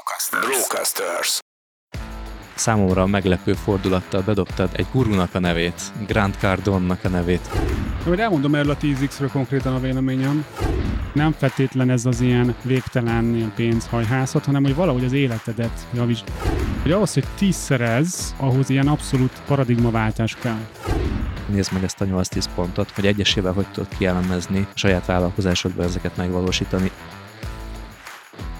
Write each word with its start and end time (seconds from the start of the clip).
Brocasters. 0.00 0.46
Brocasters. 0.46 1.38
Számomra 2.54 3.06
meglepő 3.06 3.52
fordulattal 3.52 4.22
bedobtad 4.22 4.70
egy 4.72 4.86
gurunak 4.92 5.34
a 5.34 5.38
nevét, 5.38 5.80
Grant 6.06 6.36
Cardonnak 6.38 7.04
a 7.04 7.08
nevét. 7.08 7.48
Majd 8.06 8.18
elmondom 8.18 8.54
erről 8.54 8.70
a 8.70 8.76
10X-ről 8.76 9.28
konkrétan 9.32 9.74
a 9.74 9.80
véleményem. 9.80 10.44
Nem 11.12 11.32
feltétlen 11.32 11.90
ez 11.90 12.06
az 12.06 12.20
ilyen 12.20 12.54
végtelen 12.62 13.34
ilyen 13.34 13.52
pénzhajhászat, 13.54 14.44
hanem 14.44 14.62
hogy 14.62 14.74
valahogy 14.74 15.04
az 15.04 15.12
életedet 15.12 15.86
javítsd. 15.92 16.24
Hogy 16.82 16.92
ahhoz, 16.92 17.14
hogy 17.14 17.26
tízszerez, 17.38 18.34
ahhoz 18.36 18.70
ilyen 18.70 18.88
abszolút 18.88 19.42
paradigmaváltás 19.46 20.34
kell. 20.34 20.66
Nézd 21.46 21.72
meg 21.72 21.84
ezt 21.84 22.00
a 22.00 22.04
8-10 22.04 22.44
pontot, 22.54 22.90
hogy 22.90 23.06
egyesével 23.06 23.52
hogy 23.52 23.66
tudod 23.66 23.96
kielemezni 23.98 24.66
a 24.74 24.78
saját 24.78 25.06
vállalkozásodban 25.06 25.86
ezeket 25.86 26.16
megvalósítani. 26.16 26.90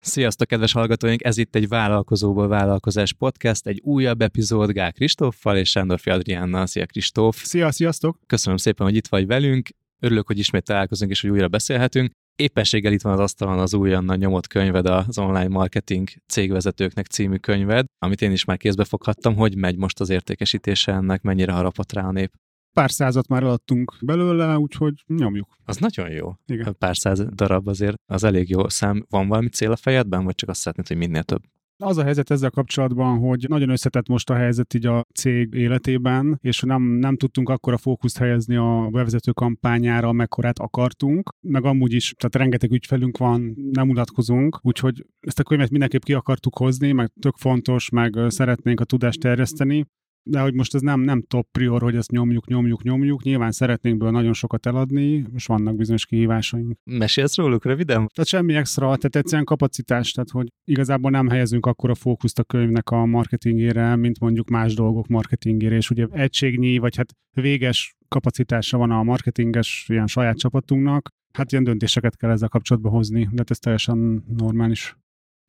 Sziasztok, 0.00 0.48
kedves 0.48 0.72
hallgatóink! 0.72 1.24
Ez 1.24 1.36
itt 1.36 1.54
egy 1.54 1.68
Vállalkozóból 1.68 2.48
Vállalkozás 2.48 3.12
podcast, 3.12 3.66
egy 3.66 3.80
újabb 3.84 4.22
epizód 4.22 4.70
Gál 4.70 4.92
Kristóffal 4.92 5.56
és 5.56 5.70
Sándor 5.70 6.00
Adriánnal. 6.04 6.66
Szia 6.66 6.86
Kristóf! 6.86 7.42
Szia, 7.44 7.72
sziasztok! 7.72 8.18
Köszönöm 8.26 8.56
szépen, 8.56 8.86
hogy 8.86 8.96
itt 8.96 9.08
vagy 9.08 9.26
velünk. 9.26 9.68
Örülök, 10.00 10.26
hogy 10.26 10.38
ismét 10.38 10.64
találkozunk 10.64 11.10
és 11.10 11.20
hogy 11.20 11.30
újra 11.30 11.48
beszélhetünk. 11.48 12.10
Éppenséggel 12.36 12.92
itt 12.92 13.02
van 13.02 13.12
az 13.12 13.18
asztalon 13.18 13.58
az 13.58 13.74
újonnan 13.74 14.18
nyomott 14.18 14.46
könyved, 14.46 14.86
az 14.86 15.18
online 15.18 15.48
marketing 15.48 16.08
cégvezetőknek 16.26 17.06
című 17.06 17.36
könyved, 17.36 17.86
amit 17.98 18.22
én 18.22 18.32
is 18.32 18.44
már 18.44 18.56
kézbe 18.56 18.84
foghattam, 18.84 19.36
hogy 19.36 19.56
megy 19.56 19.76
most 19.76 20.00
az 20.00 20.10
értékesítése 20.10 20.92
ennek, 20.92 21.22
mennyire 21.22 21.52
harapott 21.52 21.92
rá 21.92 22.02
a 22.02 22.12
nép 22.12 22.32
pár 22.78 22.90
százat 22.90 23.28
már 23.28 23.42
eladtunk 23.42 23.96
belőle, 24.00 24.58
úgyhogy 24.58 25.04
nyomjuk. 25.06 25.48
Az 25.64 25.76
nagyon 25.76 26.10
jó. 26.10 26.34
Igen. 26.46 26.76
Pár 26.78 26.96
száz 26.96 27.24
darab 27.34 27.68
azért 27.68 27.96
az 28.06 28.24
elég 28.24 28.48
jó 28.48 28.68
szám. 28.68 29.06
Van 29.10 29.28
valami 29.28 29.48
cél 29.48 29.70
a 29.70 29.76
fejedben, 29.76 30.24
vagy 30.24 30.34
csak 30.34 30.48
azt 30.48 30.60
szeretnéd, 30.60 30.88
hogy 30.88 30.96
minél 30.96 31.22
több? 31.22 31.42
Az 31.76 31.96
a 31.96 32.02
helyzet 32.02 32.30
ezzel 32.30 32.50
kapcsolatban, 32.50 33.18
hogy 33.18 33.46
nagyon 33.48 33.68
összetett 33.68 34.08
most 34.08 34.30
a 34.30 34.34
helyzet 34.34 34.74
így 34.74 34.86
a 34.86 35.04
cég 35.14 35.54
életében, 35.54 36.38
és 36.42 36.60
nem, 36.60 36.82
nem 36.82 37.16
tudtunk 37.16 37.48
akkora 37.48 37.76
fókuszt 37.76 38.18
helyezni 38.18 38.56
a 38.56 38.88
bevezető 38.90 39.32
kampányára, 39.32 40.12
mekkorát 40.12 40.58
akartunk, 40.58 41.34
meg 41.40 41.64
amúgy 41.64 41.92
is, 41.92 42.14
tehát 42.16 42.36
rengeteg 42.36 42.72
ügyfelünk 42.72 43.18
van, 43.18 43.54
nem 43.72 43.86
mutatkozunk, 43.86 44.58
úgyhogy 44.62 45.06
ezt 45.20 45.38
a 45.38 45.42
könyvet 45.42 45.70
mindenképp 45.70 46.02
ki 46.02 46.12
akartuk 46.12 46.56
hozni, 46.56 46.92
meg 46.92 47.10
tök 47.20 47.36
fontos, 47.36 47.90
meg 47.90 48.16
szeretnénk 48.28 48.80
a 48.80 48.84
tudást 48.84 49.20
terjeszteni, 49.20 49.86
de 50.22 50.40
hogy 50.40 50.54
most 50.54 50.74
ez 50.74 50.80
nem, 50.80 51.00
nem 51.00 51.22
top 51.22 51.48
prior, 51.50 51.82
hogy 51.82 51.96
ezt 51.96 52.10
nyomjuk, 52.10 52.46
nyomjuk, 52.46 52.82
nyomjuk. 52.82 53.22
Nyilván 53.22 53.52
szeretnénk 53.52 53.98
ből 53.98 54.10
nagyon 54.10 54.32
sokat 54.32 54.66
eladni, 54.66 55.24
és 55.34 55.46
vannak 55.46 55.76
bizonyos 55.76 56.06
kihívásaink. 56.06 56.76
Mesélsz 56.84 57.36
róluk 57.36 57.64
röviden? 57.64 57.96
Tehát 57.96 58.26
semmi 58.26 58.54
extra, 58.54 58.84
tehát 58.84 59.16
egyszerűen 59.16 59.44
kapacitás, 59.44 60.12
tehát 60.12 60.30
hogy 60.30 60.48
igazából 60.64 61.10
nem 61.10 61.28
helyezünk 61.28 61.66
akkor 61.66 61.90
a 61.90 61.94
fókuszt 61.94 62.38
a 62.38 62.44
könyvnek 62.44 62.90
a 62.90 63.04
marketingére, 63.04 63.96
mint 63.96 64.20
mondjuk 64.20 64.48
más 64.48 64.74
dolgok 64.74 65.06
marketingére, 65.06 65.76
és 65.76 65.90
ugye 65.90 66.06
egységnyi, 66.10 66.78
vagy 66.78 66.96
hát 66.96 67.12
véges 67.32 67.96
kapacitása 68.08 68.78
van 68.78 68.90
a 68.90 69.02
marketinges 69.02 69.86
ilyen 69.88 70.06
saját 70.06 70.38
csapatunknak, 70.38 71.08
hát 71.32 71.52
ilyen 71.52 71.64
döntéseket 71.64 72.16
kell 72.16 72.30
ezzel 72.30 72.48
kapcsolatban 72.48 72.92
hozni, 72.92 73.20
de 73.20 73.36
hát 73.36 73.50
ez 73.50 73.58
teljesen 73.58 74.24
normális. 74.36 74.96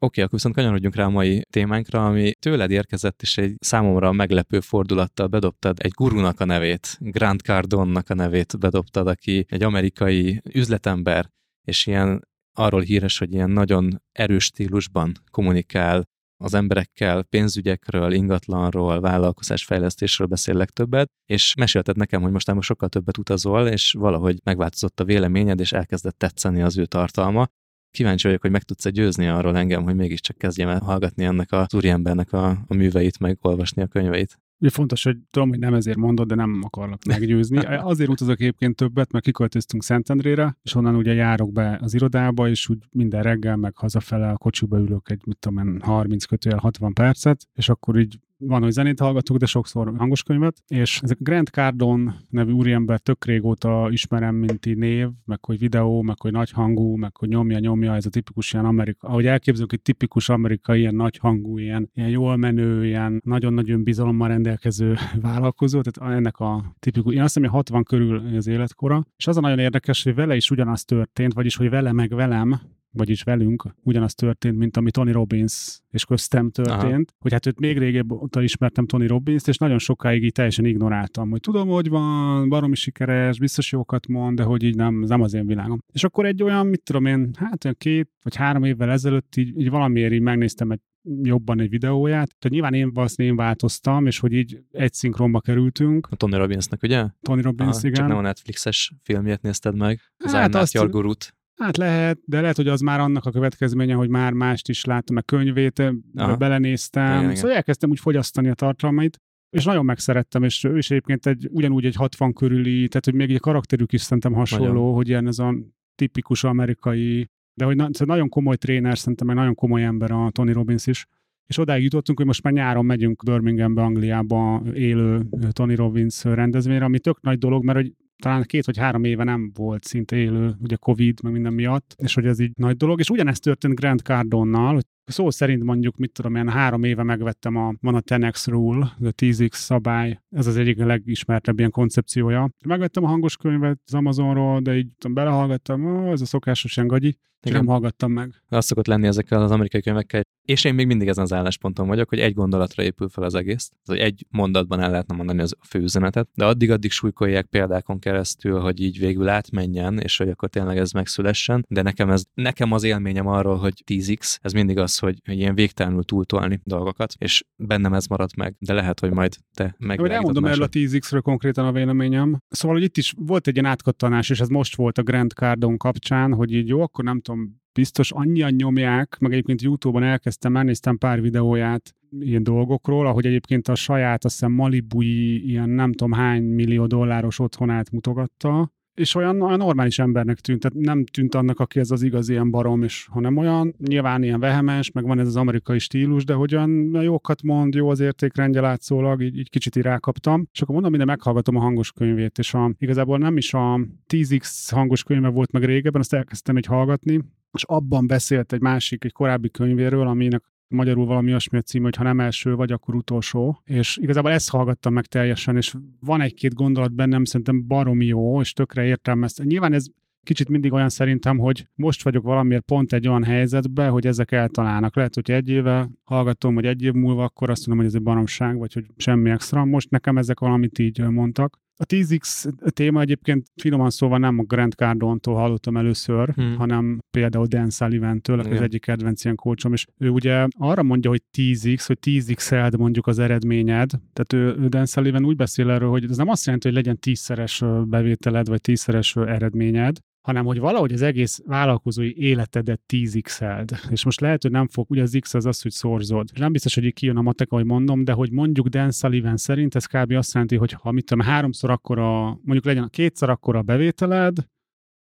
Oké, 0.01 0.21
akkor 0.21 0.33
viszont 0.33 0.55
kanyarodjunk 0.55 0.95
rá 0.95 1.05
a 1.05 1.09
mai 1.09 1.45
témánkra, 1.49 2.05
ami 2.05 2.33
tőled 2.33 2.71
érkezett, 2.71 3.21
és 3.21 3.37
egy 3.37 3.55
számomra 3.59 4.11
meglepő 4.11 4.59
fordulattal. 4.59 5.27
Bedobtad 5.27 5.77
egy 5.79 5.91
gurunak 5.91 6.39
a 6.39 6.45
nevét, 6.45 6.97
Grant 6.99 7.41
Cardonnak 7.41 8.09
a 8.09 8.13
nevét 8.13 8.59
bedobtad, 8.59 9.07
aki 9.07 9.45
egy 9.49 9.63
amerikai 9.63 10.41
üzletember, 10.53 11.29
és 11.67 11.85
ilyen 11.85 12.27
arról 12.57 12.81
híres, 12.81 13.17
hogy 13.17 13.33
ilyen 13.33 13.49
nagyon 13.49 14.01
erős 14.11 14.43
stílusban 14.43 15.11
kommunikál 15.31 16.03
az 16.43 16.53
emberekkel, 16.53 17.23
pénzügyekről, 17.23 18.11
ingatlanról, 18.11 18.99
vállalkozásfejlesztésről 18.99 20.27
beszél 20.27 20.55
legtöbbet, 20.55 21.07
és 21.25 21.53
mesélted 21.55 21.97
nekem, 21.97 22.21
hogy 22.21 22.31
most 22.31 22.51
sokkal 22.59 22.89
többet 22.89 23.17
utazol, 23.17 23.67
és 23.67 23.91
valahogy 23.91 24.39
megváltozott 24.43 24.99
a 24.99 25.03
véleményed, 25.03 25.59
és 25.59 25.71
elkezdett 25.71 26.17
tetszeni 26.17 26.61
az 26.61 26.77
ő 26.77 26.85
tartalma, 26.85 27.47
Kíváncsi 27.91 28.25
vagyok, 28.27 28.41
hogy 28.41 28.51
meg 28.51 28.63
tudsz-e 28.63 28.89
győzni 28.89 29.27
arról 29.27 29.57
engem, 29.57 29.83
hogy 29.83 29.95
mégiscsak 29.95 30.37
kezdjem 30.37 30.69
el 30.69 30.79
hallgatni 30.79 31.23
ennek 31.23 31.51
az 31.51 31.73
úriembernek 31.73 32.33
a, 32.33 32.49
a 32.67 32.73
műveit, 32.75 33.19
meg 33.19 33.37
olvasni 33.41 33.81
a 33.81 33.87
könyveit. 33.87 34.39
Ugye 34.59 34.69
fontos, 34.69 35.03
hogy 35.03 35.17
tudom, 35.29 35.49
hogy 35.49 35.59
nem 35.59 35.73
ezért 35.73 35.97
mondod, 35.97 36.27
de 36.27 36.35
nem 36.35 36.59
akarlak 36.63 37.03
meggyőzni. 37.05 37.57
Azért 37.91 38.09
utazok 38.09 38.39
egyébként 38.39 38.75
többet, 38.75 39.11
mert 39.11 39.25
kiköltöztünk 39.25 39.83
Szentendrére, 39.83 40.57
és 40.63 40.75
onnan 40.75 40.95
ugye 40.95 41.13
járok 41.13 41.51
be 41.51 41.79
az 41.81 41.93
irodába, 41.93 42.49
és 42.49 42.69
úgy 42.69 42.77
minden 42.91 43.23
reggel, 43.23 43.55
meg 43.55 43.77
hazafele 43.77 44.29
a 44.29 44.37
kocsiba 44.37 44.77
ülök 44.77 45.09
egy, 45.09 45.21
mit 45.25 45.37
tudom 45.37 45.79
30 45.79 46.25
kötőjel 46.25 46.59
60 46.59 46.93
percet, 46.93 47.47
és 47.53 47.69
akkor 47.69 47.99
így 47.99 48.19
van, 48.39 48.61
hogy 48.61 48.71
zenét 48.71 48.99
hallgatok, 48.99 49.37
de 49.37 49.45
sokszor 49.45 49.93
hangos 49.97 50.23
könyvet, 50.23 50.63
és 50.67 50.99
ezek 51.03 51.17
a 51.19 51.23
Grant 51.23 51.49
Cardon 51.49 52.13
nevű 52.29 52.51
úriember 52.51 52.99
tök 52.99 53.25
régóta 53.25 53.87
ismerem, 53.91 54.35
mint 54.35 54.75
név, 54.75 55.07
meg 55.25 55.45
hogy 55.45 55.59
videó, 55.59 56.01
meg 56.01 56.21
hogy 56.21 56.31
nagy 56.31 56.51
hangú, 56.51 56.95
meg 56.95 57.17
hogy 57.17 57.29
nyomja, 57.29 57.59
nyomja, 57.59 57.95
ez 57.95 58.05
a 58.05 58.09
tipikus 58.09 58.53
ilyen 58.53 58.65
amerika, 58.65 59.07
ahogy 59.07 59.25
elképzelünk, 59.25 59.73
egy 59.73 59.81
tipikus 59.81 60.29
amerikai 60.29 60.79
ilyen 60.79 60.95
nagy 60.95 61.17
hangú, 61.17 61.57
ilyen, 61.57 61.89
ilyen 61.93 62.09
jól 62.09 62.35
menő, 62.35 62.85
ilyen 62.85 63.21
nagyon-nagyon 63.25 63.83
bizalommal 63.83 64.27
rendelkező 64.27 64.95
vállalkozó, 65.21 65.81
tehát 65.81 66.15
ennek 66.15 66.37
a 66.37 66.75
tipikus, 66.79 67.13
én 67.13 67.21
azt 67.21 67.33
hiszem, 67.33 67.49
hogy 67.49 67.57
60 67.57 67.83
körül 67.83 68.35
az 68.35 68.47
életkora, 68.47 69.05
és 69.17 69.27
az 69.27 69.37
a 69.37 69.41
nagyon 69.41 69.59
érdekes, 69.59 70.03
hogy 70.03 70.15
vele 70.15 70.35
is 70.35 70.51
ugyanaz 70.51 70.85
történt, 70.85 71.33
vagyis 71.33 71.55
hogy 71.55 71.69
vele 71.69 71.91
meg 71.91 72.09
velem, 72.15 72.61
vagyis 72.91 73.23
velünk 73.23 73.75
ugyanaz 73.83 74.13
történt, 74.13 74.57
mint 74.57 74.77
ami 74.77 74.91
Tony 74.91 75.11
Robbins 75.11 75.81
és 75.89 76.05
köztem 76.05 76.51
történt, 76.51 76.83
Aha. 76.83 77.19
hogy 77.19 77.31
hát 77.31 77.45
őt 77.45 77.59
még 77.59 77.77
régebb 77.77 78.11
óta 78.11 78.41
ismertem 78.41 78.85
Tony 78.85 79.07
Robbins-t, 79.07 79.47
és 79.47 79.57
nagyon 79.57 79.77
sokáig 79.77 80.23
így 80.23 80.31
teljesen 80.31 80.65
ignoráltam, 80.65 81.29
hogy 81.29 81.39
tudom, 81.39 81.67
hogy 81.67 81.89
van, 81.89 82.49
baromi 82.49 82.75
sikeres, 82.75 83.39
biztos 83.39 83.71
jókat 83.71 84.07
mond, 84.07 84.37
de 84.37 84.43
hogy 84.43 84.63
így 84.63 84.75
nem, 84.75 84.99
nem 84.99 85.21
az 85.21 85.33
én 85.33 85.45
világom. 85.45 85.83
És 85.93 86.03
akkor 86.03 86.25
egy 86.25 86.43
olyan, 86.43 86.67
mit 86.67 86.83
tudom 86.83 87.05
én, 87.05 87.29
hát 87.35 87.63
olyan 87.63 87.75
két 87.79 88.09
vagy 88.21 88.35
három 88.35 88.63
évvel 88.63 88.91
ezelőtt 88.91 89.35
így, 89.35 89.59
így 89.59 89.69
valamiért 89.69 90.13
így 90.13 90.21
megnéztem 90.21 90.71
egy 90.71 90.79
jobban 91.21 91.59
egy 91.59 91.69
videóját. 91.69 92.27
Tehát 92.27 92.49
nyilván 92.49 92.73
én 92.73 92.93
valószínűleg 92.93 93.37
én 93.37 93.45
változtam, 93.45 94.05
és 94.05 94.19
hogy 94.19 94.33
így 94.33 94.59
egy 94.71 94.93
szinkronba 94.93 95.39
kerültünk. 95.39 96.07
A 96.11 96.15
Tony 96.15 96.31
Robbinsnak, 96.31 96.83
ugye? 96.83 97.05
Tony 97.21 97.41
Robbins, 97.41 97.75
ah, 97.75 97.83
igen. 97.83 97.93
Csak 97.93 98.07
nem 98.07 98.17
a 98.17 98.21
Netflixes 98.21 98.93
filmjét 99.01 99.41
nézted 99.41 99.75
meg. 99.75 99.99
Az 100.17 100.31
hát 100.31 100.55
azt, 100.55 100.73
Your 100.73 100.89
Gurut. 100.89 101.37
Hát 101.63 101.77
lehet, 101.77 102.19
de 102.25 102.41
lehet, 102.41 102.55
hogy 102.55 102.67
az 102.67 102.81
már 102.81 102.99
annak 102.99 103.25
a 103.25 103.31
következménye, 103.31 103.93
hogy 103.93 104.09
már 104.09 104.33
mást 104.33 104.69
is 104.69 104.85
láttam, 104.85 105.15
meg 105.15 105.25
könyvét 105.25 105.83
Aha. 106.15 106.35
belenéztem. 106.35 107.05
Igen, 107.05 107.23
szóval 107.23 107.41
igen. 107.43 107.55
elkezdtem 107.55 107.89
úgy 107.89 107.99
fogyasztani 107.99 108.49
a 108.49 108.53
tartalmait, 108.53 109.17
és 109.49 109.63
nagyon 109.63 109.85
megszerettem, 109.85 110.43
és 110.43 110.63
ő 110.63 110.77
is 110.77 110.91
egyébként 110.91 111.25
egy, 111.25 111.47
ugyanúgy 111.51 111.85
egy 111.85 111.95
60 111.95 112.33
körüli, 112.33 112.87
tehát 112.87 113.05
hogy 113.05 113.13
még 113.13 113.31
egy 113.31 113.39
karakterük 113.39 113.93
is 113.93 114.01
szerintem 114.01 114.33
hasonló, 114.33 114.67
nagyon. 114.67 114.93
hogy 114.93 115.07
ilyen 115.07 115.27
ez 115.27 115.39
a 115.39 115.55
tipikus 115.95 116.43
amerikai, 116.43 117.29
de 117.53 117.65
hogy 117.65 117.75
na, 117.75 117.89
szóval 117.91 118.15
nagyon 118.15 118.29
komoly 118.29 118.55
tréner, 118.55 118.97
szerintem 118.97 119.27
meg 119.27 119.35
nagyon 119.35 119.55
komoly 119.55 119.83
ember 119.83 120.11
a 120.11 120.29
Tony 120.31 120.53
Robbins 120.53 120.87
is. 120.87 121.05
És 121.45 121.57
odáig 121.57 121.83
jutottunk, 121.83 122.17
hogy 122.17 122.27
most 122.27 122.43
már 122.43 122.53
nyáron 122.53 122.85
megyünk 122.85 123.23
Birminghambe, 123.23 123.81
Angliába 123.81 124.63
élő 124.73 125.21
Tony 125.51 125.75
Robbins 125.75 126.23
rendezvényre, 126.23 126.85
ami 126.85 126.99
tök 126.99 127.21
nagy 127.21 127.37
dolog, 127.37 127.63
mert 127.63 127.77
hogy 127.77 127.93
talán 128.21 128.43
két 128.43 128.65
vagy 128.65 128.77
három 128.77 129.03
éve 129.03 129.23
nem 129.23 129.51
volt 129.53 129.83
szinte 129.83 130.15
élő, 130.15 130.55
ugye 130.61 130.75
Covid, 130.75 131.23
meg 131.23 131.31
minden 131.31 131.53
miatt, 131.53 131.95
és 131.97 132.13
hogy 132.13 132.25
ez 132.25 132.39
így 132.39 132.51
nagy 132.55 132.77
dolog. 132.77 132.99
És 132.99 133.09
ugyanezt 133.09 133.41
történt 133.41 133.75
Grant 133.75 134.01
Cardonnal, 134.01 134.73
hogy 134.73 134.85
szó 135.05 135.29
szerint 135.29 135.63
mondjuk, 135.63 135.97
mit 135.97 136.11
tudom, 136.11 136.35
én 136.35 136.49
három 136.49 136.83
éve 136.83 137.03
megvettem 137.03 137.55
a, 137.55 137.73
van 137.81 137.95
a 137.95 137.99
10x 137.99 138.45
rule, 138.45 138.95
a 138.99 139.13
10x 139.21 139.53
szabály, 139.53 140.19
ez 140.29 140.47
az 140.47 140.57
egyik 140.57 140.77
legismertebb 140.77 141.57
ilyen 141.57 141.71
koncepciója. 141.71 142.49
Megvettem 142.65 143.03
a 143.03 143.07
hangos 143.07 143.37
könyvet 143.37 143.79
az 143.85 143.93
Amazonról, 143.93 144.59
de 144.59 144.77
így 144.77 144.87
tudom, 144.97 145.13
belehallgattam, 145.13 145.85
ó, 145.85 146.11
ez 146.11 146.21
a 146.21 146.25
szokásos 146.25 146.75
ilyen 146.75 146.87
gagyi, 146.87 147.17
Igen. 147.43 147.57
Nem 147.57 147.67
hallgattam 147.67 148.11
meg. 148.11 148.43
Azt 148.49 148.67
szokott 148.67 148.87
lenni 148.87 149.07
ezekkel 149.07 149.41
az 149.41 149.51
amerikai 149.51 149.81
könyvekkel, 149.81 150.21
és 150.49 150.63
én 150.63 150.73
még 150.73 150.87
mindig 150.87 151.07
ezen 151.07 151.23
az 151.23 151.33
állásponton 151.33 151.87
vagyok, 151.87 152.09
hogy 152.09 152.19
egy 152.19 152.33
gondolatra 152.33 152.83
épül 152.83 153.09
fel 153.09 153.23
az 153.23 153.35
egész, 153.35 153.71
hogy 153.85 153.97
egy 153.97 154.25
mondatban 154.29 154.79
el 154.79 154.89
lehetne 154.89 155.15
mondani 155.15 155.41
az 155.41 155.55
a 155.59 155.65
főüzenetet, 155.65 156.29
de 156.35 156.45
addig-addig 156.45 156.91
súlykolják 156.91 157.45
példákon 157.45 157.99
keresztül, 157.99 158.59
hogy 158.59 158.81
így 158.81 158.99
végül 158.99 159.27
átmenjen, 159.27 159.99
és 159.99 160.17
hogy 160.17 160.29
akkor 160.29 160.49
tényleg 160.49 160.77
ez 160.77 160.91
megszülessen, 160.91 161.65
de 161.67 161.81
nekem, 161.81 162.09
ez, 162.09 162.23
nekem 162.33 162.71
az 162.71 162.83
élményem 162.83 163.27
arról, 163.27 163.57
hogy 163.57 163.83
10x, 163.85 164.37
ez 164.41 164.51
mindig 164.51 164.77
az, 164.77 164.97
hogy, 164.97 165.21
hogy 165.25 165.37
ilyen 165.37 165.55
végtelenül 165.55 166.03
túltolni 166.03 166.61
dolgokat, 166.63 167.13
és 167.17 167.43
bennem 167.55 167.93
ez 167.93 168.05
maradt 168.05 168.35
meg, 168.35 168.55
de 168.59 168.73
lehet, 168.73 168.99
hogy 168.99 169.11
majd 169.11 169.35
te 169.53 169.75
meg. 169.77 170.09
Elmondom 170.09 170.45
erről 170.45 170.63
a 170.63 170.69
10x-ről 170.69 171.21
konkrétan 171.23 171.65
a 171.65 171.71
véleményem. 171.71 172.41
Szóval, 172.47 172.77
hogy 172.77 172.85
itt 172.85 172.97
is 172.97 173.13
volt 173.17 173.47
egy 173.47 173.55
ilyen 173.55 173.71
átkattanás, 173.71 174.29
és 174.29 174.39
ez 174.39 174.47
most 174.47 174.75
volt 174.75 174.97
a 174.97 175.03
Grand 175.03 175.31
Cardon 175.31 175.77
kapcsán, 175.77 176.33
hogy 176.33 176.51
így 176.51 176.67
jó, 176.67 176.81
akkor 176.81 177.03
nem 177.03 177.21
tudom, 177.29 177.61
biztos 177.73 178.11
annyian 178.11 178.53
nyomják, 178.53 179.17
meg 179.19 179.31
egyébként 179.31 179.61
YouTube-on 179.61 180.03
elkezdtem, 180.03 180.57
elnéztem 180.57 180.97
pár 180.97 181.21
videóját 181.21 181.95
ilyen 182.19 182.43
dolgokról, 182.43 183.07
ahogy 183.07 183.25
egyébként 183.25 183.67
a 183.67 183.75
saját, 183.75 184.25
azt 184.25 184.33
hiszem 184.33 184.51
Malibui 184.51 185.47
ilyen 185.49 185.69
nem 185.69 185.91
tudom 185.91 186.11
hány 186.11 186.43
millió 186.43 186.85
dolláros 186.85 187.39
otthonát 187.39 187.91
mutogatta, 187.91 188.73
és 188.99 189.15
olyan, 189.15 189.41
olyan 189.41 189.57
normális 189.57 189.99
embernek 189.99 190.39
tűnt, 190.39 190.59
tehát 190.59 190.77
nem 190.77 191.05
tűnt 191.05 191.35
annak, 191.35 191.59
aki 191.59 191.79
ez 191.79 191.91
az 191.91 192.01
igazi 192.01 192.31
ilyen 192.31 192.49
barom, 192.49 192.83
és 192.83 193.07
hanem 193.11 193.37
olyan, 193.37 193.75
nyilván 193.87 194.23
ilyen 194.23 194.39
vehemes, 194.39 194.91
meg 194.91 195.03
van 195.03 195.19
ez 195.19 195.27
az 195.27 195.35
amerikai 195.35 195.79
stílus, 195.79 196.25
de 196.25 196.33
hogy 196.33 196.55
olyan 196.55 197.01
jókat 197.01 197.43
mond, 197.43 197.73
jó 197.73 197.89
az 197.89 197.99
értékrendje 197.99 198.61
látszólag, 198.61 199.21
így, 199.21 199.37
így 199.37 199.49
kicsit 199.49 199.75
így 199.75 199.83
rákaptam. 199.83 200.47
És 200.53 200.61
akkor 200.61 200.73
mondom, 200.73 200.91
minden 200.91 201.09
meghallgatom 201.09 201.55
a 201.55 201.59
hangos 201.59 201.91
könyvét, 201.91 202.37
és 202.37 202.53
a, 202.53 202.71
igazából 202.77 203.17
nem 203.17 203.37
is 203.37 203.53
a 203.53 203.79
10x 204.07 204.67
hangos 204.69 205.03
könyve 205.03 205.27
volt 205.27 205.51
meg 205.51 205.63
régebben, 205.63 206.01
azt 206.01 206.13
elkezdtem 206.13 206.55
egy 206.55 206.65
hallgatni, 206.65 207.19
és 207.51 207.63
abban 207.63 208.07
beszélt 208.07 208.53
egy 208.53 208.61
másik, 208.61 209.03
egy 209.03 209.11
korábbi 209.11 209.49
könyvéről, 209.49 210.07
aminek 210.07 210.43
magyarul 210.69 211.05
valami 211.05 211.29
olyasmi 211.29 211.57
a 211.57 211.61
cím, 211.61 211.83
hogy 211.83 211.95
ha 211.95 212.03
nem 212.03 212.19
első 212.19 212.55
vagy, 212.55 212.71
akkor 212.71 212.95
utolsó. 212.95 213.61
És 213.65 213.97
igazából 214.01 214.31
ezt 214.31 214.49
hallgattam 214.49 214.93
meg 214.93 215.05
teljesen, 215.05 215.55
és 215.55 215.75
van 215.99 216.21
egy-két 216.21 216.53
gondolat 216.53 216.93
bennem, 216.93 217.23
szerintem 217.23 217.67
baromi 217.67 218.05
jó, 218.05 218.41
és 218.41 218.53
tökre 218.53 218.85
értem 218.85 219.23
ezt. 219.23 219.43
Nyilván 219.43 219.73
ez 219.73 219.85
kicsit 220.23 220.49
mindig 220.49 220.73
olyan 220.73 220.89
szerintem, 220.89 221.37
hogy 221.37 221.67
most 221.75 222.03
vagyok 222.03 222.23
valamiért 222.23 222.63
pont 222.63 222.93
egy 222.93 223.07
olyan 223.07 223.23
helyzetben, 223.23 223.89
hogy 223.91 224.07
ezek 224.07 224.31
eltalálnak. 224.31 224.95
Lehet, 224.95 225.15
hogy 225.15 225.31
egy 225.31 225.49
éve 225.49 225.89
hallgatom, 226.03 226.53
hogy 226.53 226.65
egy 226.65 226.83
év 226.83 226.93
múlva, 226.93 227.23
akkor 227.23 227.49
azt 227.49 227.67
mondom, 227.67 227.85
hogy 227.85 227.93
ez 227.93 227.99
egy 227.99 228.05
baromság, 228.05 228.57
vagy 228.57 228.73
hogy 228.73 228.85
semmi 228.97 229.29
extra. 229.29 229.65
Most 229.65 229.89
nekem 229.89 230.17
ezek 230.17 230.39
valamit 230.39 230.79
így 230.79 230.99
mondtak. 230.99 231.59
A 231.81 231.85
10X 231.85 232.51
téma 232.73 233.01
egyébként 233.01 233.47
finoman 233.61 233.89
szóval 233.89 234.19
nem 234.19 234.39
a 234.39 234.43
Grant 234.43 234.73
Cardone-tól 234.73 235.35
hallottam 235.35 235.77
először, 235.77 236.29
hmm. 236.29 236.55
hanem 236.55 236.99
például 237.11 237.45
Dan 237.45 237.69
Sullivan-től, 237.69 238.39
aki 238.39 238.51
az 238.51 238.61
egyik 238.61 238.81
kedvenc 238.81 239.23
ilyen 239.23 239.35
kócsom, 239.35 239.73
és 239.73 239.85
ő 239.97 240.09
ugye 240.09 240.47
arra 240.57 240.83
mondja, 240.83 241.09
hogy 241.09 241.21
10X, 241.37 241.83
hogy 241.87 241.97
10X-eld 242.05 242.77
mondjuk 242.77 243.07
az 243.07 243.19
eredményed, 243.19 243.89
tehát 243.89 244.33
ő, 244.33 244.61
ő 244.63 244.67
Dan 244.67 244.85
Sullivan 244.85 245.25
úgy 245.25 245.35
beszél 245.35 245.69
erről, 245.69 245.89
hogy 245.89 246.03
ez 246.03 246.17
nem 246.17 246.29
azt 246.29 246.45
jelenti, 246.45 246.67
hogy 246.67 246.77
legyen 246.77 246.99
tízszeres 246.99 247.63
bevételed, 247.85 248.47
vagy 248.47 248.61
tízszeres 248.61 249.15
eredményed, 249.15 249.97
hanem 250.21 250.45
hogy 250.45 250.59
valahogy 250.59 250.93
az 250.93 251.01
egész 251.01 251.41
vállalkozói 251.45 252.17
életedet 252.17 252.81
10x-eld. 252.93 253.91
És 253.91 254.03
most 254.05 254.19
lehet, 254.19 254.41
hogy 254.41 254.51
nem 254.51 254.67
fog, 254.67 254.89
ugye 254.89 255.01
az 255.01 255.17
x 255.19 255.33
az 255.33 255.45
az, 255.45 255.61
hogy 255.61 255.71
szorzod. 255.71 256.29
És 256.33 256.39
nem 256.39 256.51
biztos, 256.51 256.73
hogy 256.73 256.93
kijön 256.93 257.17
a 257.17 257.21
matek, 257.21 257.51
ahogy 257.51 257.65
mondom, 257.65 258.03
de 258.03 258.11
hogy 258.11 258.31
mondjuk 258.31 258.67
Dan 258.67 258.91
Sullivan 258.91 259.37
szerint 259.37 259.75
ez 259.75 259.85
kb. 259.85 260.11
azt 260.11 260.33
jelenti, 260.33 260.55
hogy 260.55 260.71
ha 260.71 260.91
mit 260.91 261.05
tudom, 261.05 261.25
háromszor 261.25 261.69
akkor 261.69 261.99
a, 261.99 262.23
mondjuk 262.23 262.65
legyen 262.65 262.89
kétszer 262.89 263.29
akkor 263.29 263.55
a 263.55 263.61
bevételed, 263.61 264.37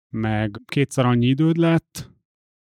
meg 0.09 0.61
kétszer 0.65 1.05
annyi 1.05 1.25
időd 1.25 1.57
lett, 1.57 2.11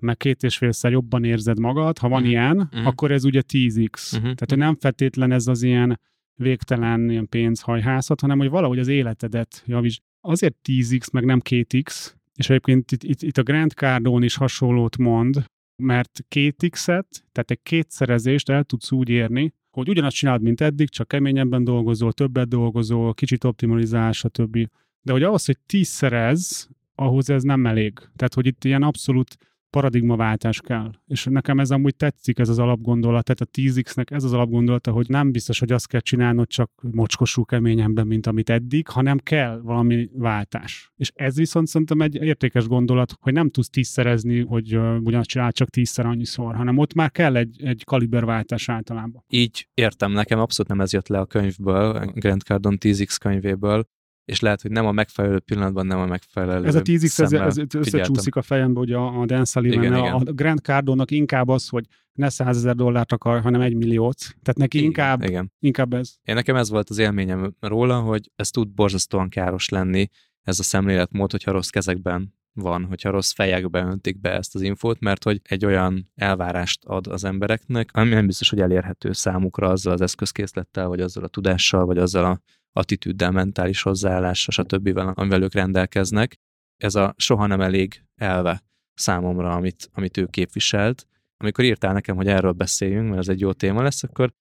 meg 0.02 0.16
két 0.16 0.43
és 0.43 0.56
félszer 0.56 0.90
jobban 0.90 1.25
érzed 1.25 1.58
magad, 1.58 1.99
ha 1.99 2.08
van 2.08 2.22
mm. 2.22 2.25
ilyen, 2.25 2.70
mm. 2.76 2.84
akkor 2.84 3.10
ez 3.10 3.25
ugye 3.25 3.43
10x. 3.52 4.14
Mm-hmm. 4.14 4.22
Tehát, 4.22 4.46
hogy 4.49 4.58
nem 4.58 4.76
feltétlen 4.76 5.32
ez 5.32 5.46
az 5.46 5.62
ilyen 5.62 6.00
végtelen 6.34 7.10
ilyen 7.10 7.28
pénzhajhászat, 7.28 8.20
hanem 8.20 8.38
hogy 8.38 8.49
valahogy 8.49 8.78
az 8.78 8.88
életedet 8.88 9.62
javíts. 9.66 9.99
Azért 10.20 10.54
10x, 10.69 11.12
meg 11.12 11.25
nem 11.25 11.40
2x, 11.49 12.12
és 12.34 12.50
egyébként 12.50 12.93
itt, 12.93 13.02
itt, 13.02 13.23
itt 13.23 13.38
a 13.38 13.43
Grand 13.43 13.70
Cardon 13.70 14.23
is 14.23 14.37
hasonlót 14.37 14.96
mond, 14.96 15.44
mert 15.82 16.25
két 16.29 16.67
X-et, 16.70 17.25
tehát 17.32 17.50
egy 17.50 17.62
kétszerezést 17.62 18.49
el 18.49 18.64
tudsz 18.64 18.93
úgy 18.93 19.08
érni, 19.08 19.52
hogy 19.70 19.88
ugyanazt 19.88 20.17
csinálod, 20.17 20.43
mint 20.43 20.61
eddig, 20.61 20.88
csak 20.88 21.08
keményebben 21.08 21.64
dolgozol, 21.64 22.12
többet 22.12 22.49
dolgozol, 22.49 23.14
kicsit 23.14 23.44
optimalizál, 23.44 24.12
stb. 24.12 24.69
De 25.02 25.12
hogy 25.12 25.23
ahhoz, 25.23 25.44
hogy 25.44 25.58
tízszerez, 25.67 26.69
ahhoz 26.94 27.31
ez 27.31 27.43
nem 27.43 27.67
elég. 27.67 27.93
Tehát, 27.99 28.35
hogy 28.35 28.46
itt 28.46 28.64
ilyen 28.64 28.82
abszolút 28.82 29.37
paradigmaváltás 29.72 30.60
kell. 30.60 30.90
És 31.06 31.24
nekem 31.24 31.60
ez 31.60 31.70
amúgy 31.70 31.96
tetszik, 31.96 32.38
ez 32.38 32.48
az 32.48 32.58
alapgondolat, 32.58 33.24
tehát 33.24 33.40
a 33.40 33.60
10X-nek 33.60 34.10
ez 34.10 34.24
az 34.24 34.32
alapgondolata, 34.32 34.90
hogy 34.90 35.08
nem 35.08 35.32
biztos, 35.32 35.58
hogy 35.58 35.72
azt 35.72 35.86
kell 35.86 36.00
csinálnod 36.00 36.46
csak 36.46 36.70
mocskosú 36.92 37.44
keményenben, 37.44 38.06
mint 38.06 38.26
amit 38.26 38.50
eddig, 38.50 38.88
hanem 38.88 39.19
kell 39.19 39.60
valami 39.62 40.08
váltás. 40.12 40.92
És 40.96 41.10
ez 41.14 41.36
viszont 41.36 41.66
szerintem 41.66 42.00
egy 42.00 42.14
értékes 42.14 42.66
gondolat, 42.66 43.16
hogy 43.20 43.32
nem 43.32 43.50
tudsz 43.50 43.70
tízszerezni, 43.70 44.40
hogy 44.40 44.76
uh, 44.76 44.96
ugyanazt 45.02 45.28
csinál 45.28 45.52
csak 45.52 45.69
tízszer 45.69 46.06
annyiszor, 46.06 46.54
hanem 46.54 46.78
ott 46.78 46.94
már 46.94 47.10
kell 47.10 47.36
egy, 47.36 47.62
egy 47.62 47.84
kaliberváltás 47.84 48.68
általában. 48.68 49.25
Így 49.28 49.68
értem, 49.75 50.12
nekem 50.12 50.38
abszolút 50.38 50.70
nem 50.70 50.80
ez 50.80 50.92
jött 50.92 51.08
le 51.08 51.18
a 51.18 51.26
könyvből, 51.26 52.10
Grant 52.14 52.42
Cardon 52.42 52.76
10X 52.80 53.16
könyvéből, 53.20 53.86
és 54.24 54.40
lehet, 54.40 54.62
hogy 54.62 54.70
nem 54.70 54.86
a 54.86 54.92
megfelelő 54.92 55.38
pillanatban, 55.38 55.86
nem 55.86 55.98
a 55.98 56.06
megfelelő 56.06 56.66
Ez 56.66 56.74
a 56.74 56.82
10x, 56.82 57.20
ez, 57.20 57.32
ez 57.32 57.56
összecsúszik 57.74 58.34
a 58.34 58.42
fejembe, 58.42 58.78
hogy 58.78 58.92
a, 58.92 59.20
a 59.20 59.26
Dan 59.26 59.44
Sullivan, 59.44 59.82
igen, 59.82 59.92
a, 59.92 59.98
igen. 59.98 60.14
a 60.14 60.32
Grant 60.32 60.60
Cardonnak 60.60 61.10
inkább 61.10 61.48
az, 61.48 61.69
hogy 61.69 61.86
ne 62.12 62.28
100 62.28 62.56
ezer 62.56 62.74
dollárt 62.74 63.12
akar, 63.12 63.40
hanem 63.40 63.60
egy 63.60 63.74
milliót. 63.74 64.19
Tehát 64.19 64.56
neki 64.56 64.76
igen, 64.76 64.88
inkább, 64.88 65.22
igen. 65.22 65.52
inkább 65.58 65.92
ez. 65.92 66.14
Én 66.22 66.34
nekem 66.34 66.56
ez 66.56 66.70
volt 66.70 66.90
az 66.90 66.98
élményem 66.98 67.54
róla, 67.60 68.00
hogy 68.00 68.30
ez 68.36 68.50
tud 68.50 68.69
borzasztóan 68.69 69.28
káros 69.28 69.69
lenni, 69.69 70.08
ez 70.42 70.58
a 70.58 70.62
szemléletmód, 70.62 71.30
hogyha 71.30 71.52
rossz 71.52 71.68
kezekben 71.68 72.34
van, 72.52 72.84
hogyha 72.84 73.10
rossz 73.10 73.32
fejekbe 73.32 73.80
öntik 73.80 74.20
be 74.20 74.30
ezt 74.30 74.54
az 74.54 74.62
infót, 74.62 75.00
mert 75.00 75.25
hogy 75.25 75.40
egy 75.42 75.64
olyan 75.64 76.10
elvárást 76.14 76.84
ad 76.84 77.06
az 77.06 77.25
embereknek, 77.25 77.90
ami 77.92 78.08
nem 78.08 78.26
biztos, 78.26 78.50
hogy 78.50 78.60
elérhető 78.60 79.12
számukra 79.12 79.68
azzal 79.68 79.92
az 79.92 80.00
eszközkészlettel, 80.00 80.88
vagy 80.88 81.00
azzal 81.00 81.25
a 81.25 81.28
tudással, 81.28 81.84
vagy 81.84 81.98
azzal 81.98 82.25
a 82.25 82.40
attitűddel, 82.72 83.30
mentális 83.30 83.82
hozzáállással, 83.82 84.64
stb., 84.64 84.98
amivel 85.14 85.42
ők 85.42 85.54
rendelkeznek. 85.54 86.36
Ez 86.76 86.94
a 86.94 87.14
soha 87.16 87.46
nem 87.46 87.60
elég 87.60 88.04
elve 88.14 88.62
számomra, 88.94 89.50
amit, 89.50 89.90
amit 89.92 90.16
ő 90.16 90.26
képviselt. 90.26 91.06
Amikor 91.36 91.64
írtál 91.64 91.92
nekem, 91.92 92.16
hogy 92.16 92.26
erről 92.26 92.52
beszéljünk, 92.52 93.08
mert 93.08 93.20
ez 93.20 93.28
egy 93.28 93.40
jó 93.40 93.52
téma 93.52 93.82
lesz, 93.82 94.02
akkor 94.02 94.32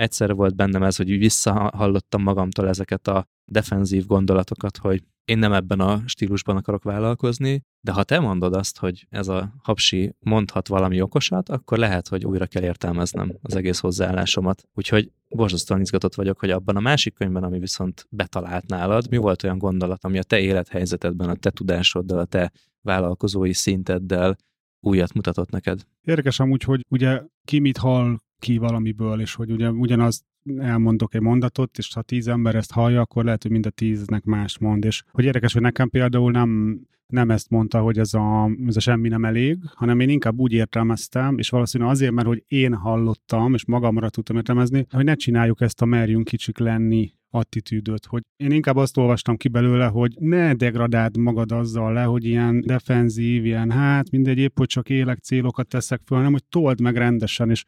egyszerre 0.00 0.32
volt 0.32 0.56
bennem 0.56 0.82
ez, 0.82 0.96
hogy 0.96 1.18
visszahallottam 1.18 2.22
magamtól 2.22 2.68
ezeket 2.68 3.08
a 3.08 3.26
defenzív 3.44 4.06
gondolatokat, 4.06 4.76
hogy 4.76 5.02
én 5.24 5.38
nem 5.38 5.52
ebben 5.52 5.80
a 5.80 6.02
stílusban 6.06 6.56
akarok 6.56 6.82
vállalkozni, 6.82 7.62
de 7.80 7.92
ha 7.92 8.04
te 8.04 8.20
mondod 8.20 8.54
azt, 8.54 8.78
hogy 8.78 9.06
ez 9.10 9.28
a 9.28 9.54
hapsi 9.62 10.14
mondhat 10.18 10.68
valami 10.68 11.00
okosat, 11.00 11.48
akkor 11.48 11.78
lehet, 11.78 12.08
hogy 12.08 12.24
újra 12.24 12.46
kell 12.46 12.62
értelmeznem 12.62 13.38
az 13.42 13.56
egész 13.56 13.78
hozzáállásomat. 13.78 14.68
Úgyhogy 14.74 15.12
borzasztóan 15.28 15.80
izgatott 15.80 16.14
vagyok, 16.14 16.38
hogy 16.38 16.50
abban 16.50 16.76
a 16.76 16.80
másik 16.80 17.14
könyvben, 17.14 17.42
ami 17.42 17.58
viszont 17.58 18.06
betalált 18.10 18.66
nálad, 18.66 19.06
mi 19.10 19.16
volt 19.16 19.42
olyan 19.42 19.58
gondolat, 19.58 20.04
ami 20.04 20.18
a 20.18 20.22
te 20.22 20.40
élethelyzetedben, 20.40 21.28
a 21.28 21.34
te 21.34 21.50
tudásoddal, 21.50 22.18
a 22.18 22.24
te 22.24 22.52
vállalkozói 22.80 23.52
szinteddel 23.52 24.36
újat 24.80 25.12
mutatott 25.12 25.50
neked? 25.50 25.86
Érdekes 26.02 26.40
amúgy, 26.40 26.62
hogy 26.62 26.84
ugye 26.88 27.22
ki 27.44 27.58
mit 27.58 27.76
hall 27.76 28.16
ki 28.40 28.58
valamiből, 28.58 29.20
és 29.20 29.34
hogy 29.34 29.50
ugye 29.50 29.70
ugyanaz 29.70 30.24
elmondok 30.58 31.14
egy 31.14 31.20
mondatot, 31.20 31.78
és 31.78 31.94
ha 31.94 32.02
tíz 32.02 32.28
ember 32.28 32.54
ezt 32.54 32.72
hallja, 32.72 33.00
akkor 33.00 33.24
lehet, 33.24 33.42
hogy 33.42 33.50
mind 33.50 33.66
a 33.66 33.70
tíznek 33.70 34.24
más 34.24 34.58
mond. 34.58 34.84
És 34.84 35.02
hogy 35.10 35.24
érdekes, 35.24 35.52
hogy 35.52 35.62
nekem 35.62 35.88
például 35.88 36.30
nem, 36.30 36.80
nem 37.06 37.30
ezt 37.30 37.50
mondta, 37.50 37.80
hogy 37.80 37.98
ez 37.98 38.14
a, 38.14 38.50
ez 38.66 38.76
a 38.76 38.80
semmi 38.80 39.08
nem 39.08 39.24
elég, 39.24 39.58
hanem 39.74 40.00
én 40.00 40.08
inkább 40.08 40.38
úgy 40.38 40.52
értelmeztem, 40.52 41.38
és 41.38 41.48
valószínűleg 41.48 41.92
azért, 41.92 42.12
mert 42.12 42.26
hogy 42.26 42.44
én 42.48 42.74
hallottam, 42.74 43.54
és 43.54 43.64
magamra 43.64 44.10
tudtam 44.10 44.36
értelmezni, 44.36 44.86
hogy 44.90 45.04
ne 45.04 45.14
csináljuk 45.14 45.60
ezt 45.60 45.82
a 45.82 45.84
merjünk 45.84 46.24
kicsik 46.24 46.58
lenni 46.58 47.12
attitűdöt, 47.30 48.06
hogy 48.06 48.22
én 48.36 48.50
inkább 48.50 48.76
azt 48.76 48.96
olvastam 48.96 49.36
ki 49.36 49.48
belőle, 49.48 49.86
hogy 49.86 50.14
ne 50.18 50.54
degradáld 50.54 51.16
magad 51.16 51.52
azzal 51.52 51.92
le, 51.92 52.02
hogy 52.02 52.24
ilyen 52.24 52.60
defenzív, 52.60 53.44
ilyen 53.44 53.70
hát 53.70 54.10
mindegy, 54.10 54.38
épp, 54.38 54.58
hogy 54.58 54.66
csak 54.66 54.88
élek 54.88 55.18
célokat 55.18 55.68
teszek 55.68 56.00
föl, 56.04 56.18
hanem 56.18 56.32
hogy 56.32 56.44
told 56.48 56.80
meg 56.80 56.96
rendesen, 56.96 57.50
és 57.50 57.64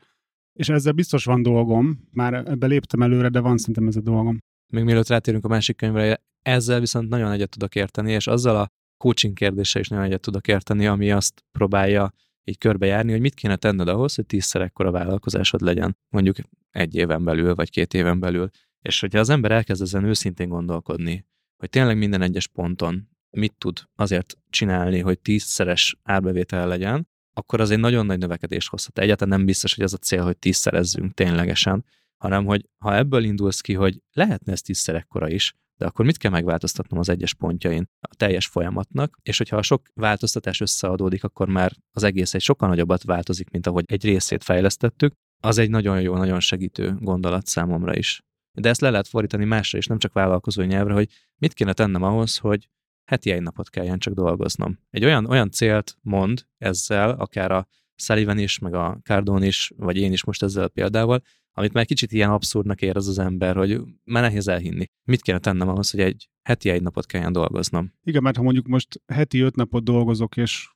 és 0.52 0.68
ezzel 0.68 0.92
biztos 0.92 1.24
van 1.24 1.42
dolgom, 1.42 2.08
már 2.12 2.34
ebbe 2.34 2.66
léptem 2.66 3.02
előre, 3.02 3.28
de 3.28 3.40
van 3.40 3.58
szerintem 3.58 3.86
ez 3.86 3.96
a 3.96 4.00
dolgom. 4.00 4.38
Még 4.72 4.84
mielőtt 4.84 5.08
rátérünk 5.08 5.44
a 5.44 5.48
másik 5.48 5.76
könyvre, 5.76 6.22
ezzel 6.42 6.80
viszont 6.80 7.08
nagyon 7.08 7.30
egyet 7.30 7.50
tudok 7.50 7.74
érteni, 7.74 8.12
és 8.12 8.26
azzal 8.26 8.56
a 8.56 8.68
coaching 8.96 9.34
kérdése 9.34 9.78
is 9.78 9.88
nagyon 9.88 10.04
egyet 10.04 10.20
tudok 10.20 10.48
érteni, 10.48 10.86
ami 10.86 11.10
azt 11.10 11.44
próbálja 11.52 12.12
így 12.44 12.58
körbejárni, 12.58 13.10
hogy 13.10 13.20
mit 13.20 13.34
kéne 13.34 13.56
tenned 13.56 13.88
ahhoz, 13.88 14.14
hogy 14.14 14.26
tízszer 14.26 14.60
ekkora 14.60 14.90
vállalkozásod 14.90 15.60
legyen, 15.60 15.96
mondjuk 16.08 16.36
egy 16.70 16.94
éven 16.94 17.24
belül, 17.24 17.54
vagy 17.54 17.70
két 17.70 17.94
éven 17.94 18.20
belül. 18.20 18.50
És 18.80 19.00
hogyha 19.00 19.18
az 19.18 19.28
ember 19.28 19.50
elkezd 19.50 19.82
ezen 19.82 20.04
őszintén 20.04 20.48
gondolkodni, 20.48 21.26
hogy 21.56 21.70
tényleg 21.70 21.98
minden 21.98 22.22
egyes 22.22 22.46
ponton 22.46 23.08
mit 23.30 23.54
tud 23.58 23.80
azért 23.94 24.38
csinálni, 24.50 25.00
hogy 25.00 25.18
tízszeres 25.18 25.96
árbevétel 26.02 26.68
legyen, 26.68 27.08
akkor 27.32 27.60
az 27.60 27.70
egy 27.70 27.78
nagyon 27.78 28.06
nagy 28.06 28.18
növekedést 28.18 28.68
hozhat. 28.68 28.98
Egyáltalán 28.98 29.36
nem 29.36 29.46
biztos, 29.46 29.74
hogy 29.74 29.84
az 29.84 29.94
a 29.94 29.96
cél, 29.96 30.22
hogy 30.22 30.38
tízszerezzünk 30.38 31.14
ténylegesen, 31.14 31.84
hanem 32.16 32.44
hogy 32.44 32.68
ha 32.78 32.96
ebből 32.96 33.24
indulsz 33.24 33.60
ki, 33.60 33.74
hogy 33.74 34.02
lehetne 34.12 34.52
ez 34.52 34.62
tízszer 34.62 34.94
ekkora 34.94 35.28
is, 35.28 35.54
de 35.76 35.86
akkor 35.86 36.04
mit 36.04 36.16
kell 36.16 36.30
megváltoztatnom 36.30 36.98
az 36.98 37.08
egyes 37.08 37.34
pontjain 37.34 37.88
a 38.00 38.14
teljes 38.14 38.46
folyamatnak, 38.46 39.18
és 39.22 39.38
hogyha 39.38 39.56
a 39.56 39.62
sok 39.62 39.88
változtatás 39.94 40.60
összeadódik, 40.60 41.24
akkor 41.24 41.48
már 41.48 41.72
az 41.92 42.02
egész 42.02 42.34
egy 42.34 42.40
sokkal 42.40 42.68
nagyobbat 42.68 43.02
változik, 43.02 43.50
mint 43.50 43.66
ahogy 43.66 43.84
egy 43.86 44.04
részét 44.04 44.44
fejlesztettük, 44.44 45.14
az 45.42 45.58
egy 45.58 45.70
nagyon 45.70 46.00
jó, 46.00 46.16
nagyon 46.16 46.40
segítő 46.40 46.96
gondolat 47.00 47.46
számomra 47.46 47.96
is. 47.96 48.22
De 48.58 48.68
ezt 48.68 48.80
le 48.80 48.90
lehet 48.90 49.08
fordítani 49.08 49.44
másra 49.44 49.78
is, 49.78 49.86
nem 49.86 49.98
csak 49.98 50.12
vállalkozói 50.12 50.66
nyelvre, 50.66 50.94
hogy 50.94 51.08
mit 51.36 51.52
kéne 51.52 51.72
tennem 51.72 52.02
ahhoz, 52.02 52.36
hogy 52.36 52.68
heti 53.04 53.30
egy 53.30 53.42
napot 53.42 53.70
kelljen 53.70 53.98
csak 53.98 54.14
dolgoznom. 54.14 54.78
Egy 54.90 55.04
olyan, 55.04 55.26
olyan 55.26 55.50
célt 55.50 55.96
mond 56.00 56.46
ezzel, 56.58 57.10
akár 57.10 57.50
a 57.50 57.66
Sullivan 57.94 58.38
is, 58.38 58.58
meg 58.58 58.74
a 58.74 58.98
Cardone 59.02 59.46
is, 59.46 59.72
vagy 59.76 59.96
én 59.96 60.12
is 60.12 60.24
most 60.24 60.42
ezzel 60.42 60.64
a 60.64 60.68
példával, 60.68 61.22
amit 61.52 61.72
már 61.72 61.84
kicsit 61.84 62.12
ilyen 62.12 62.30
abszurdnak 62.30 62.82
érez 62.82 63.06
az 63.06 63.18
ember, 63.18 63.56
hogy 63.56 63.80
már 64.04 64.22
nehéz 64.22 64.48
elhinni. 64.48 64.86
Mit 65.04 65.22
kéne 65.22 65.38
tennem 65.38 65.68
ahhoz, 65.68 65.90
hogy 65.90 66.00
egy 66.00 66.28
heti 66.42 66.70
egy 66.70 66.82
napot 66.82 67.06
kelljen 67.06 67.32
dolgoznom? 67.32 67.92
Igen, 68.02 68.22
mert 68.22 68.36
ha 68.36 68.42
mondjuk 68.42 68.66
most 68.66 69.02
heti 69.06 69.40
öt 69.40 69.56
napot 69.56 69.84
dolgozok, 69.84 70.36
és 70.36 70.68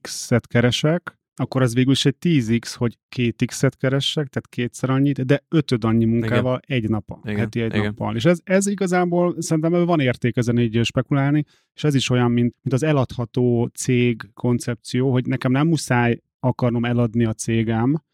X-et 0.00 0.46
keresek, 0.46 1.18
akkor 1.36 1.62
az 1.62 1.74
végül 1.74 1.92
is 1.92 2.04
egy 2.04 2.16
10x, 2.20 2.74
hogy 2.76 2.98
két 3.08 3.42
x-et 3.46 3.76
keressek, 3.76 4.26
tehát 4.26 4.48
kétszer 4.48 4.90
annyit, 4.90 5.26
de 5.26 5.44
ötöd 5.48 5.84
annyi 5.84 6.04
munkával 6.04 6.60
igen. 6.66 6.82
egy 6.82 6.88
nap, 6.88 7.18
igen. 7.24 7.38
heti 7.38 7.60
egy 7.60 7.74
igen. 7.74 7.84
nappal. 7.84 8.16
És 8.16 8.24
ez, 8.24 8.40
ez 8.44 8.66
igazából 8.66 9.42
szerintem 9.42 9.84
van 9.84 10.00
érték 10.00 10.36
ezen 10.36 10.58
így 10.58 10.80
spekulálni, 10.84 11.44
és 11.74 11.84
ez 11.84 11.94
is 11.94 12.10
olyan, 12.10 12.30
mint, 12.30 12.54
mint 12.62 12.74
az 12.74 12.82
eladható 12.82 13.70
cég 13.74 14.30
koncepció, 14.34 15.12
hogy 15.12 15.26
nekem 15.26 15.50
nem 15.52 15.66
muszáj 15.66 16.20
akarnom 16.40 16.84
eladni 16.84 17.24
a 17.24 17.32
cégem, 17.32 18.04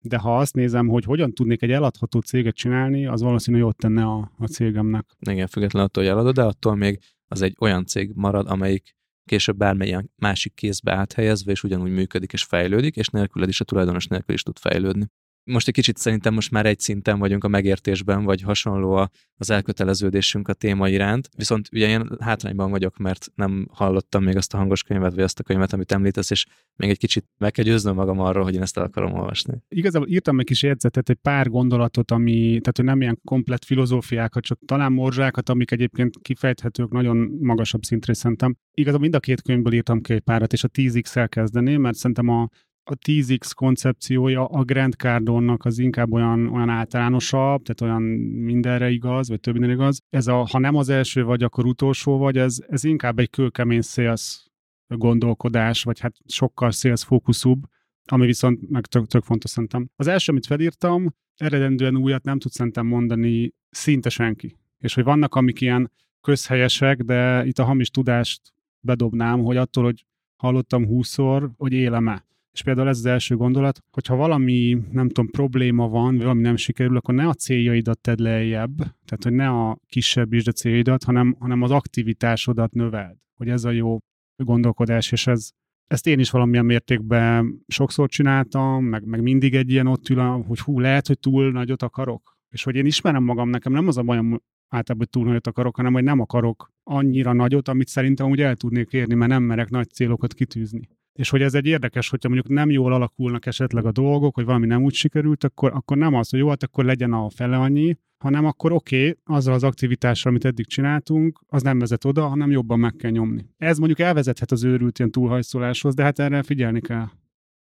de 0.00 0.18
ha 0.18 0.38
azt 0.38 0.54
nézem, 0.54 0.88
hogy 0.88 1.04
hogyan 1.04 1.32
tudnék 1.32 1.62
egy 1.62 1.70
eladható 1.70 2.20
céget 2.20 2.54
csinálni, 2.54 3.06
az 3.06 3.22
valószínűleg 3.22 3.66
jót 3.66 3.76
tenne 3.76 4.04
a, 4.04 4.32
a 4.38 4.46
cégemnek. 4.46 5.06
Igen, 5.18 5.46
függetlenül 5.46 5.88
attól, 5.88 6.02
hogy 6.02 6.12
eladod, 6.12 6.34
de 6.34 6.42
attól 6.42 6.74
még 6.74 6.98
az 7.28 7.42
egy 7.42 7.56
olyan 7.60 7.86
cég 7.86 8.10
marad, 8.14 8.46
amelyik 8.46 8.94
később 9.30 9.56
bármilyen 9.56 10.10
másik 10.16 10.54
kézbe 10.54 10.92
áthelyezve, 10.92 11.50
és 11.50 11.62
ugyanúgy 11.62 11.90
működik 11.90 12.32
és 12.32 12.44
fejlődik, 12.44 12.96
és 12.96 13.08
nélküled 13.08 13.48
is 13.48 13.60
a 13.60 13.64
tulajdonos 13.64 14.06
nélkül 14.06 14.34
is 14.34 14.42
tud 14.42 14.58
fejlődni 14.58 15.06
most 15.50 15.68
egy 15.68 15.74
kicsit 15.74 15.96
szerintem 15.96 16.34
most 16.34 16.50
már 16.50 16.66
egy 16.66 16.78
szinten 16.78 17.18
vagyunk 17.18 17.44
a 17.44 17.48
megértésben, 17.48 18.24
vagy 18.24 18.42
hasonló 18.42 19.08
az 19.36 19.50
elköteleződésünk 19.50 20.48
a 20.48 20.52
téma 20.52 20.88
iránt. 20.88 21.28
Viszont 21.36 21.68
ugye 21.72 21.88
én 21.88 22.08
hátrányban 22.20 22.70
vagyok, 22.70 22.96
mert 22.96 23.26
nem 23.34 23.68
hallottam 23.72 24.24
még 24.24 24.36
azt 24.36 24.54
a 24.54 24.56
hangos 24.56 24.82
könyvet, 24.82 25.14
vagy 25.14 25.22
azt 25.22 25.38
a 25.38 25.42
könyvet, 25.42 25.72
amit 25.72 25.92
említesz, 25.92 26.30
és 26.30 26.46
még 26.76 26.90
egy 26.90 26.98
kicsit 26.98 27.24
meg 27.38 27.52
kell 27.52 27.64
győznöm 27.64 27.94
magam 27.94 28.20
arról, 28.20 28.44
hogy 28.44 28.54
én 28.54 28.62
ezt 28.62 28.76
el 28.76 28.84
akarom 28.84 29.12
olvasni. 29.12 29.54
Igazából 29.68 30.08
írtam 30.08 30.38
egy 30.38 30.46
kis 30.46 30.62
jegyzetet, 30.62 31.08
egy 31.08 31.18
pár 31.22 31.48
gondolatot, 31.48 32.10
ami, 32.10 32.46
tehát 32.48 32.76
hogy 32.76 32.84
nem 32.84 33.00
ilyen 33.00 33.20
komplet 33.24 33.64
filozófiákat, 33.64 34.42
csak 34.42 34.58
talán 34.66 34.92
morzsákat, 34.92 35.48
amik 35.48 35.70
egyébként 35.70 36.18
kifejthetők 36.22 36.90
nagyon 36.90 37.16
magasabb 37.40 37.82
szintre 37.82 38.14
szerintem. 38.14 38.56
Igazából 38.74 39.00
mind 39.02 39.14
a 39.14 39.20
két 39.20 39.42
könyvből 39.42 39.72
írtam 39.72 40.00
ki 40.00 40.12
egy 40.12 40.20
párat, 40.20 40.52
és 40.52 40.64
a 40.64 40.68
10x-el 40.68 41.26
kezdeném, 41.28 41.80
mert 41.80 41.96
szerintem 41.96 42.28
a 42.28 42.48
a 42.90 42.96
10x 42.96 43.50
koncepciója 43.54 44.44
a 44.44 44.64
Grand 44.64 44.94
Cardonnak 44.94 45.64
az 45.64 45.78
inkább 45.78 46.12
olyan, 46.12 46.46
olyan 46.46 46.68
általánosabb, 46.68 47.62
tehát 47.62 47.80
olyan 47.80 48.02
mindenre 48.42 48.90
igaz, 48.90 49.28
vagy 49.28 49.40
több 49.40 49.52
mindenre 49.52 49.76
igaz. 49.76 50.02
Ez 50.10 50.26
a, 50.26 50.46
ha 50.46 50.58
nem 50.58 50.74
az 50.74 50.88
első 50.88 51.24
vagy, 51.24 51.42
akkor 51.42 51.66
utolsó 51.66 52.18
vagy, 52.18 52.38
ez, 52.38 52.58
ez 52.68 52.84
inkább 52.84 53.18
egy 53.18 53.30
kőkemény 53.30 53.82
sales 53.82 54.50
gondolkodás, 54.88 55.82
vagy 55.82 56.00
hát 56.00 56.14
sokkal 56.26 56.70
sales 56.70 57.04
fókuszúbb, 57.04 57.62
ami 58.04 58.26
viszont 58.26 58.70
meg 58.70 58.86
tök, 58.86 59.06
tök 59.06 59.24
fontos 59.24 59.50
szerintem. 59.50 59.90
Az 59.96 60.06
első, 60.06 60.32
amit 60.32 60.46
felírtam, 60.46 61.14
eredendően 61.36 61.96
újat 61.96 62.24
nem 62.24 62.38
tud 62.38 62.52
szerintem 62.52 62.86
mondani 62.86 63.54
szinte 63.70 64.08
senki. 64.08 64.56
És 64.78 64.94
hogy 64.94 65.04
vannak, 65.04 65.34
amik 65.34 65.60
ilyen 65.60 65.92
közhelyesek, 66.20 67.02
de 67.02 67.46
itt 67.46 67.58
a 67.58 67.64
hamis 67.64 67.90
tudást 67.90 68.40
bedobnám, 68.80 69.40
hogy 69.40 69.56
attól, 69.56 69.84
hogy 69.84 70.04
hallottam 70.36 70.86
húszszor, 70.86 71.50
hogy 71.56 71.72
élem-e. 71.72 72.24
És 72.52 72.62
például 72.62 72.88
ez 72.88 72.98
az 72.98 73.06
első 73.06 73.36
gondolat, 73.36 73.78
hogyha 73.90 74.16
valami, 74.16 74.78
nem 74.90 75.06
tudom, 75.06 75.30
probléma 75.30 75.88
van, 75.88 76.14
vagy 76.14 76.22
valami 76.22 76.40
nem 76.40 76.56
sikerül, 76.56 76.96
akkor 76.96 77.14
ne 77.14 77.28
a 77.28 77.34
céljaidat 77.34 78.00
tedd 78.00 78.22
lejjebb, 78.22 78.76
tehát 78.76 79.22
hogy 79.22 79.32
ne 79.32 79.48
a 79.48 79.78
kisebb 79.86 80.32
is 80.32 80.46
a 80.46 80.52
céljaidat, 80.52 81.04
hanem, 81.04 81.36
hanem 81.38 81.62
az 81.62 81.70
aktivitásodat 81.70 82.72
növeld. 82.72 83.16
Hogy 83.36 83.48
ez 83.48 83.64
a 83.64 83.70
jó 83.70 83.98
gondolkodás, 84.36 85.12
és 85.12 85.26
ez, 85.26 85.48
ezt 85.86 86.06
én 86.06 86.18
is 86.18 86.30
valamilyen 86.30 86.64
mértékben 86.64 87.64
sokszor 87.66 88.08
csináltam, 88.08 88.84
meg, 88.84 89.04
meg 89.04 89.22
mindig 89.22 89.54
egy 89.54 89.70
ilyen 89.70 89.86
ott 89.86 90.08
ül, 90.08 90.20
hogy 90.20 90.60
hú, 90.60 90.80
lehet, 90.80 91.06
hogy 91.06 91.18
túl 91.18 91.50
nagyot 91.50 91.82
akarok. 91.82 92.38
És 92.48 92.62
hogy 92.62 92.76
én 92.76 92.86
ismerem 92.86 93.22
magam, 93.24 93.48
nekem 93.48 93.72
nem 93.72 93.86
az 93.86 93.96
a 93.96 94.02
bajom 94.02 94.40
általában, 94.68 94.96
hogy 94.96 95.08
túl 95.08 95.24
nagyot 95.24 95.46
akarok, 95.46 95.76
hanem 95.76 95.92
hogy 95.92 96.02
nem 96.02 96.20
akarok 96.20 96.72
annyira 96.82 97.32
nagyot, 97.32 97.68
amit 97.68 97.88
szerintem 97.88 98.30
úgy 98.30 98.40
el 98.40 98.56
tudnék 98.56 98.92
érni, 98.92 99.14
mert 99.14 99.30
nem 99.30 99.42
merek 99.42 99.70
nagy 99.70 99.88
célokat 99.88 100.34
kitűzni 100.34 100.88
és 101.20 101.30
hogy 101.30 101.42
ez 101.42 101.54
egy 101.54 101.66
érdekes, 101.66 102.08
hogyha 102.08 102.28
mondjuk 102.28 102.52
nem 102.52 102.70
jól 102.70 102.92
alakulnak 102.92 103.46
esetleg 103.46 103.84
a 103.84 103.92
dolgok, 103.92 104.34
hogy 104.34 104.44
valami 104.44 104.66
nem 104.66 104.82
úgy 104.82 104.94
sikerült, 104.94 105.44
akkor, 105.44 105.72
akkor 105.74 105.96
nem 105.96 106.14
az, 106.14 106.30
hogy 106.30 106.38
jó, 106.38 106.48
hát 106.48 106.62
akkor 106.62 106.84
legyen 106.84 107.12
a 107.12 107.30
fele 107.30 107.56
annyi, 107.56 107.98
hanem 108.18 108.44
akkor 108.44 108.72
oké, 108.72 109.08
okay, 109.08 109.36
azzal 109.36 109.54
az 109.54 109.64
aktivitással, 109.64 110.30
amit 110.30 110.44
eddig 110.44 110.66
csináltunk, 110.66 111.40
az 111.46 111.62
nem 111.62 111.78
vezet 111.78 112.04
oda, 112.04 112.28
hanem 112.28 112.50
jobban 112.50 112.78
meg 112.78 112.96
kell 112.96 113.10
nyomni. 113.10 113.46
Ez 113.56 113.78
mondjuk 113.78 113.98
elvezethet 113.98 114.50
az 114.50 114.64
őrült 114.64 114.98
ilyen 114.98 115.10
túlhajszoláshoz, 115.10 115.94
de 115.94 116.02
hát 116.02 116.18
erre 116.18 116.42
figyelni 116.42 116.80
kell. 116.80 117.08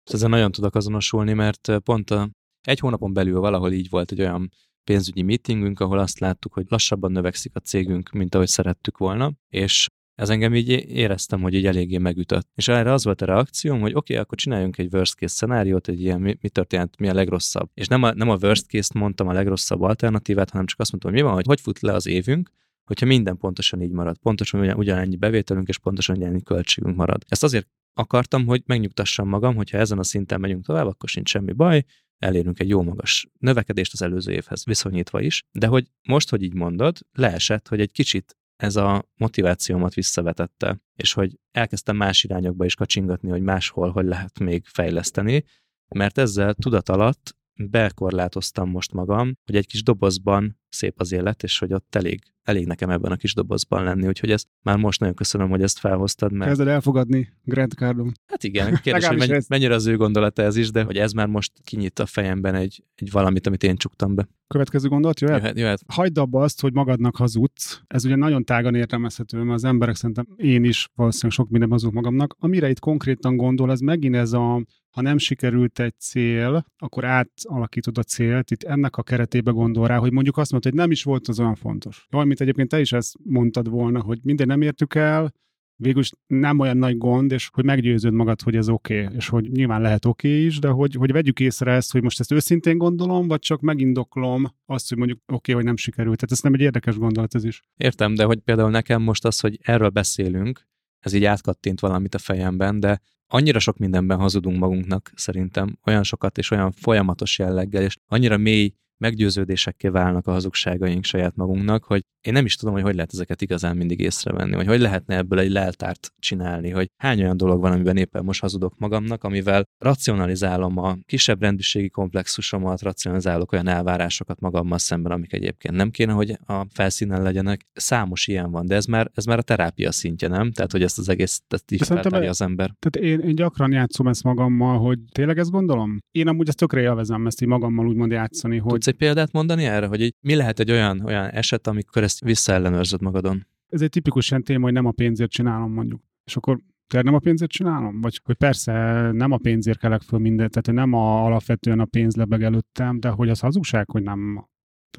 Ezzel 0.05 0.29
nagyon 0.29 0.53
tudok 0.53 0.75
azonosulni, 0.75 1.33
mert 1.33 1.79
pont 1.85 2.11
a, 2.11 2.31
egy 2.63 2.79
hónapon 2.79 3.13
belül 3.13 3.41
valahol 3.41 3.73
így 3.73 3.89
volt 3.91 4.11
egy 4.11 4.21
olyan 4.21 4.51
pénzügyi 4.85 5.23
meetingünk, 5.23 5.81
ahol 5.81 5.99
azt 5.99 6.19
láttuk, 6.19 6.53
hogy 6.53 6.67
lassabban 6.69 7.13
növekszik 7.13 7.55
a 7.55 7.61
cégünk, 7.61 8.11
mint 8.11 8.35
ahogy 8.35 8.49
szerettük 8.49 8.99
volna, 8.99 9.33
és 9.49 9.87
ez 10.19 10.29
engem 10.29 10.55
így 10.55 10.69
éreztem, 10.89 11.41
hogy 11.41 11.55
így 11.55 11.67
eléggé 11.67 11.99
megütött. 11.99 12.49
És 12.55 12.69
erre 12.69 12.93
az 12.93 13.05
volt 13.05 13.23
a 13.23 13.27
reakcióm, 13.27 13.81
hogy 13.81 13.95
oké, 13.95 14.13
okay, 14.13 14.17
akkor 14.17 14.39
csináljunk 14.39 14.79
egy 14.79 14.95
worst 14.95 15.15
case 15.15 15.35
szenáriót, 15.35 15.89
egy 15.89 16.01
ilyen 16.01 16.21
mi, 16.21 16.37
mi 16.41 16.49
történt, 16.49 16.99
mi 16.99 17.09
a 17.09 17.15
legrosszabb. 17.15 17.71
És 17.75 17.87
nem 17.87 18.03
a, 18.03 18.13
nem 18.15 18.29
a 18.29 18.37
worst 18.43 18.67
case-t 18.67 18.95
mondtam 18.95 19.29
a 19.29 19.33
legrosszabb 19.33 19.81
alternatívát, 19.81 20.51
hanem 20.51 20.67
csak 20.67 20.81
azt 20.81 20.91
mondtam, 20.91 21.13
hogy 21.13 21.21
mi 21.21 21.27
van, 21.27 21.37
hogy 21.37 21.47
hogy 21.47 21.61
fut 21.61 21.81
le 21.81 21.93
az 21.93 22.07
évünk, 22.07 22.51
hogyha 22.85 23.07
minden 23.07 23.37
pontosan 23.37 23.83
így 23.83 23.91
marad. 23.91 24.17
Pontosan 24.19 24.61
ugyan, 24.61 24.77
ugyanannyi 24.77 25.17
bevételünk 25.17 25.69
és 25.69 25.79
pontosan 25.79 26.17
ugyanannyi 26.17 26.43
költségünk 26.43 26.97
marad. 26.97 27.23
Ezt 27.29 27.43
azért 27.43 27.69
akartam, 27.95 28.47
hogy 28.47 28.63
megnyugtassam 28.67 29.29
magam, 29.29 29.55
hogyha 29.55 29.79
ezen 29.79 29.99
a 29.99 30.05
szinten 30.05 30.41
megyünk 30.41 30.65
tovább, 30.65 30.87
akkor 30.87 31.09
sincs 31.09 31.31
semmi 31.31 31.53
baj, 31.53 31.85
elérünk 32.19 32.61
egy 32.61 32.69
jó 32.69 32.83
magas 32.83 33.29
növekedést 33.39 33.93
az 33.93 34.03
előző 34.03 34.33
évhez 34.33 34.65
viszonyítva 34.65 35.21
is, 35.21 35.45
de 35.53 35.67
hogy 35.67 35.87
most, 36.09 36.31
hogy 36.31 36.43
így 36.43 36.55
mondod, 36.55 36.99
leesett, 37.13 37.69
hogy 37.69 37.81
egy 37.81 37.93
kicsit 37.93 38.37
ez 38.63 38.77
a 38.77 39.05
motivációmat 39.17 39.95
visszavetette, 39.95 40.81
és 40.95 41.13
hogy 41.13 41.39
elkezdtem 41.51 41.97
más 41.97 42.25
irányokba 42.25 42.65
is 42.65 42.75
kacsingatni, 42.75 43.31
hogy 43.31 43.43
máshol 43.43 43.91
hogy 43.91 44.05
lehet 44.05 44.39
még 44.39 44.67
fejleszteni, 44.67 45.45
mert 45.89 46.19
ezzel 46.19 46.55
tudat 46.55 46.89
alatt 46.89 47.37
bekorlátoztam 47.55 48.71
most 48.71 48.93
magam, 48.93 49.37
hogy 49.45 49.57
egy 49.57 49.67
kis 49.67 49.83
dobozban 49.83 50.61
szép 50.69 51.01
az 51.01 51.13
élet, 51.13 51.43
és 51.43 51.59
hogy 51.59 51.73
ott 51.73 51.95
elég, 51.95 52.23
elég 52.49 52.67
nekem 52.67 52.91
ebben 52.91 53.13
a 53.13 53.17
kis 53.17 53.35
dobozban 53.35 53.85
lenni, 53.85 54.07
úgyhogy 54.07 54.31
ezt 54.31 54.47
már 54.63 54.77
most 54.77 55.01
nagyon 55.01 55.15
köszönöm, 55.15 55.49
hogy 55.49 55.63
ezt 55.63 55.79
felhoztad. 55.79 56.33
Mert... 56.33 56.49
Kezded 56.49 56.69
elfogadni 56.69 57.33
Grant 57.45 57.73
Cardon. 57.73 58.13
Hát 58.27 58.45
igen, 58.45 58.79
kérdés, 58.83 59.07
hogy 59.07 59.19
mennyi, 59.19 59.41
mennyire 59.49 59.75
az 59.75 59.87
ő 59.87 59.97
gondolata 59.97 60.43
ez 60.43 60.57
is, 60.57 60.71
de 60.71 60.83
hogy 60.83 60.97
ez 60.97 61.13
már 61.13 61.27
most 61.27 61.53
kinyit 61.65 61.99
a 61.99 62.07
fejemben 62.07 62.55
egy, 62.55 62.85
egy 62.95 63.11
valamit, 63.11 63.47
amit 63.47 63.63
én 63.63 63.77
csuktam 63.77 64.15
be. 64.15 64.29
Következő 64.47 64.89
gondolat 64.89 65.21
jöhet? 65.21 65.41
jöhet, 65.41 65.59
jöhet. 65.59 65.81
Hagyd 65.87 66.19
abba 66.19 66.43
azt, 66.43 66.61
hogy 66.61 66.73
magadnak 66.73 67.17
hazudsz. 67.17 67.81
Ez 67.87 68.05
ugye 68.05 68.17
nagyon 68.17 68.45
tágan 68.45 68.75
értelmezhető, 68.75 69.39
mert 69.39 69.55
az 69.55 69.65
emberek 69.65 69.95
szerintem 69.95 70.27
én 70.37 70.65
is 70.65 70.89
valószínűleg 70.95 71.33
sok 71.33 71.49
minden 71.49 71.71
hazudok 71.71 71.95
magamnak. 71.95 72.37
Amire 72.39 72.69
itt 72.69 72.79
konkrétan 72.79 73.37
gondol, 73.37 73.71
ez 73.71 73.81
megint 73.81 74.15
ez 74.15 74.33
a 74.33 74.63
ha 74.91 75.05
nem 75.05 75.19
sikerült 75.19 75.79
egy 75.79 75.95
cél, 75.99 76.65
akkor 76.79 77.05
átalakítod 77.05 77.99
a 77.99 78.03
célt. 78.03 78.51
Itt 78.51 78.63
ennek 78.63 78.97
a 78.97 79.03
keretébe 79.03 79.51
gondol 79.51 79.87
rá, 79.87 79.97
hogy 79.97 80.13
mondjuk 80.13 80.37
azt 80.37 80.53
mondod, 80.53 80.71
hogy 80.71 80.81
nem 80.81 80.91
is 80.91 81.03
volt 81.03 81.29
az 81.29 81.41
olyan 81.41 81.55
fontos. 81.55 82.07
Jaj, 82.11 82.25
mint 82.39 82.51
egyébként 82.51 82.69
te 82.69 82.81
is 82.81 82.93
ezt 82.93 83.17
mondtad 83.25 83.69
volna, 83.69 84.01
hogy 84.01 84.19
minden 84.23 84.47
nem 84.47 84.63
értük 84.63 84.95
el, 84.95 85.33
végül 85.77 86.01
is 86.01 86.11
nem 86.27 86.59
olyan 86.59 86.77
nagy 86.77 86.99
gond, 86.99 87.33
és 87.33 87.49
hogy 87.53 87.65
meggyőződ 87.65 88.13
magad, 88.13 88.43
hogy 88.43 88.57
ez 88.57 88.69
oké, 88.69 89.05
okay, 89.05 89.17
és 89.17 89.29
hogy 89.29 89.51
nyilván 89.51 89.81
lehet 89.81 90.05
oké 90.05 90.29
okay 90.29 90.45
is, 90.45 90.59
de 90.59 90.69
hogy, 90.69 90.95
hogy 90.95 91.13
vegyük 91.13 91.41
észre 91.41 91.73
ezt, 91.73 91.93
hogy 91.93 92.03
most 92.03 92.21
ezt 92.21 92.33
őszintén 92.33 92.79
gondolom, 92.79 93.29
vagy 93.29 93.39
csak 93.39 93.61
megindoklom 93.61 94.47
azt, 94.67 94.89
hogy 94.89 94.99
mondjuk 94.99 95.19
oké, 95.19 95.35
okay, 95.35 95.55
vagy 95.55 95.65
nem 95.65 95.77
sikerült. 95.77 96.17
Tehát 96.17 96.33
ez 96.33 96.41
nem 96.41 96.55
egy 96.55 96.61
érdekes 96.61 96.97
gondolat 96.97 97.35
ez 97.35 97.45
is. 97.45 97.63
Értem, 97.77 98.15
de 98.15 98.25
hogy 98.25 98.39
például 98.39 98.71
nekem 98.71 99.03
most 99.03 99.25
az, 99.25 99.41
hogy 99.41 99.59
erről 99.63 99.89
beszélünk, 99.89 100.67
ez 100.99 101.13
így 101.13 101.25
átkattint 101.25 101.81
valamit 101.81 102.15
a 102.15 102.19
fejemben, 102.19 102.81
de 102.81 103.01
annyira 103.27 103.59
sok 103.59 103.79
mindenben 103.79 104.19
hazudunk 104.19 104.59
magunknak 104.59 105.11
szerintem, 105.15 105.79
olyan 105.85 106.03
sokat 106.03 106.39
és 106.39 106.51
olyan 106.51 106.73
folyamatos 106.73 107.39
jelleggel, 107.39 107.83
és 107.83 107.97
annyira 108.07 108.37
mély 108.37 108.73
meggyőződésekké 108.99 109.89
válnak 109.89 110.27
a 110.27 110.33
hazugságaink 110.33 111.05
saját 111.05 111.37
magunknak, 111.37 111.85
hogy 111.85 112.03
én 112.27 112.33
nem 112.33 112.45
is 112.45 112.57
tudom, 112.57 112.75
hogy 112.75 112.83
hogy 112.83 112.95
lehet 112.95 113.13
ezeket 113.13 113.43
igazán 113.43 113.77
mindig 113.77 114.01
észrevenni, 114.01 114.55
hogy 114.55 114.67
hogy 114.67 114.81
lehetne 114.81 115.17
ebből 115.17 115.39
egy 115.39 115.51
leltárt 115.51 116.13
csinálni, 116.19 116.71
hogy 116.71 116.91
hány 117.03 117.23
olyan 117.23 117.37
dolog 117.37 117.61
van, 117.61 117.73
amiben 117.73 117.97
éppen 117.97 118.25
most 118.25 118.41
hazudok 118.41 118.79
magamnak, 118.79 119.25
amivel 119.25 119.65
racionalizálom 119.79 120.79
a 120.79 120.97
kisebb 121.07 121.41
rendűségi 121.41 121.89
komplexusomat, 121.89 122.83
racionalizálok 122.83 123.53
olyan 123.53 123.67
elvárásokat 123.69 124.41
magammal 124.41 124.79
szemben, 124.79 125.13
amik 125.13 125.33
egyébként 125.33 125.75
nem 125.75 125.91
kéne, 125.91 126.13
hogy 126.13 126.39
a 126.47 126.67
felszínen 126.71 127.23
legyenek. 127.23 127.67
Számos 127.73 128.27
ilyen 128.27 128.51
van, 128.51 128.67
de 128.67 128.75
ez 128.75 128.85
már, 128.85 129.11
ez 129.15 129.25
már 129.25 129.39
a 129.39 129.43
terápia 129.43 129.93
szintje, 129.93 130.29
nem? 130.29 130.53
Tehát, 130.53 130.73
hogy 130.73 130.83
ezt 130.83 130.99
az 130.99 131.09
egész 131.09 131.43
ezt 131.49 131.73
így 131.73 131.87
feltárja 131.87 132.29
az 132.29 132.43
ember. 132.43 132.75
Tehát 132.79 133.09
én, 133.11 133.29
én 133.29 133.35
gyakran 133.35 133.73
játszom 133.73 134.07
ezt 134.09 134.23
magammal, 134.23 134.79
hogy 134.79 134.99
tényleg 135.13 135.39
ezt 135.39 135.51
gondolom? 135.51 135.99
Én 136.11 136.29
amúgy 136.29 136.49
ezt 136.49 136.57
tökre 136.57 136.81
élvezem 136.81 137.27
ezt 137.27 137.43
így 137.43 137.49
magammal 137.49 137.87
úgymond 137.87 138.11
játszani, 138.11 138.59
hogy... 138.59 138.88
Egy 138.89 138.97
példát 138.97 139.33
mondani 139.33 139.65
erre, 139.65 139.87
hogy 139.87 140.01
így, 140.01 140.15
mi 140.21 140.35
lehet 140.35 140.61
egy 140.61 140.71
olyan, 140.71 141.01
olyan 141.01 141.29
eset, 141.29 141.67
amikor 141.67 142.03
ezt 142.03 142.21
visszaellenőrzöd 142.21 143.03
magadon? 143.03 143.47
Ez 143.69 143.83
egy 143.83 143.91
tipikus 143.91 144.31
ilyen 144.31 144.43
téma, 144.43 144.65
hogy 144.65 144.73
nem 144.73 144.87
a 144.87 144.91
pénzért 144.91 145.31
csinálom 145.31 145.73
mondjuk. 145.73 146.03
És 146.25 146.37
akkor 146.37 146.59
tényleg 146.87 147.11
nem 147.11 147.21
a 147.21 147.23
pénzért 147.23 147.51
csinálom? 147.51 148.01
Vagy 148.01 148.21
hogy 148.25 148.37
persze 148.37 148.73
nem 149.13 149.33
a 149.33 149.37
pénzért 149.37 149.79
kelek 149.79 150.01
föl 150.01 150.19
mindent, 150.19 150.51
tehát 150.51 150.81
nem 150.81 150.93
a, 150.93 151.25
alapvetően 151.25 151.81
a 151.81 151.85
pénz 151.85 152.17
lebeg 152.17 152.43
előttem, 152.43 153.01
de 153.01 153.09
hogy 153.09 153.29
az 153.29 153.41
hazugság, 153.41 153.91
hogy 153.91 154.03
nem 154.03 154.47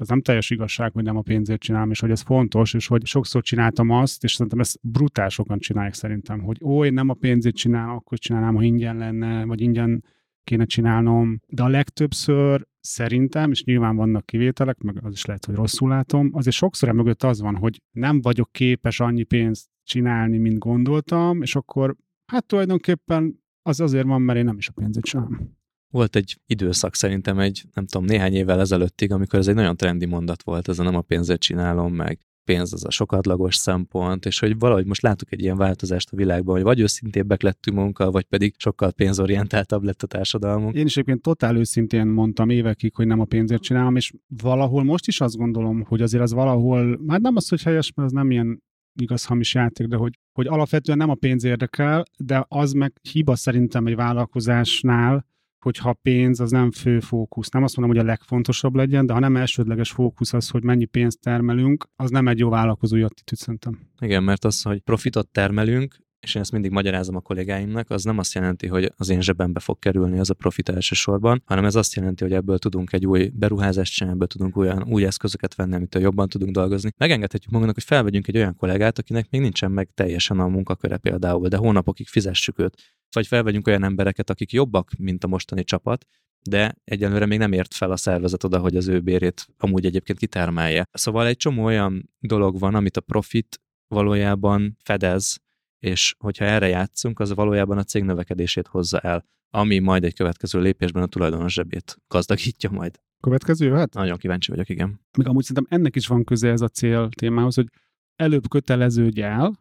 az 0.00 0.08
nem 0.08 0.22
teljes 0.22 0.50
igazság, 0.50 0.92
hogy 0.92 1.04
nem 1.04 1.16
a 1.16 1.22
pénzért 1.22 1.60
csinálom, 1.60 1.90
és 1.90 2.00
hogy 2.00 2.10
ez 2.10 2.20
fontos, 2.20 2.74
és 2.74 2.86
hogy 2.86 3.06
sokszor 3.06 3.42
csináltam 3.42 3.90
azt, 3.90 4.24
és 4.24 4.32
szerintem 4.32 4.60
ezt 4.60 4.78
brutál 4.82 5.28
sokan 5.28 5.58
csinálják 5.58 5.94
szerintem, 5.94 6.40
hogy 6.40 6.58
ó, 6.62 6.84
én 6.84 6.92
nem 6.92 7.08
a 7.08 7.14
pénzért 7.14 7.56
csinálom, 7.56 7.96
akkor 7.96 8.18
csinálnám, 8.18 8.54
ha 8.54 8.62
ingyen 8.62 8.96
lenne, 8.96 9.44
vagy 9.44 9.60
ingyen 9.60 10.04
kéne 10.44 10.64
csinálnom, 10.64 11.40
de 11.46 11.62
a 11.62 11.68
legtöbbször 11.68 12.66
szerintem, 12.80 13.50
és 13.50 13.64
nyilván 13.64 13.96
vannak 13.96 14.26
kivételek, 14.26 14.78
meg 14.78 15.04
az 15.04 15.12
is 15.12 15.24
lehet, 15.24 15.44
hogy 15.44 15.54
rosszul 15.54 15.88
látom, 15.88 16.30
azért 16.32 16.56
sokszor 16.56 16.92
mögött 16.92 17.22
az 17.22 17.40
van, 17.40 17.56
hogy 17.56 17.82
nem 17.90 18.20
vagyok 18.20 18.52
képes 18.52 19.00
annyi 19.00 19.22
pénzt 19.22 19.68
csinálni, 19.84 20.38
mint 20.38 20.58
gondoltam, 20.58 21.42
és 21.42 21.56
akkor 21.56 21.96
hát 22.32 22.46
tulajdonképpen 22.46 23.42
az 23.62 23.80
azért 23.80 24.06
van, 24.06 24.22
mert 24.22 24.38
én 24.38 24.44
nem 24.44 24.56
is 24.56 24.68
a 24.68 24.72
pénzét 24.72 25.04
csinálom. 25.04 25.58
Volt 25.92 26.16
egy 26.16 26.40
időszak 26.46 26.94
szerintem 26.94 27.38
egy, 27.38 27.64
nem 27.74 27.86
tudom, 27.86 28.06
néhány 28.06 28.34
évvel 28.34 28.60
ezelőttig, 28.60 29.12
amikor 29.12 29.38
ez 29.38 29.48
egy 29.48 29.54
nagyon 29.54 29.76
trendi 29.76 30.06
mondat 30.06 30.42
volt, 30.42 30.68
ez 30.68 30.78
a 30.78 30.82
nem 30.82 30.94
a 30.94 31.00
pénzét 31.00 31.40
csinálom, 31.40 31.94
meg 31.94 32.20
pénz 32.50 32.72
az 32.72 32.84
a 32.84 32.90
sokadlagos 32.90 33.56
szempont, 33.56 34.26
és 34.26 34.38
hogy 34.38 34.58
valahogy 34.58 34.86
most 34.86 35.02
látok 35.02 35.32
egy 35.32 35.40
ilyen 35.40 35.56
változást 35.56 36.12
a 36.12 36.16
világban, 36.16 36.54
hogy 36.54 36.64
vagy 36.64 36.80
őszintébbek 36.80 37.42
lettünk 37.42 37.76
munkkal, 37.76 38.10
vagy 38.10 38.24
pedig 38.24 38.54
sokkal 38.58 38.92
pénzorientáltabb 38.92 39.82
lett 39.82 40.02
a 40.02 40.06
társadalmunk. 40.06 40.74
Én 40.74 40.86
is 40.86 40.92
egyébként 40.92 41.22
totál 41.22 41.56
őszintén 41.56 42.06
mondtam 42.06 42.48
évekig, 42.48 42.94
hogy 42.94 43.06
nem 43.06 43.20
a 43.20 43.24
pénzért 43.24 43.62
csinálom, 43.62 43.96
és 43.96 44.12
valahol 44.42 44.84
most 44.84 45.06
is 45.06 45.20
azt 45.20 45.36
gondolom, 45.36 45.84
hogy 45.84 46.02
azért 46.02 46.22
az 46.22 46.32
valahol, 46.32 47.00
már 47.06 47.20
nem 47.20 47.36
az, 47.36 47.48
hogy 47.48 47.62
helyes, 47.62 47.92
mert 47.94 48.08
az 48.08 48.14
nem 48.14 48.30
ilyen 48.30 48.62
igaz 49.00 49.24
hamis 49.24 49.54
játék, 49.54 49.86
de 49.86 49.96
hogy, 49.96 50.18
hogy 50.32 50.46
alapvetően 50.46 50.98
nem 50.98 51.10
a 51.10 51.14
pénz 51.14 51.44
érdekel, 51.44 52.04
de 52.18 52.44
az 52.48 52.72
meg 52.72 52.92
hiba 53.10 53.36
szerintem 53.36 53.86
egy 53.86 53.96
vállalkozásnál, 53.96 55.26
hogyha 55.64 55.88
a 55.88 55.98
pénz 56.02 56.40
az 56.40 56.50
nem 56.50 56.70
fő 56.70 57.00
fókusz. 57.00 57.48
Nem 57.48 57.62
azt 57.62 57.76
mondom, 57.76 57.96
hogy 57.96 58.04
a 58.04 58.08
legfontosabb 58.08 58.74
legyen, 58.74 59.06
de 59.06 59.12
ha 59.12 59.18
nem 59.18 59.36
elsődleges 59.36 59.90
fókusz 59.90 60.32
az, 60.32 60.48
hogy 60.48 60.62
mennyi 60.62 60.84
pénzt 60.84 61.20
termelünk, 61.20 61.88
az 61.96 62.10
nem 62.10 62.28
egy 62.28 62.38
jó 62.38 62.48
vállalkozói 62.48 63.02
attitűd 63.02 63.38
szerintem. 63.38 63.78
Igen, 64.00 64.22
mert 64.22 64.44
az, 64.44 64.62
hogy 64.62 64.80
profitot 64.80 65.28
termelünk, 65.28 65.96
és 66.20 66.34
én 66.34 66.42
ezt 66.42 66.52
mindig 66.52 66.70
magyarázom 66.70 67.16
a 67.16 67.20
kollégáimnak, 67.20 67.90
az 67.90 68.04
nem 68.04 68.18
azt 68.18 68.34
jelenti, 68.34 68.66
hogy 68.66 68.92
az 68.96 69.08
én 69.08 69.20
zsebembe 69.20 69.60
fog 69.60 69.78
kerülni 69.78 70.18
az 70.18 70.30
a 70.30 70.34
profit 70.34 70.68
elsősorban, 70.68 71.42
hanem 71.44 71.64
ez 71.64 71.74
azt 71.74 71.94
jelenti, 71.94 72.22
hogy 72.22 72.32
ebből 72.32 72.58
tudunk 72.58 72.92
egy 72.92 73.06
új 73.06 73.30
beruházást 73.34 73.94
csinálni, 73.94 74.16
ebből 74.16 74.28
tudunk 74.28 74.56
olyan 74.56 74.84
új 74.88 75.04
eszközöket 75.04 75.54
venni, 75.54 75.74
amitől 75.74 76.02
jobban 76.02 76.28
tudunk 76.28 76.52
dolgozni. 76.52 76.90
Megengedhetjük 76.96 77.50
magunknak, 77.50 77.74
hogy 77.74 77.84
felvegyünk 77.84 78.28
egy 78.28 78.36
olyan 78.36 78.56
kollégát, 78.56 78.98
akinek 78.98 79.30
még 79.30 79.40
nincsen 79.40 79.70
meg 79.70 79.90
teljesen 79.94 80.40
a 80.40 80.48
munkaköre 80.48 80.96
például, 80.96 81.48
de 81.48 81.56
hónapokig 81.56 82.08
fizessük 82.08 82.58
őt. 82.58 82.76
Vagy 83.12 83.26
felvegyünk 83.26 83.66
olyan 83.66 83.84
embereket, 83.84 84.30
akik 84.30 84.52
jobbak, 84.52 84.90
mint 84.98 85.24
a 85.24 85.28
mostani 85.28 85.64
csapat, 85.64 86.06
de 86.48 86.74
egyelőre 86.84 87.26
még 87.26 87.38
nem 87.38 87.52
ért 87.52 87.74
fel 87.74 87.90
a 87.90 87.96
szervezet 87.96 88.44
oda, 88.44 88.58
hogy 88.58 88.76
az 88.76 88.88
ő 88.88 89.00
bérét 89.00 89.46
amúgy 89.58 89.86
egyébként 89.86 90.18
kitermelje. 90.18 90.84
Szóval 90.92 91.26
egy 91.26 91.36
csomó 91.36 91.64
olyan 91.64 92.10
dolog 92.18 92.58
van, 92.58 92.74
amit 92.74 92.96
a 92.96 93.00
profit 93.00 93.60
valójában 93.88 94.76
fedez, 94.82 95.40
és 95.80 96.14
hogyha 96.18 96.44
erre 96.44 96.68
játszunk, 96.68 97.20
az 97.20 97.34
valójában 97.34 97.78
a 97.78 97.82
cég 97.82 98.02
növekedését 98.02 98.66
hozza 98.66 98.98
el, 98.98 99.24
ami 99.50 99.78
majd 99.78 100.04
egy 100.04 100.14
következő 100.14 100.60
lépésben 100.60 101.02
a 101.02 101.06
tulajdonos 101.06 101.52
zsebét 101.52 101.96
gazdagítja 102.08 102.70
majd. 102.70 103.00
Következő 103.20 103.72
hát? 103.72 103.94
Nagyon 103.94 104.16
kíváncsi 104.16 104.50
vagyok, 104.50 104.68
igen. 104.68 105.00
Még 105.18 105.26
amúgy 105.26 105.44
szerintem 105.44 105.78
ennek 105.78 105.96
is 105.96 106.06
van 106.06 106.24
köze 106.24 106.50
ez 106.50 106.60
a 106.60 106.68
cél 106.68 107.08
témához, 107.08 107.54
hogy 107.54 107.68
előbb 108.16 108.48
köteleződj 108.48 109.22
el, 109.22 109.58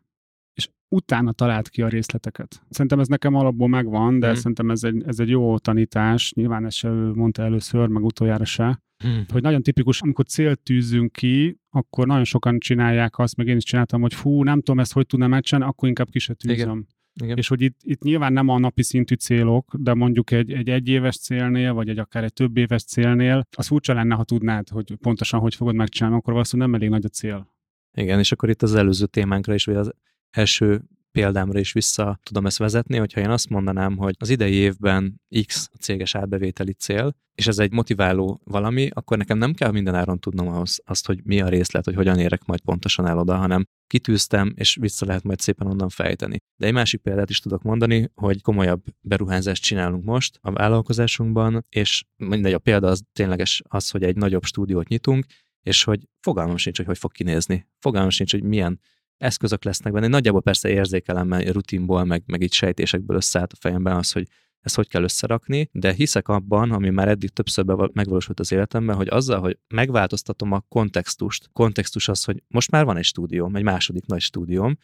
és 0.54 0.70
utána 0.88 1.32
talált 1.32 1.70
ki 1.70 1.82
a 1.82 1.88
részleteket. 1.88 2.62
Szerintem 2.70 3.00
ez 3.00 3.08
nekem 3.08 3.36
alapból 3.36 3.68
megvan, 3.68 4.20
de 4.20 4.32
mm. 4.32 4.34
szerintem 4.34 4.70
ez 4.70 4.84
egy, 4.84 5.04
ez 5.06 5.20
egy 5.20 5.30
jó 5.30 5.58
tanítás. 5.58 6.34
Nyilván 6.34 6.66
ezt 6.66 6.78
se 6.78 6.90
mondta 6.90 7.44
először, 7.44 7.88
meg 7.88 8.04
utoljára 8.04 8.46
se. 8.46 8.84
Hmm. 9.04 9.26
Hogy 9.32 9.42
nagyon 9.42 9.64
tipikus, 9.64 10.02
amikor 10.02 10.26
célt 10.26 10.60
tűzünk 10.60 11.12
ki, 11.12 11.60
akkor 11.70 12.08
nagyon 12.08 12.24
sokan 12.24 12.60
csinálják 12.60 13.20
azt, 13.20 13.36
meg 13.36 13.48
én 13.48 13.58
is 13.58 13.64
csináltam, 13.64 14.02
hogy 14.02 14.14
fú, 14.14 14.44
nem 14.44 14.58
tudom 14.58 14.80
ezt, 14.80 14.94
hogy 14.94 15.06
tudnám 15.06 15.30
megcsinálni, 15.30 15.72
akkor 15.72 15.88
inkább 15.88 16.10
ki 16.10 16.20
se 16.20 16.34
tűzöm. 16.34 16.58
Igen. 16.58 16.88
Igen. 17.24 17.38
És 17.38 17.48
hogy 17.48 17.62
itt, 17.62 17.80
itt 17.84 18.02
nyilván 18.02 18.34
nem 18.34 18.48
a 18.48 18.60
napi 18.60 18.84
szintű 18.84 19.16
célok, 19.16 19.76
de 19.78 19.94
mondjuk 19.94 20.32
egy, 20.32 20.52
egy 20.52 20.70
egyéves 20.70 21.18
célnél, 21.18 21.74
vagy 21.74 21.90
egy 21.90 22.00
akár 22.00 22.24
egy 22.24 22.34
több 22.34 22.58
éves 22.58 22.84
célnél, 22.84 23.48
az 23.58 23.68
furcsa 23.68 23.94
lenne, 23.94 24.16
ha 24.16 24.24
tudnád, 24.24 24.70
hogy 24.70 24.96
pontosan 24.96 25.40
hogy 25.40 25.56
fogod 25.56 25.76
megcsinálni, 25.76 26.18
akkor 26.18 26.34
valószínűleg 26.34 26.72
nem 26.72 26.80
elég 26.80 26.94
nagy 26.94 27.06
a 27.06 27.10
cél. 27.10 27.54
Igen, 27.98 28.20
és 28.20 28.32
akkor 28.32 28.50
itt 28.50 28.62
az 28.62 28.76
előző 28.76 29.06
témánkra 29.06 29.54
is, 29.54 29.66
vagy 29.66 29.76
az 29.76 29.92
első 30.30 30.82
példámra 31.12 31.60
is 31.60 31.72
vissza 31.72 32.20
tudom 32.24 32.46
ezt 32.46 32.58
vezetni, 32.58 32.98
hogyha 32.98 33.22
én 33.22 33.30
azt 33.30 33.50
mondanám, 33.50 33.98
hogy 33.98 34.16
az 34.20 34.30
idei 34.30 34.54
évben 34.54 35.22
X 35.46 35.70
a 35.74 35.78
céges 35.78 36.16
átbevételi 36.16 36.74
cél, 36.74 37.16
és 37.36 37.48
ez 37.48 37.60
egy 37.60 37.72
motiváló 37.72 38.42
valami, 38.44 38.90
akkor 38.94 39.18
nekem 39.18 39.38
nem 39.38 39.54
kell 39.54 39.72
minden 39.72 39.96
áron 39.96 40.20
tudnom 40.20 40.48
ahhoz 40.48 40.82
azt, 40.86 41.06
hogy 41.06 41.20
mi 41.24 41.42
a 41.42 41.48
részlet, 41.48 41.86
hogy 41.86 41.96
hogyan 41.96 42.20
érek 42.20 42.46
majd 42.46 42.60
pontosan 42.62 43.08
el 43.08 43.18
oda, 43.18 43.36
hanem 43.36 43.66
kitűztem, 43.88 44.54
és 44.56 44.78
vissza 44.82 45.06
lehet 45.06 45.24
majd 45.24 45.40
szépen 45.40 45.68
onnan 45.68 45.90
fejteni. 45.90 46.38
De 46.56 46.66
egy 46.66 46.74
másik 46.74 47.02
példát 47.02 47.30
is 47.30 47.40
tudok 47.40 47.62
mondani, 47.62 48.12
hogy 48.16 48.42
komolyabb 48.42 48.84
beruházást 49.02 49.64
csinálunk 49.64 50.04
most 50.04 50.38
a 50.42 50.52
vállalkozásunkban, 50.52 51.66
és 51.70 52.04
mindegy, 52.18 52.54
a 52.54 52.60
példa 52.60 52.88
az 52.88 53.02
tényleges 53.14 53.62
az, 53.68 53.90
hogy 53.90 54.04
egy 54.04 54.16
nagyobb 54.16 54.44
stúdiót 54.44 54.88
nyitunk, 54.88 55.26
és 55.64 55.84
hogy 55.84 56.08
fogalmam 56.20 56.58
sincs, 56.58 56.78
hogy 56.78 56.86
hogy 56.86 56.98
fog 56.98 57.12
kinézni. 57.12 57.68
Fogalmam 57.80 58.10
sincs, 58.10 58.32
hogy 58.32 58.44
milyen 58.44 58.80
eszközök 59.20 59.64
lesznek 59.64 59.94
benne. 59.94 60.08
Nagyjából 60.08 60.42
persze 60.42 60.70
érzékelem, 60.70 61.34
rutinból, 61.34 62.04
meg, 62.04 62.24
meg 62.26 62.42
így 62.42 62.54
sejtésekből 62.54 63.18
összeállt 63.18 63.54
a 63.54 63.58
fejemben 63.60 63.96
az, 63.96 64.12
hogy 64.12 64.28
ezt 64.62 64.76
hogy 64.76 64.88
kell 64.88 65.04
összerakni, 65.04 65.70
de 65.72 65.94
hiszek 65.94 66.28
abban, 66.28 66.72
ami 66.72 66.90
már 66.90 67.08
eddig 67.08 67.30
többször 67.30 67.66
megvalósult 67.94 68.40
az 68.40 68.52
életemben, 68.52 68.96
hogy 68.96 69.08
azzal, 69.08 69.40
hogy 69.40 69.58
megváltoztatom 69.68 70.52
a 70.52 70.60
kontextust, 70.60 71.50
kontextus 71.54 72.08
az, 72.08 72.24
hogy 72.24 72.44
most 72.48 72.72
már 72.72 72.86
van 72.86 72.98
egy 72.98 73.04
stúdióm, 73.04 73.56
egy 73.56 73.64
második 73.64 74.06
nagy 74.06 74.22
stúdióm, 74.22 74.78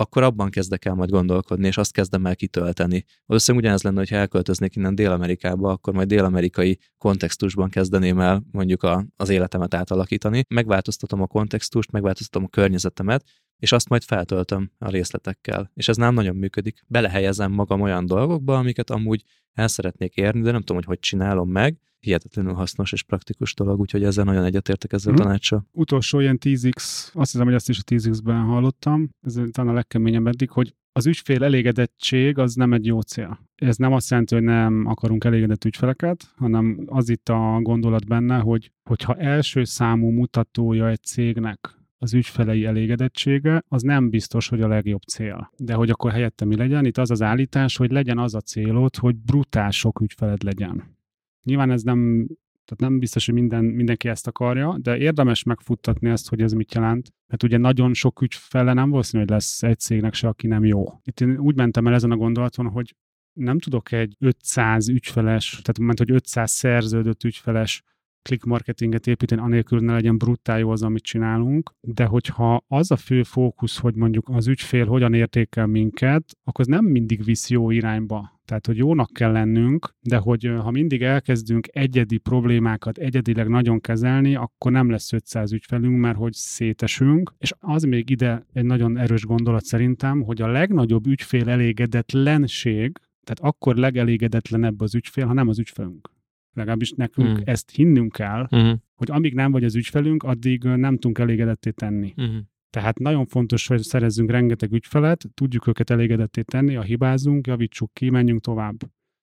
akkor 0.00 0.22
abban 0.22 0.50
kezdek 0.50 0.84
el 0.84 0.94
majd 0.94 1.10
gondolkodni, 1.10 1.66
és 1.66 1.76
azt 1.76 1.92
kezdem 1.92 2.26
el 2.26 2.36
kitölteni. 2.36 3.04
Valószínűleg 3.26 3.64
ugyanez 3.64 3.82
lenne, 3.82 3.98
hogy 3.98 4.12
elköltöznék 4.12 4.76
innen 4.76 4.94
Dél-Amerikába, 4.94 5.70
akkor 5.70 5.94
majd 5.94 6.08
dél-amerikai 6.08 6.78
kontextusban 6.98 7.68
kezdeném 7.68 8.20
el 8.20 8.42
mondjuk 8.50 8.82
a, 8.82 9.06
az 9.16 9.28
életemet 9.28 9.74
átalakítani. 9.74 10.44
Megváltoztatom 10.48 11.22
a 11.22 11.26
kontextust, 11.26 11.90
megváltoztatom 11.90 12.44
a 12.44 12.48
környezetemet, 12.48 13.24
és 13.58 13.72
azt 13.72 13.88
majd 13.88 14.02
feltöltöm 14.02 14.70
a 14.78 14.90
részletekkel. 14.90 15.70
És 15.74 15.88
ez 15.88 15.96
nem 15.96 16.14
nagyon 16.14 16.36
működik. 16.36 16.84
Belehelyezem 16.86 17.52
magam 17.52 17.80
olyan 17.80 18.06
dolgokba, 18.06 18.58
amiket 18.58 18.90
amúgy 18.90 19.22
el 19.52 19.68
szeretnék 19.68 20.16
érni, 20.16 20.40
de 20.40 20.50
nem 20.50 20.60
tudom, 20.60 20.76
hogy 20.76 20.86
hogy 20.86 20.98
csinálom 20.98 21.50
meg. 21.50 21.80
Hihetetlenül 21.98 22.52
hasznos 22.52 22.92
és 22.92 23.02
praktikus 23.02 23.54
dolog, 23.54 23.80
úgyhogy 23.80 24.04
ezzel 24.04 24.24
nagyon 24.24 24.44
egyetértek 24.44 24.92
ezzel 24.92 25.12
hmm. 25.12 25.20
a 25.20 25.24
tanácsa. 25.24 25.64
Utolsó 25.72 26.20
ilyen 26.20 26.38
10x, 26.44 26.76
azt 27.12 27.30
hiszem, 27.30 27.46
hogy 27.46 27.54
ezt 27.54 27.68
is 27.68 27.78
a 27.78 27.82
10x-ben 27.82 28.40
hallottam, 28.40 29.08
ez 29.20 29.40
talán 29.50 29.70
a 29.70 29.74
legkeményebb 29.74 30.26
eddig, 30.26 30.50
hogy 30.50 30.74
az 30.92 31.06
ügyfél 31.06 31.44
elégedettség 31.44 32.38
az 32.38 32.54
nem 32.54 32.72
egy 32.72 32.86
jó 32.86 33.00
cél. 33.00 33.38
Ez 33.54 33.76
nem 33.76 33.92
azt 33.92 34.10
jelenti, 34.10 34.34
hogy 34.34 34.44
nem 34.44 34.86
akarunk 34.86 35.24
elégedett 35.24 35.64
ügyfeleket, 35.64 36.32
hanem 36.36 36.82
az 36.86 37.08
itt 37.08 37.28
a 37.28 37.58
gondolat 37.62 38.06
benne, 38.06 38.38
hogy 38.38 38.72
hogyha 38.88 39.16
első 39.16 39.64
számú 39.64 40.10
mutatója 40.10 40.88
egy 40.88 41.02
cégnek 41.02 41.77
az 41.98 42.14
ügyfelei 42.14 42.64
elégedettsége, 42.64 43.62
az 43.68 43.82
nem 43.82 44.10
biztos, 44.10 44.48
hogy 44.48 44.60
a 44.60 44.68
legjobb 44.68 45.02
cél. 45.02 45.52
De 45.56 45.74
hogy 45.74 45.90
akkor 45.90 46.10
helyette 46.10 46.44
mi 46.44 46.56
legyen? 46.56 46.84
Itt 46.84 46.98
az 46.98 47.10
az 47.10 47.22
állítás, 47.22 47.76
hogy 47.76 47.90
legyen 47.90 48.18
az 48.18 48.34
a 48.34 48.40
célod, 48.40 48.96
hogy 48.96 49.16
brutál 49.16 49.70
sok 49.70 50.00
ügyfeled 50.00 50.42
legyen. 50.42 50.96
Nyilván 51.42 51.70
ez 51.70 51.82
nem, 51.82 52.26
tehát 52.64 52.90
nem 52.90 52.98
biztos, 52.98 53.26
hogy 53.26 53.34
minden, 53.34 53.64
mindenki 53.64 54.08
ezt 54.08 54.26
akarja, 54.26 54.78
de 54.78 54.98
érdemes 54.98 55.42
megfuttatni 55.42 56.08
ezt, 56.08 56.28
hogy 56.28 56.40
ez 56.40 56.52
mit 56.52 56.74
jelent. 56.74 57.12
Mert 57.26 57.42
ugye 57.42 57.56
nagyon 57.56 57.94
sok 57.94 58.22
ügyfele 58.22 58.72
nem 58.72 58.90
valószínű, 58.90 59.22
hogy 59.22 59.32
lesz 59.32 59.62
egy 59.62 59.78
cégnek 59.78 60.14
se, 60.14 60.28
aki 60.28 60.46
nem 60.46 60.64
jó. 60.64 60.84
Itt 61.04 61.20
én 61.20 61.38
úgy 61.38 61.54
mentem 61.54 61.86
el 61.86 61.94
ezen 61.94 62.10
a 62.10 62.16
gondolaton, 62.16 62.66
hogy 62.66 62.94
nem 63.32 63.58
tudok 63.58 63.92
egy 63.92 64.16
500 64.18 64.88
ügyfeles, 64.88 65.50
tehát 65.50 65.78
mondta, 65.78 66.04
hogy 66.06 66.14
500 66.14 66.50
szerződött 66.50 67.24
ügyfeles 67.24 67.82
click 68.28 68.44
marketinget 68.44 69.06
építeni, 69.06 69.40
anélkül 69.40 69.80
ne 69.80 69.92
legyen 69.92 70.18
brutál 70.18 70.58
jó 70.58 70.70
az, 70.70 70.82
amit 70.82 71.02
csinálunk, 71.02 71.74
de 71.80 72.04
hogyha 72.04 72.64
az 72.68 72.90
a 72.90 72.96
fő 72.96 73.22
fókusz, 73.22 73.78
hogy 73.78 73.94
mondjuk 73.94 74.28
az 74.28 74.46
ügyfél 74.46 74.86
hogyan 74.86 75.14
értékel 75.14 75.66
minket, 75.66 76.24
akkor 76.44 76.60
ez 76.60 76.66
nem 76.66 76.84
mindig 76.84 77.24
visz 77.24 77.50
jó 77.50 77.70
irányba. 77.70 78.36
Tehát, 78.44 78.66
hogy 78.66 78.76
jónak 78.76 79.12
kell 79.12 79.32
lennünk, 79.32 79.94
de 80.00 80.16
hogy 80.16 80.50
ha 80.62 80.70
mindig 80.70 81.02
elkezdünk 81.02 81.68
egyedi 81.70 82.18
problémákat 82.18 82.98
egyedileg 82.98 83.48
nagyon 83.48 83.80
kezelni, 83.80 84.34
akkor 84.34 84.72
nem 84.72 84.90
lesz 84.90 85.12
500 85.12 85.52
ügyfelünk, 85.52 85.98
mert 86.00 86.16
hogy 86.16 86.32
szétesünk. 86.32 87.34
És 87.38 87.52
az 87.58 87.82
még 87.82 88.10
ide 88.10 88.46
egy 88.52 88.64
nagyon 88.64 88.98
erős 88.98 89.24
gondolat 89.24 89.64
szerintem, 89.64 90.22
hogy 90.22 90.42
a 90.42 90.46
legnagyobb 90.46 91.06
ügyfél 91.06 91.48
elégedetlenség, 91.48 92.98
tehát 93.24 93.52
akkor 93.54 93.76
legelégedetlenebb 93.76 94.80
az 94.80 94.94
ügyfél, 94.94 95.26
ha 95.26 95.32
nem 95.32 95.48
az 95.48 95.58
ügyfelünk. 95.58 96.10
Legalábbis 96.52 96.90
nekünk 96.90 97.38
mm. 97.38 97.42
ezt 97.44 97.70
hinnünk 97.70 98.12
kell, 98.12 98.48
mm. 98.56 98.72
hogy 98.94 99.10
amíg 99.10 99.34
nem 99.34 99.52
vagy 99.52 99.64
az 99.64 99.74
ügyfelünk, 99.74 100.22
addig 100.22 100.62
nem 100.62 100.94
tudunk 100.94 101.18
elégedetté 101.18 101.70
tenni. 101.70 102.14
Mm. 102.22 102.36
Tehát 102.70 102.98
nagyon 102.98 103.26
fontos, 103.26 103.66
hogy 103.66 103.80
szerezzünk 103.80 104.30
rengeteg 104.30 104.72
ügyfelet, 104.72 105.24
tudjuk 105.34 105.66
őket 105.66 105.90
elégedetté 105.90 106.42
tenni, 106.42 106.74
ha 106.74 106.82
hibázunk, 106.82 107.46
javítsuk 107.46 107.92
ki, 107.92 108.10
menjünk 108.10 108.40
tovább. 108.40 108.76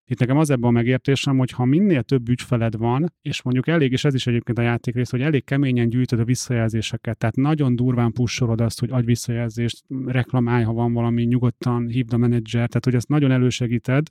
Itt 0.08 0.20
nekem 0.20 0.38
az 0.38 0.50
ebben 0.50 0.70
a 0.70 0.72
megértésem, 0.72 1.38
hogy 1.38 1.52
ha 1.52 1.66
minél 1.66 2.04
több 2.04 2.30
ügyfeled 2.30 2.78
van, 2.78 3.14
és 3.22 3.42
mondjuk 3.42 3.68
elég, 3.68 3.92
és 3.92 4.06
ez 4.06 4.14
is 4.14 4.28
egyébként 4.28 4.58
a 4.58 4.62
játékrész, 4.62 5.10
hogy 5.10 5.22
elég 5.22 5.44
keményen 5.44 5.90
gyűjtöd 5.90 6.20
a 6.20 6.26
visszajelzéseket, 6.26 7.18
tehát 7.18 7.36
nagyon 7.36 7.76
durván 7.76 8.12
pusolod 8.12 8.62
azt, 8.62 8.80
hogy 8.80 8.90
adj 8.92 9.06
visszajelzést, 9.06 9.84
reklamálj, 10.06 10.64
ha 10.64 10.74
van 10.74 10.94
valami, 10.94 11.24
nyugodtan 11.24 11.88
hívd 11.88 12.14
a 12.14 12.18
menedzser, 12.18 12.68
tehát 12.68 12.86
hogy 12.86 12.96
ezt 12.96 13.08
nagyon 13.08 13.32
elősegíted, 13.32 14.08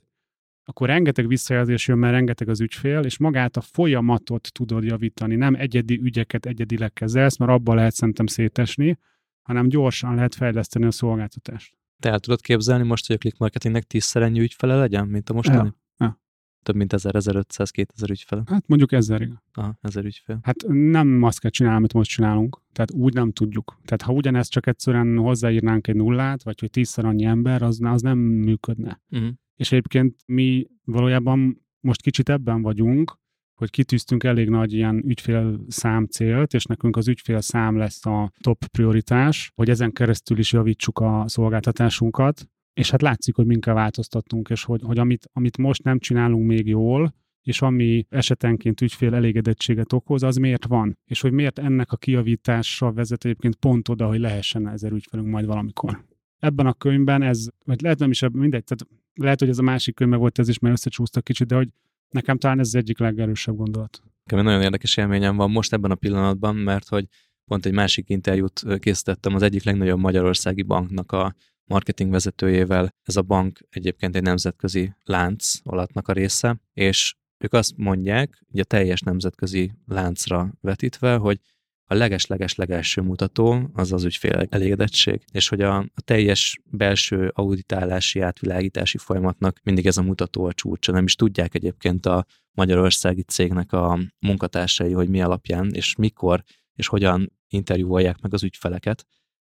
akkor 0.65 0.87
rengeteg 0.87 1.27
visszajelzés 1.27 1.87
jön, 1.87 1.97
mert 1.97 2.13
rengeteg 2.13 2.49
az 2.49 2.61
ügyfél, 2.61 2.99
és 2.99 3.17
magát 3.17 3.57
a 3.57 3.61
folyamatot 3.61 4.51
tudod 4.53 4.83
javítani, 4.83 5.35
nem 5.35 5.55
egyedi 5.55 5.99
ügyeket 6.01 6.45
egyedileg 6.45 6.93
kezelsz, 6.93 7.37
mert 7.37 7.51
abban 7.51 7.75
lehet 7.75 7.93
szerintem 7.93 8.25
szétesni, 8.25 8.97
hanem 9.41 9.67
gyorsan 9.67 10.15
lehet 10.15 10.35
fejleszteni 10.35 10.85
a 10.85 10.91
szolgáltatást. 10.91 11.75
Te 11.99 12.09
el 12.09 12.19
tudod 12.19 12.41
képzelni 12.41 12.83
most, 12.83 13.07
hogy 13.07 13.15
a 13.15 13.19
click 13.19 13.37
marketingnek 13.37 13.83
tízszer 13.83 14.21
ennyi 14.21 14.39
ügyfele 14.39 14.75
legyen, 14.75 15.07
mint 15.07 15.29
a 15.29 15.33
mostani? 15.33 15.57
Ja. 15.57 16.05
Ja. 16.05 16.21
Több 16.63 16.75
mint 16.75 16.93
1000, 16.93 17.15
1500, 17.15 17.71
2000 17.71 18.09
ügyfele? 18.09 18.43
Hát 18.45 18.67
mondjuk 18.67 18.91
ezer, 18.91 19.21
igen. 19.21 19.41
Aha, 19.53 19.77
ezer 19.81 20.05
ügyfél. 20.05 20.39
Hát 20.43 20.55
nem 20.67 21.23
azt 21.23 21.39
kell 21.39 21.51
csinálni, 21.51 21.77
amit 21.77 21.93
most 21.93 22.09
csinálunk. 22.09 22.61
Tehát 22.73 22.91
úgy 22.91 23.13
nem 23.13 23.31
tudjuk. 23.31 23.79
Tehát 23.85 24.01
ha 24.01 24.13
ugyanezt 24.13 24.51
csak 24.51 24.67
egyszerűen 24.67 25.17
hozzáírnánk 25.17 25.87
egy 25.87 25.95
nullát, 25.95 26.43
vagy 26.43 26.59
hogy 26.59 26.69
tízszer 26.69 27.05
annyi 27.05 27.25
ember, 27.25 27.61
az, 27.61 27.79
az 27.83 28.01
nem 28.01 28.17
működne. 28.17 29.01
Uh-huh. 29.09 29.29
És 29.55 29.71
egyébként 29.71 30.15
mi 30.25 30.67
valójában 30.83 31.65
most 31.79 32.01
kicsit 32.01 32.29
ebben 32.29 32.61
vagyunk, 32.61 33.17
hogy 33.55 33.69
kitűztünk 33.69 34.23
elég 34.23 34.49
nagy 34.49 34.73
ilyen 34.73 35.03
ügyfél 35.05 35.65
szám 35.67 36.05
célt, 36.05 36.53
és 36.53 36.65
nekünk 36.65 36.95
az 36.95 37.07
ügyfél 37.07 37.41
szám 37.41 37.77
lesz 37.77 38.05
a 38.05 38.31
top 38.39 38.65
prioritás, 38.65 39.51
hogy 39.55 39.69
ezen 39.69 39.91
keresztül 39.91 40.37
is 40.37 40.51
javítsuk 40.51 40.99
a 40.99 41.23
szolgáltatásunkat, 41.27 42.49
és 42.73 42.89
hát 42.91 43.01
látszik, 43.01 43.35
hogy 43.35 43.45
minket 43.45 43.73
változtattunk, 43.73 44.49
és 44.49 44.63
hogy, 44.63 44.81
hogy 44.83 44.97
amit, 44.97 45.29
amit 45.33 45.57
most 45.57 45.83
nem 45.83 45.99
csinálunk 45.99 46.47
még 46.47 46.67
jól, 46.67 47.13
és 47.41 47.61
ami 47.61 48.05
esetenként 48.09 48.81
ügyfél 48.81 49.13
elégedettséget 49.13 49.93
okoz, 49.93 50.23
az 50.23 50.35
miért 50.35 50.65
van? 50.65 50.97
És 51.05 51.21
hogy 51.21 51.31
miért 51.31 51.59
ennek 51.59 51.91
a 51.91 51.97
kiavítása 51.97 52.91
vezet 52.91 53.25
egyébként 53.25 53.55
pont 53.55 53.89
oda, 53.89 54.07
hogy 54.07 54.19
lehessen 54.19 54.67
ezer 54.67 54.91
ügyfelünk 54.91 55.29
majd 55.29 55.45
valamikor. 55.45 56.05
Ebben 56.39 56.65
a 56.65 56.73
könyvben 56.73 57.21
ez, 57.21 57.47
vagy 57.65 57.81
lehet 57.81 57.99
nem 57.99 58.09
is 58.09 58.21
mindegy, 58.21 58.63
tehát 58.63 58.87
lehet, 59.13 59.39
hogy 59.39 59.49
ez 59.49 59.57
a 59.57 59.63
másik 59.63 59.95
könyvben 59.95 60.19
volt 60.19 60.39
ez 60.39 60.49
is, 60.49 60.59
mert 60.59 60.75
összecsúsztak 60.75 61.23
kicsit, 61.23 61.47
de 61.47 61.55
hogy 61.55 61.69
Nekem 62.15 62.37
talán 62.37 62.59
ez 62.59 62.67
az 62.67 62.75
egyik 62.75 62.99
legerősebb 62.99 63.55
gondolat. 63.55 64.01
Nekem 64.23 64.45
nagyon 64.45 64.61
érdekes 64.61 64.97
élményem 64.97 65.35
van 65.35 65.51
most 65.51 65.73
ebben 65.73 65.91
a 65.91 65.95
pillanatban, 65.95 66.55
mert 66.55 66.87
hogy 66.87 67.07
pont 67.45 67.65
egy 67.65 67.73
másik 67.73 68.09
interjút 68.09 68.79
készítettem 68.79 69.35
az 69.35 69.41
egyik 69.41 69.63
legnagyobb 69.63 69.99
magyarországi 69.99 70.61
banknak 70.61 71.11
a 71.11 71.35
marketing 71.65 72.11
vezetőjével. 72.11 72.89
Ez 73.03 73.15
a 73.15 73.21
bank 73.21 73.59
egyébként 73.69 74.15
egy 74.15 74.21
nemzetközi 74.21 74.93
lánc 75.03 75.53
alatnak 75.63 76.07
a 76.07 76.13
része, 76.13 76.61
és 76.73 77.15
ők 77.37 77.53
azt 77.53 77.77
mondják, 77.77 78.43
hogy 78.51 78.59
a 78.59 78.63
teljes 78.63 79.01
nemzetközi 79.01 79.71
láncra 79.85 80.53
vetítve, 80.61 81.15
hogy 81.15 81.39
a 81.87 81.93
leges-leges 81.93 82.55
legelső 82.55 83.01
mutató 83.01 83.69
az 83.73 83.91
az 83.91 84.03
ügyfél 84.03 84.47
elégedettség, 84.49 85.21
és 85.31 85.47
hogy 85.49 85.61
a, 85.61 85.77
a 85.77 86.01
teljes 86.01 86.59
belső 86.63 87.31
auditálási, 87.33 88.19
átvilágítási 88.19 88.97
folyamatnak 88.97 89.59
mindig 89.63 89.85
ez 89.85 89.97
a 89.97 90.01
mutató 90.01 90.45
a 90.45 90.53
csúcsa. 90.53 90.91
Nem 90.91 91.03
is 91.03 91.15
tudják 91.15 91.55
egyébként 91.55 92.05
a 92.05 92.25
magyarországi 92.51 93.21
cégnek 93.21 93.73
a 93.73 93.99
munkatársai, 94.19 94.91
hogy 94.91 95.09
mi 95.09 95.21
alapján 95.21 95.69
és 95.73 95.95
mikor 95.95 96.43
és 96.75 96.87
hogyan 96.87 97.33
interjúolják 97.47 98.21
meg 98.21 98.33
az 98.33 98.43
ügyfeleket, 98.43 99.05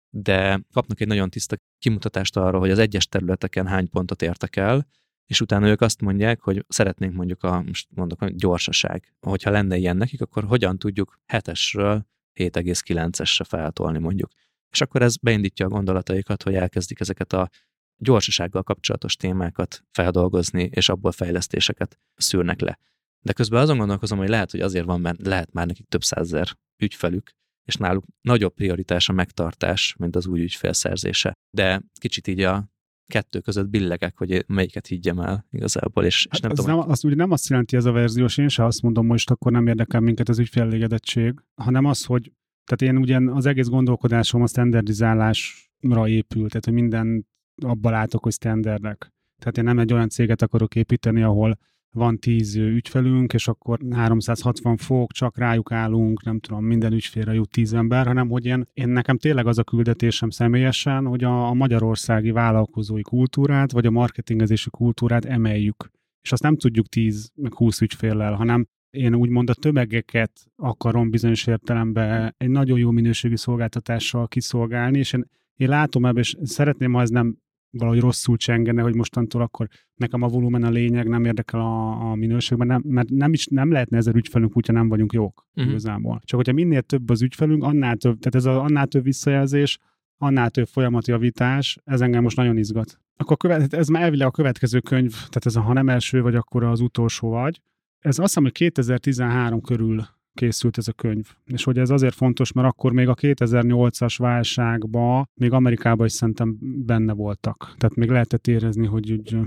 de 0.10 0.62
kapnak 0.74 1.02
egy 1.02 1.08
nagyon 1.08 1.30
tiszta 1.30 1.58
kimutatást 1.80 2.38
arra, 2.38 2.60
hogy 2.60 2.70
az 2.70 2.80
egyes 2.80 3.08
területeken 3.08 3.68
hány 3.68 3.90
pontot 3.90 4.22
értek 4.22 4.56
el, 4.56 4.88
és 5.26 5.42
utána 5.42 5.68
ők 5.68 5.82
azt 5.82 6.02
mondják, 6.02 6.42
hogy 6.42 6.66
szeretnénk 6.68 7.14
mondjuk 7.14 7.44
a, 7.44 7.62
most 7.62 7.88
mondok, 7.96 8.22
a 8.22 8.30
gyorsaság. 8.30 9.14
Hogyha 9.20 9.52
lenne 9.52 9.78
ilyen 9.78 9.98
nekik, 9.98 10.22
akkor 10.22 10.44
hogyan 10.44 10.78
tudjuk 10.78 11.20
hetesről 11.26 12.06
7,9-esre 12.38 13.46
feltolni 13.48 14.00
mondjuk. 14.00 14.32
És 14.72 14.82
akkor 14.82 15.02
ez 15.02 15.18
beindítja 15.18 15.66
a 15.66 15.70
gondolataikat, 15.70 16.44
hogy 16.44 16.56
elkezdik 16.56 17.00
ezeket 17.00 17.34
a 17.34 17.50
gyorsasággal 17.98 18.64
kapcsolatos 18.64 19.16
témákat 19.16 19.84
feldolgozni, 19.92 20.70
és 20.72 20.90
abból 20.90 21.12
fejlesztéseket 21.12 22.00
szűrnek 22.16 22.60
le. 22.60 22.80
De 23.26 23.34
közben 23.34 23.62
azon 23.62 23.78
gondolkozom, 23.78 24.18
hogy 24.18 24.30
lehet, 24.30 24.52
hogy 24.52 24.60
azért 24.60 24.86
van, 24.86 25.02
mert 25.02 25.26
lehet 25.26 25.52
már 25.52 25.66
nekik 25.66 25.88
több 25.88 26.04
százezer 26.04 26.48
ügyfelük, 26.84 27.32
és 27.68 27.76
náluk 27.76 28.06
nagyobb 28.22 28.54
prioritás 28.54 29.10
a 29.10 29.14
megtartás, 29.14 29.96
mint 30.00 30.16
az 30.16 30.28
új 30.28 30.42
ügyfél 30.42 30.74
szerzése. 30.74 31.34
De 31.56 31.82
kicsit 32.00 32.28
így 32.28 32.42
a 32.42 32.70
kettő 33.08 33.40
között 33.40 33.70
billegek, 33.70 34.18
hogy 34.18 34.46
melyiket 34.48 34.88
higgyem 34.88 35.20
el 35.20 35.46
igazából, 35.52 36.06
és, 36.06 36.28
és 36.32 36.40
nem 36.40 36.50
hát 36.52 36.60
tudom. 36.60 36.80
Nem, 36.80 36.90
az 36.90 37.04
ugye 37.04 37.16
nem 37.16 37.32
azt 37.32 37.50
jelenti 37.50 37.76
ez 37.76 37.86
a 37.86 37.92
verziós, 37.92 38.38
én 38.38 38.48
se 38.48 38.66
azt 38.66 38.82
mondom 38.82 39.06
most, 39.06 39.30
akkor 39.30 39.52
nem 39.52 39.68
érdekel 39.68 40.00
minket 40.00 40.30
az 40.30 40.40
ügyfélégedettség, 40.40 41.34
hanem 41.56 41.86
az, 41.86 42.06
hogy 42.06 42.32
tehát 42.64 42.94
én 42.94 43.02
ugyan 43.02 43.28
az 43.28 43.46
egész 43.46 43.68
gondolkodásom 43.68 44.42
a 44.42 44.48
standardizálásra 44.48 46.08
épül, 46.08 46.48
tehát 46.48 46.66
hogy 46.66 46.74
minden 46.74 47.28
abban 47.64 47.92
látok, 47.92 48.24
hogy 48.24 48.34
standardek. 48.34 49.12
Tehát 49.40 49.58
én 49.58 49.64
nem 49.64 49.80
egy 49.80 49.94
olyan 49.94 50.10
céget 50.10 50.42
akarok 50.42 50.76
építeni, 50.76 51.22
ahol 51.22 51.60
van 51.98 52.20
tíz 52.20 52.56
ügyfelünk, 52.56 53.34
és 53.34 53.48
akkor 53.48 53.80
360 53.92 54.78
fok, 54.78 55.12
csak 55.12 55.38
rájuk 55.38 55.72
állunk, 55.72 56.24
nem 56.24 56.40
tudom, 56.40 56.66
minden 56.66 56.94
ügyfélre 56.94 57.34
jut 57.34 57.50
tíz 57.50 57.74
ember, 57.74 58.06
hanem 58.06 58.30
hogy 58.30 58.46
én, 58.46 58.64
én 58.74 58.90
nekem 58.90 59.18
tényleg 59.18 59.48
az 59.48 59.58
a 59.58 59.64
küldetésem 59.64 60.30
személyesen, 60.30 61.06
hogy 61.06 61.24
a, 61.24 61.48
a 61.48 61.54
magyarországi 61.54 62.32
vállalkozói 62.32 63.02
kultúrát, 63.02 63.72
vagy 63.72 63.86
a 63.86 63.92
marketingezési 63.92 64.70
kultúrát 64.70 65.26
emeljük. 65.26 65.90
És 66.22 66.32
azt 66.32 66.44
nem 66.44 66.58
tudjuk 66.58 66.88
10 66.88 67.32
meg 67.36 67.54
20 67.54 67.82
ügyféllel, 67.82 68.34
hanem 68.34 68.68
én 68.90 69.16
úgymond 69.16 69.50
a 69.50 69.54
tömegeket 69.54 70.32
akarom 70.56 71.10
bizonyos 71.10 71.48
értelemben 71.48 72.34
egy 72.38 72.50
nagyon 72.50 72.80
jó 72.80 72.92
minőségű 72.92 73.36
szolgáltatással 73.36 74.28
kiszolgálni, 74.28 74.98
és 74.98 75.14
én, 75.14 75.26
én 75.56 75.70
látom 75.70 76.06
ebben, 76.06 76.22
és 76.22 76.36
szeretném, 76.44 76.94
ha 76.94 77.02
ez 77.02 77.10
nem 77.10 77.38
valahogy 77.72 78.00
rosszul 78.00 78.38
csengene, 78.38 78.82
hogy 78.82 78.96
mostantól 78.96 79.42
akkor 79.42 79.68
nekem 79.96 80.22
a 80.22 80.28
volumen 80.28 80.64
a 80.64 80.70
lényeg, 80.70 81.08
nem 81.08 81.26
érdekel 81.26 81.60
a, 81.60 82.10
a 82.12 82.16
minőségben, 82.16 82.68
nem, 82.68 82.82
mert 82.86 83.10
nem 83.10 83.34
is 83.34 83.46
nem 83.46 83.72
lehetne 83.72 83.98
ezer 83.98 84.16
ügyfelünk, 84.16 84.54
hogyha 84.54 84.74
nem 84.74 84.88
vagyunk 84.88 85.14
jók 85.14 85.46
uh-huh. 85.56 85.72
igazából. 85.72 86.22
Csak 86.24 86.40
hogyha 86.40 86.54
minél 86.54 86.82
több 86.82 87.10
az 87.10 87.22
ügyfelünk, 87.22 87.64
annál 87.64 87.96
több, 87.96 88.20
tehát 88.20 88.36
ez 88.36 88.46
a, 88.46 88.64
annál 88.64 88.88
több 88.88 89.04
visszajelzés, 89.04 89.78
annál 90.18 90.50
több 90.50 90.68
folyamatjavítás, 90.68 91.78
ez 91.84 92.02
engem 92.02 92.24
most 92.24 92.38
nagyon 92.38 92.58
izgat. 92.58 93.00
Akkor 93.18 93.38
követ, 93.38 93.74
ez 93.74 93.88
már 93.88 94.04
elvileg 94.04 94.28
a 94.28 94.32
következő 94.32 94.80
könyv, 94.80 95.12
tehát 95.12 95.46
ez 95.46 95.56
a 95.56 95.62
ha 95.62 95.74
nem 95.74 95.90
első 95.90 96.22
vagy, 96.22 96.36
akkor 96.36 96.64
az 96.64 96.80
utolsó 96.80 97.30
vagy. 97.30 97.62
Ez 98.00 98.20
azt 98.20 98.28
hiszem, 98.28 98.44
hogy 98.44 98.52
2013 98.52 99.62
körül 99.62 100.08
készült 100.38 100.78
ez 100.78 100.88
a 100.88 100.92
könyv. 100.94 101.28
És 101.46 101.64
hogy 101.64 101.78
ez 101.78 101.90
azért 101.90 102.16
fontos, 102.16 102.52
mert 102.52 102.68
akkor 102.68 102.92
még 102.92 103.08
a 103.08 103.16
2008-as 103.16 104.16
válságban, 104.18 105.30
még 105.34 105.52
Amerikában 105.52 106.06
is 106.06 106.12
szerintem 106.12 106.58
benne 106.86 107.14
voltak. 107.14 107.74
Tehát 107.78 107.96
még 107.96 108.10
lehetett 108.10 108.48
érezni, 108.48 108.86
hogy 108.86 109.12
úgy 109.12 109.38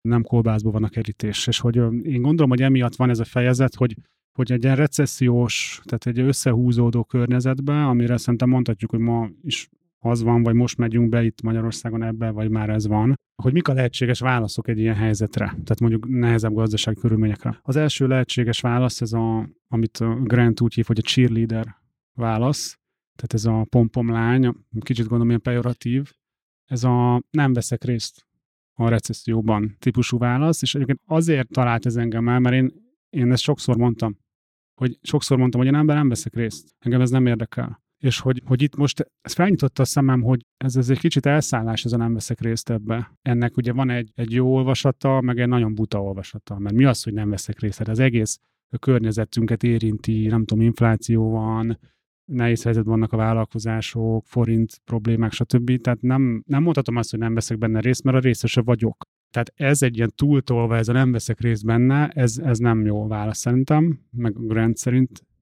nem 0.00 0.22
kolbászban 0.22 0.72
van 0.72 0.84
a 0.84 0.88
kerítés. 0.88 1.46
És 1.46 1.58
hogy 1.60 1.76
én 2.02 2.22
gondolom, 2.22 2.50
hogy 2.50 2.62
emiatt 2.62 2.96
van 2.96 3.10
ez 3.10 3.18
a 3.18 3.24
fejezet, 3.24 3.74
hogy 3.74 3.96
hogy 4.32 4.52
egy 4.52 4.62
ilyen 4.62 4.76
recessziós, 4.76 5.80
tehát 5.84 6.06
egy 6.06 6.26
összehúzódó 6.26 7.04
környezetben, 7.04 7.84
amire 7.84 8.16
szerintem 8.16 8.48
mondhatjuk, 8.48 8.90
hogy 8.90 9.00
ma 9.00 9.28
is 9.42 9.68
az 10.04 10.22
van, 10.22 10.42
vagy 10.42 10.54
most 10.54 10.78
megyünk 10.78 11.08
be 11.08 11.24
itt 11.24 11.42
Magyarországon 11.42 12.02
ebbe, 12.02 12.30
vagy 12.30 12.50
már 12.50 12.70
ez 12.70 12.86
van, 12.86 13.14
hogy 13.42 13.52
mik 13.52 13.68
a 13.68 13.72
lehetséges 13.72 14.20
válaszok 14.20 14.68
egy 14.68 14.78
ilyen 14.78 14.94
helyzetre, 14.94 15.44
tehát 15.44 15.80
mondjuk 15.80 16.08
nehezebb 16.08 16.52
gazdasági 16.52 17.00
körülményekre. 17.00 17.60
Az 17.62 17.76
első 17.76 18.06
lehetséges 18.06 18.60
válasz, 18.60 19.00
ez 19.00 19.12
a, 19.12 19.48
amit 19.68 19.98
Grant 20.24 20.60
úgy 20.60 20.74
hív, 20.74 20.86
hogy 20.86 20.98
a 20.98 21.02
cheerleader 21.02 21.76
válasz, 22.12 22.78
tehát 23.16 23.34
ez 23.34 23.44
a 23.44 23.66
pompom 23.68 24.10
lány, 24.10 24.54
kicsit 24.80 25.04
gondolom 25.04 25.28
ilyen 25.28 25.40
pejoratív, 25.40 26.12
ez 26.64 26.84
a 26.84 27.22
nem 27.30 27.52
veszek 27.52 27.84
részt 27.84 28.26
a 28.72 28.88
recesszióban 28.88 29.76
típusú 29.78 30.18
válasz, 30.18 30.62
és 30.62 30.74
egyébként 30.74 31.00
azért 31.04 31.48
talált 31.48 31.86
ez 31.86 31.96
engem 31.96 32.28
el, 32.28 32.38
mert 32.38 32.54
én, 32.54 32.72
én 33.10 33.32
ezt 33.32 33.42
sokszor 33.42 33.76
mondtam, 33.76 34.18
hogy 34.74 34.98
sokszor 35.02 35.38
mondtam, 35.38 35.60
hogy 35.60 35.68
én 35.68 35.76
ember 35.76 35.96
nem 35.96 36.08
veszek 36.08 36.34
részt, 36.34 36.74
engem 36.78 37.00
ez 37.00 37.10
nem 37.10 37.26
érdekel. 37.26 37.81
És 38.02 38.20
hogy, 38.20 38.42
hogy 38.44 38.62
itt 38.62 38.76
most 38.76 39.10
ez 39.20 39.32
felnyitotta 39.32 39.82
a 39.82 39.84
szemem, 39.84 40.22
hogy 40.22 40.46
ez, 40.56 40.76
ez 40.76 40.90
egy 40.90 40.98
kicsit 40.98 41.26
elszállás, 41.26 41.84
ez 41.84 41.92
a 41.92 41.96
nem 41.96 42.12
veszek 42.12 42.40
részt 42.40 42.70
ebbe. 42.70 43.12
Ennek 43.22 43.56
ugye 43.56 43.72
van 43.72 43.90
egy, 43.90 44.10
egy 44.14 44.32
jó 44.32 44.54
olvasata, 44.54 45.20
meg 45.20 45.38
egy 45.38 45.48
nagyon 45.48 45.74
buta 45.74 46.02
olvasata. 46.02 46.58
Mert 46.58 46.74
mi 46.74 46.84
az, 46.84 47.02
hogy 47.02 47.12
nem 47.12 47.30
veszek 47.30 47.60
részt? 47.60 47.78
Hát 47.78 47.88
az 47.88 47.98
egész 47.98 48.38
a 48.70 48.78
környezetünket 48.78 49.62
érinti, 49.62 50.26
nem 50.26 50.44
tudom, 50.44 50.64
infláció 50.64 51.30
van, 51.30 51.78
nehéz 52.24 52.62
helyzetben 52.62 52.92
vannak 52.92 53.12
a 53.12 53.16
vállalkozások, 53.16 54.26
forint 54.26 54.80
problémák, 54.84 55.32
stb. 55.32 55.80
Tehát 55.80 56.00
nem, 56.00 56.42
nem 56.46 56.62
mondhatom 56.62 56.96
azt, 56.96 57.10
hogy 57.10 57.18
nem 57.18 57.34
veszek 57.34 57.58
benne 57.58 57.80
részt, 57.80 58.02
mert 58.02 58.16
a 58.16 58.20
részese 58.20 58.60
vagyok. 58.62 59.04
Tehát 59.30 59.52
ez 59.54 59.82
egy 59.82 59.96
ilyen 59.96 60.12
túltolva, 60.14 60.76
ez 60.76 60.88
a 60.88 60.92
nem 60.92 61.12
veszek 61.12 61.40
részt 61.40 61.64
benne, 61.64 62.08
ez, 62.08 62.38
ez 62.38 62.58
nem 62.58 62.84
jó 62.86 63.06
válasz 63.06 63.38
szerintem, 63.38 64.00
meg 64.10 64.36
a 64.36 64.40
Grant 64.40 64.78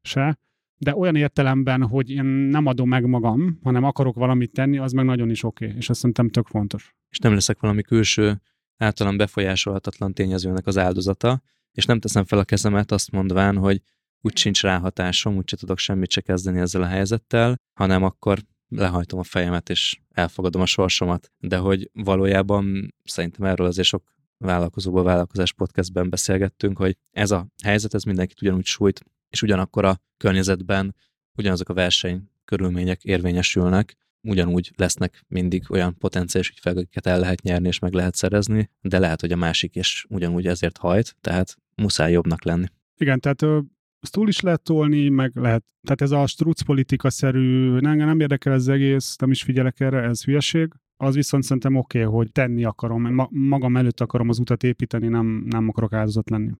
se. 0.03 0.38
De 0.83 0.97
olyan 0.97 1.16
értelemben, 1.16 1.83
hogy 1.83 2.11
én 2.11 2.25
nem 2.25 2.66
adom 2.66 2.88
meg 2.88 3.07
magam, 3.07 3.59
hanem 3.62 3.85
akarok 3.85 4.14
valamit 4.14 4.53
tenni, 4.53 4.79
az 4.79 4.93
meg 4.93 5.05
nagyon 5.05 5.31
is 5.31 5.43
oké, 5.43 5.64
okay, 5.64 5.77
és 5.77 5.88
azt 5.88 5.99
szerintem 5.99 6.29
tök 6.29 6.47
fontos. 6.47 6.95
És 7.11 7.19
nem 7.19 7.33
leszek 7.33 7.61
valami 7.61 7.83
külső, 7.83 8.40
általán 8.77 9.16
befolyásolhatatlan 9.16 10.14
tényezőnek 10.14 10.66
az 10.66 10.79
áldozata, 10.79 11.43
és 11.73 11.85
nem 11.85 12.01
teszem 12.01 12.25
fel 12.25 12.38
a 12.38 12.45
kezemet 12.45 12.93
azt 12.93 13.11
mondván, 13.11 13.57
hogy 13.57 13.83
úgy 14.21 14.37
sincs 14.37 14.62
ráhatásom, 14.62 15.37
úgyse 15.37 15.57
tudok 15.57 15.79
semmit 15.79 16.11
se 16.11 16.21
kezdeni 16.21 16.59
ezzel 16.59 16.83
a 16.83 16.87
helyzettel, 16.87 17.57
hanem 17.73 18.03
akkor 18.03 18.38
lehajtom 18.69 19.19
a 19.19 19.23
fejemet, 19.23 19.71
és 19.71 20.01
elfogadom 20.09 20.62
a 20.62 20.66
sorsomat. 20.66 21.33
De 21.38 21.57
hogy 21.57 21.90
valójában 21.93 22.95
szerintem 23.05 23.47
erről 23.47 23.66
azért 23.66 23.87
sok 23.87 24.12
vállalkozóból 24.38 25.03
vállalkozás 25.03 25.53
podcastben 25.53 26.11
beszélgettünk, 26.11 26.79
hogy 26.79 26.97
ez 27.11 27.31
a 27.31 27.47
helyzet, 27.62 27.95
ez 27.95 28.03
mindenkit 28.03 28.43
ugyanúgy 28.43 28.64
sújt, 28.64 29.05
és 29.31 29.43
ugyanakkor 29.43 29.85
a 29.85 30.01
környezetben 30.16 30.95
ugyanazok 31.38 31.69
a 31.69 31.75
verseny 31.75 32.31
körülmények 32.45 33.05
érvényesülnek, 33.05 33.97
ugyanúgy 34.23 34.73
lesznek 34.77 35.25
mindig 35.29 35.71
olyan 35.71 35.99
potenciális 35.99 36.51
ügyfeleket 36.51 37.07
el 37.07 37.19
lehet 37.19 37.43
nyerni 37.43 37.69
és 37.69 37.79
meg 37.79 37.93
lehet 37.93 38.14
szerezni, 38.14 38.71
de 38.81 38.99
lehet, 38.99 39.21
hogy 39.21 39.33
a 39.33 39.37
másik 39.37 39.77
is 39.77 40.07
ugyanúgy 40.09 40.47
ezért 40.47 40.77
hajt, 40.77 41.16
tehát 41.21 41.57
muszáj 41.75 42.12
jobbnak 42.12 42.45
lenni. 42.45 42.66
Igen, 42.97 43.21
tehát 43.21 43.64
ezt 44.01 44.12
túl 44.12 44.29
is 44.29 44.40
lehet 44.40 44.62
tolni, 44.62 45.09
meg 45.09 45.33
lehet, 45.35 45.64
tehát 45.83 46.01
ez 46.01 46.11
a 46.11 46.27
struc 46.27 46.62
politika-szerű, 46.62 47.79
nem, 47.79 47.97
nem 47.97 48.21
érdekel 48.21 48.53
ez 48.53 48.69
egész, 48.69 49.16
nem 49.16 49.31
is 49.31 49.43
figyelek 49.43 49.81
erre, 49.81 50.03
ez 50.03 50.25
hülyeség. 50.25 50.73
Az 50.97 51.14
viszont 51.14 51.43
szerintem 51.43 51.77
oké, 51.77 52.05
okay, 52.05 52.12
hogy 52.12 52.33
tenni 52.33 52.64
akarom, 52.64 53.14
ma, 53.14 53.29
magam 53.31 53.77
előtt 53.77 54.01
akarom 54.01 54.29
az 54.29 54.38
utat 54.38 54.62
építeni, 54.62 55.09
nem, 55.09 55.45
nem 55.47 55.69
akarok 55.69 55.93
áldozat 55.93 56.31
lenni. 56.31 56.51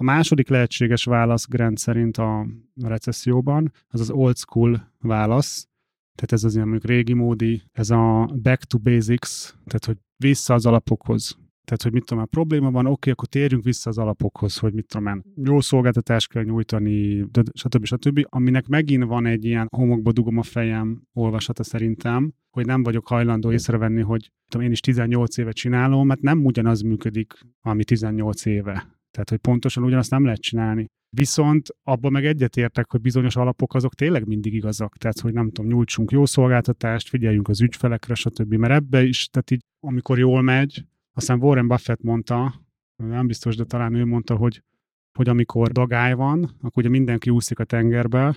A 0.00 0.04
második 0.04 0.48
lehetséges 0.48 1.04
válasz 1.04 1.48
Grant 1.48 1.78
szerint 1.78 2.16
a 2.16 2.46
recesszióban, 2.82 3.72
az 3.88 4.00
az 4.00 4.10
old 4.10 4.36
school 4.36 4.92
válasz, 4.98 5.68
tehát 6.14 6.32
ez 6.32 6.44
az 6.44 6.54
ilyen 6.54 6.68
mondjuk 6.68 6.90
régi 6.90 7.12
módi, 7.12 7.62
ez 7.72 7.90
a 7.90 8.30
back 8.42 8.62
to 8.62 8.78
basics, 8.78 9.48
tehát 9.48 9.84
hogy 9.84 9.96
vissza 10.16 10.54
az 10.54 10.66
alapokhoz. 10.66 11.38
Tehát, 11.64 11.82
hogy 11.82 11.92
mit 11.92 12.04
tudom, 12.04 12.22
a 12.22 12.26
probléma 12.26 12.70
van, 12.70 12.86
oké, 12.86 13.10
akkor 13.10 13.28
térjünk 13.28 13.64
vissza 13.64 13.90
az 13.90 13.98
alapokhoz, 13.98 14.58
hogy 14.58 14.72
mit 14.72 14.86
tudom 14.86 15.06
én, 15.06 15.22
jó 15.44 15.60
szolgáltatást 15.60 16.28
kell 16.28 16.42
nyújtani, 16.42 17.22
de 17.22 17.42
stb. 17.52 17.84
stb. 17.84 18.26
Aminek 18.28 18.66
megint 18.66 19.04
van 19.04 19.26
egy 19.26 19.44
ilyen 19.44 19.68
homokba 19.70 20.12
dugom 20.12 20.38
a 20.38 20.42
fejem 20.42 21.02
olvasata 21.12 21.62
szerintem, 21.62 22.32
hogy 22.50 22.66
nem 22.66 22.82
vagyok 22.82 23.06
hajlandó 23.06 23.52
észrevenni, 23.52 24.02
hogy 24.02 24.30
tudom, 24.48 24.66
én 24.66 24.72
is 24.72 24.80
18 24.80 25.36
éve 25.36 25.52
csinálom, 25.52 26.06
mert 26.06 26.20
nem 26.20 26.44
ugyanaz 26.44 26.80
működik, 26.80 27.32
ami 27.60 27.84
18 27.84 28.44
éve. 28.44 28.97
Tehát, 29.18 29.42
hogy 29.42 29.52
pontosan 29.52 29.84
ugyanazt 29.84 30.10
nem 30.10 30.24
lehet 30.24 30.40
csinálni. 30.40 30.86
Viszont 31.16 31.68
abban 31.82 32.12
meg 32.12 32.26
egyetértek, 32.26 32.90
hogy 32.90 33.00
bizonyos 33.00 33.36
alapok 33.36 33.74
azok 33.74 33.94
tényleg 33.94 34.26
mindig 34.26 34.54
igazak. 34.54 34.96
Tehát, 34.96 35.20
hogy 35.20 35.32
nem 35.32 35.50
tudom, 35.50 35.70
nyújtsunk 35.70 36.10
jó 36.10 36.26
szolgáltatást, 36.26 37.08
figyeljünk 37.08 37.48
az 37.48 37.60
ügyfelekre, 37.60 38.14
stb. 38.14 38.54
Mert 38.54 38.72
ebbe 38.72 39.02
is, 39.02 39.28
tehát 39.28 39.50
így, 39.50 39.60
amikor 39.80 40.18
jól 40.18 40.42
megy, 40.42 40.84
aztán 41.12 41.42
Warren 41.42 41.68
Buffett 41.68 42.02
mondta, 42.02 42.62
nem 42.96 43.26
biztos, 43.26 43.56
de 43.56 43.64
talán 43.64 43.94
ő 43.94 44.04
mondta, 44.04 44.36
hogy, 44.36 44.62
hogy 45.18 45.28
amikor 45.28 45.72
dagály 45.72 46.14
van, 46.14 46.42
akkor 46.42 46.82
ugye 46.82 46.88
mindenki 46.88 47.30
úszik 47.30 47.58
a 47.58 47.64
tengerbe, 47.64 48.36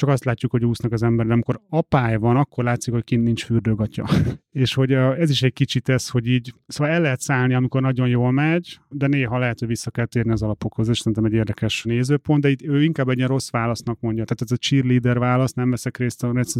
csak 0.00 0.08
azt 0.08 0.24
látjuk, 0.24 0.50
hogy 0.50 0.64
úsznak 0.64 0.92
az 0.92 1.02
ember, 1.02 1.26
de 1.26 1.32
amikor 1.32 1.60
apály 1.68 2.16
van, 2.16 2.36
akkor 2.36 2.64
látszik, 2.64 2.92
hogy 2.92 3.04
kint 3.04 3.24
nincs 3.24 3.44
fürdőgatja. 3.44 4.04
és 4.64 4.74
hogy 4.74 4.92
ez 4.92 5.30
is 5.30 5.42
egy 5.42 5.52
kicsit 5.52 5.88
ez, 5.88 6.08
hogy 6.08 6.26
így, 6.26 6.54
szóval 6.66 6.92
el 6.92 7.00
lehet 7.00 7.20
szállni, 7.20 7.54
amikor 7.54 7.80
nagyon 7.80 8.08
jól 8.08 8.30
megy, 8.30 8.78
de 8.88 9.06
néha 9.06 9.38
lehet, 9.38 9.58
hogy 9.58 9.68
vissza 9.68 9.90
kell 9.90 10.06
térni 10.06 10.32
az 10.32 10.42
alapokhoz, 10.42 10.88
és 10.88 10.98
szerintem 10.98 11.24
egy 11.24 11.32
érdekes 11.32 11.84
nézőpont, 11.84 12.42
de 12.42 12.48
itt 12.48 12.62
ő 12.62 12.82
inkább 12.82 13.08
egy 13.08 13.16
ilyen 13.16 13.28
rossz 13.28 13.50
válasznak 13.50 14.00
mondja. 14.00 14.24
Tehát 14.24 14.42
ez 14.42 14.50
a 14.50 14.56
cheerleader 14.56 15.18
válasz, 15.18 15.52
nem 15.52 15.70
veszek 15.70 15.96
részt, 15.96 16.26
ez 16.32 16.54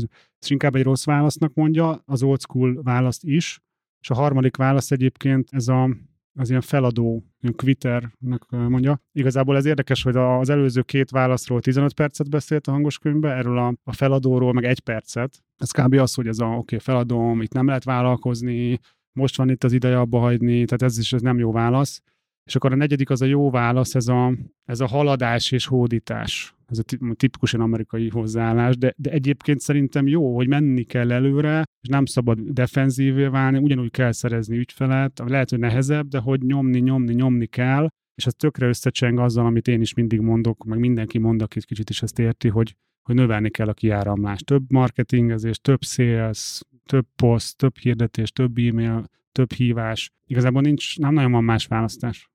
inkább 0.49 0.75
egy 0.75 0.83
rossz 0.83 1.05
válasznak 1.05 1.55
mondja, 1.55 2.03
az 2.07 2.23
old 2.23 2.41
school 2.41 2.83
választ 2.83 3.25
is, 3.25 3.61
és 4.01 4.11
a 4.11 4.15
harmadik 4.15 4.57
válasz 4.57 4.91
egyébként 4.91 5.49
ez 5.51 5.69
a, 5.69 5.97
az 6.35 6.49
ilyen 6.49 6.61
feladó, 6.61 7.25
ilyen 7.41 7.55
quitternek 7.57 8.43
mondja. 8.49 9.01
Igazából 9.13 9.57
ez 9.57 9.65
érdekes, 9.65 10.03
hogy 10.03 10.17
az 10.17 10.49
előző 10.49 10.83
két 10.83 11.11
válaszról 11.11 11.61
15 11.61 11.93
percet 11.93 12.31
beszélt 12.31 12.67
a 12.67 12.71
hangos 12.71 12.99
könyvbe, 12.99 13.35
erről 13.35 13.59
a, 13.59 13.75
a 13.85 13.93
feladóról 13.93 14.53
meg 14.53 14.65
egy 14.65 14.81
percet. 14.81 15.43
Ez 15.57 15.71
kb. 15.71 15.95
az, 15.95 16.15
hogy 16.15 16.27
ez 16.27 16.39
a 16.39 16.45
oké, 16.45 16.57
okay, 16.57 16.79
feladom, 16.79 17.43
itt 17.43 17.53
nem 17.53 17.67
lehet 17.67 17.85
vállalkozni, 17.85 18.81
most 19.13 19.37
van 19.37 19.51
itt 19.51 19.65
az 19.65 19.73
ideje 19.73 19.99
abba 19.99 20.19
hagyni, 20.19 20.65
tehát 20.65 20.83
ez 20.83 20.99
is 20.99 21.13
ez 21.13 21.21
nem 21.21 21.39
jó 21.39 21.53
válasz. 21.53 22.03
És 22.45 22.57
akkor 22.57 22.73
a 22.73 22.77
negyedik 22.77 23.11
az 23.11 23.23
a 23.23 23.27
jó 23.27 23.51
válasz, 23.51 23.95
ez 23.95 24.09
a, 24.09 24.33
ez 24.65 24.81
a 24.81 24.87
haladás 24.87 25.51
és 25.51 25.67
hódítás. 25.67 26.55
Ez 26.71 26.79
a 26.79 27.15
tipikusan 27.15 27.61
amerikai 27.61 28.09
hozzáállás, 28.09 28.77
de, 28.77 28.95
de 28.97 29.11
egyébként 29.11 29.61
szerintem 29.61 30.07
jó, 30.07 30.37
hogy 30.37 30.49
menni 30.49 30.83
kell 30.83 31.13
előre, 31.13 31.65
és 31.81 31.89
nem 31.89 32.05
szabad 32.05 32.41
defenzívé 32.41 33.27
válni, 33.27 33.59
ugyanúgy 33.59 33.91
kell 33.91 34.13
szerezni 34.13 34.57
ügyfelet, 34.57 35.23
lehet, 35.27 35.51
hogy 35.51 35.59
nehezebb, 35.59 36.09
de 36.09 36.19
hogy 36.19 36.43
nyomni, 36.43 36.79
nyomni, 36.79 37.15
nyomni 37.15 37.47
kell, 37.47 37.89
és 38.15 38.27
ez 38.27 38.35
tökre 38.35 38.67
összecseng 38.67 39.19
azzal, 39.19 39.47
amit 39.47 39.69
én 39.69 39.81
is 39.81 39.95
mindig 39.95 40.21
mondok, 40.21 40.65
meg 40.65 40.79
mindenki 40.79 41.19
mond, 41.19 41.43
aki 41.43 41.61
kicsit 41.61 41.91
is 41.91 42.03
ezt 42.03 42.19
érti, 42.19 42.49
hogy, 42.49 42.75
hogy 43.03 43.15
növelni 43.15 43.51
kell 43.51 43.69
a 43.69 43.75
kiáramlást. 43.75 44.45
Több 44.45 44.73
marketingezés, 44.73 45.59
több 45.59 45.83
sales, 45.83 46.61
több 46.87 47.07
poszt, 47.17 47.57
több 47.57 47.77
hirdetés, 47.77 48.33
több 48.33 48.59
e-mail, 48.59 49.05
több 49.33 49.53
hívás. 49.53 50.11
Igazából 50.27 50.63
nincs, 50.63 50.99
nem 50.99 51.15
nagyon 51.15 51.33
van 51.33 51.45
más 51.45 51.67
választás 51.67 52.30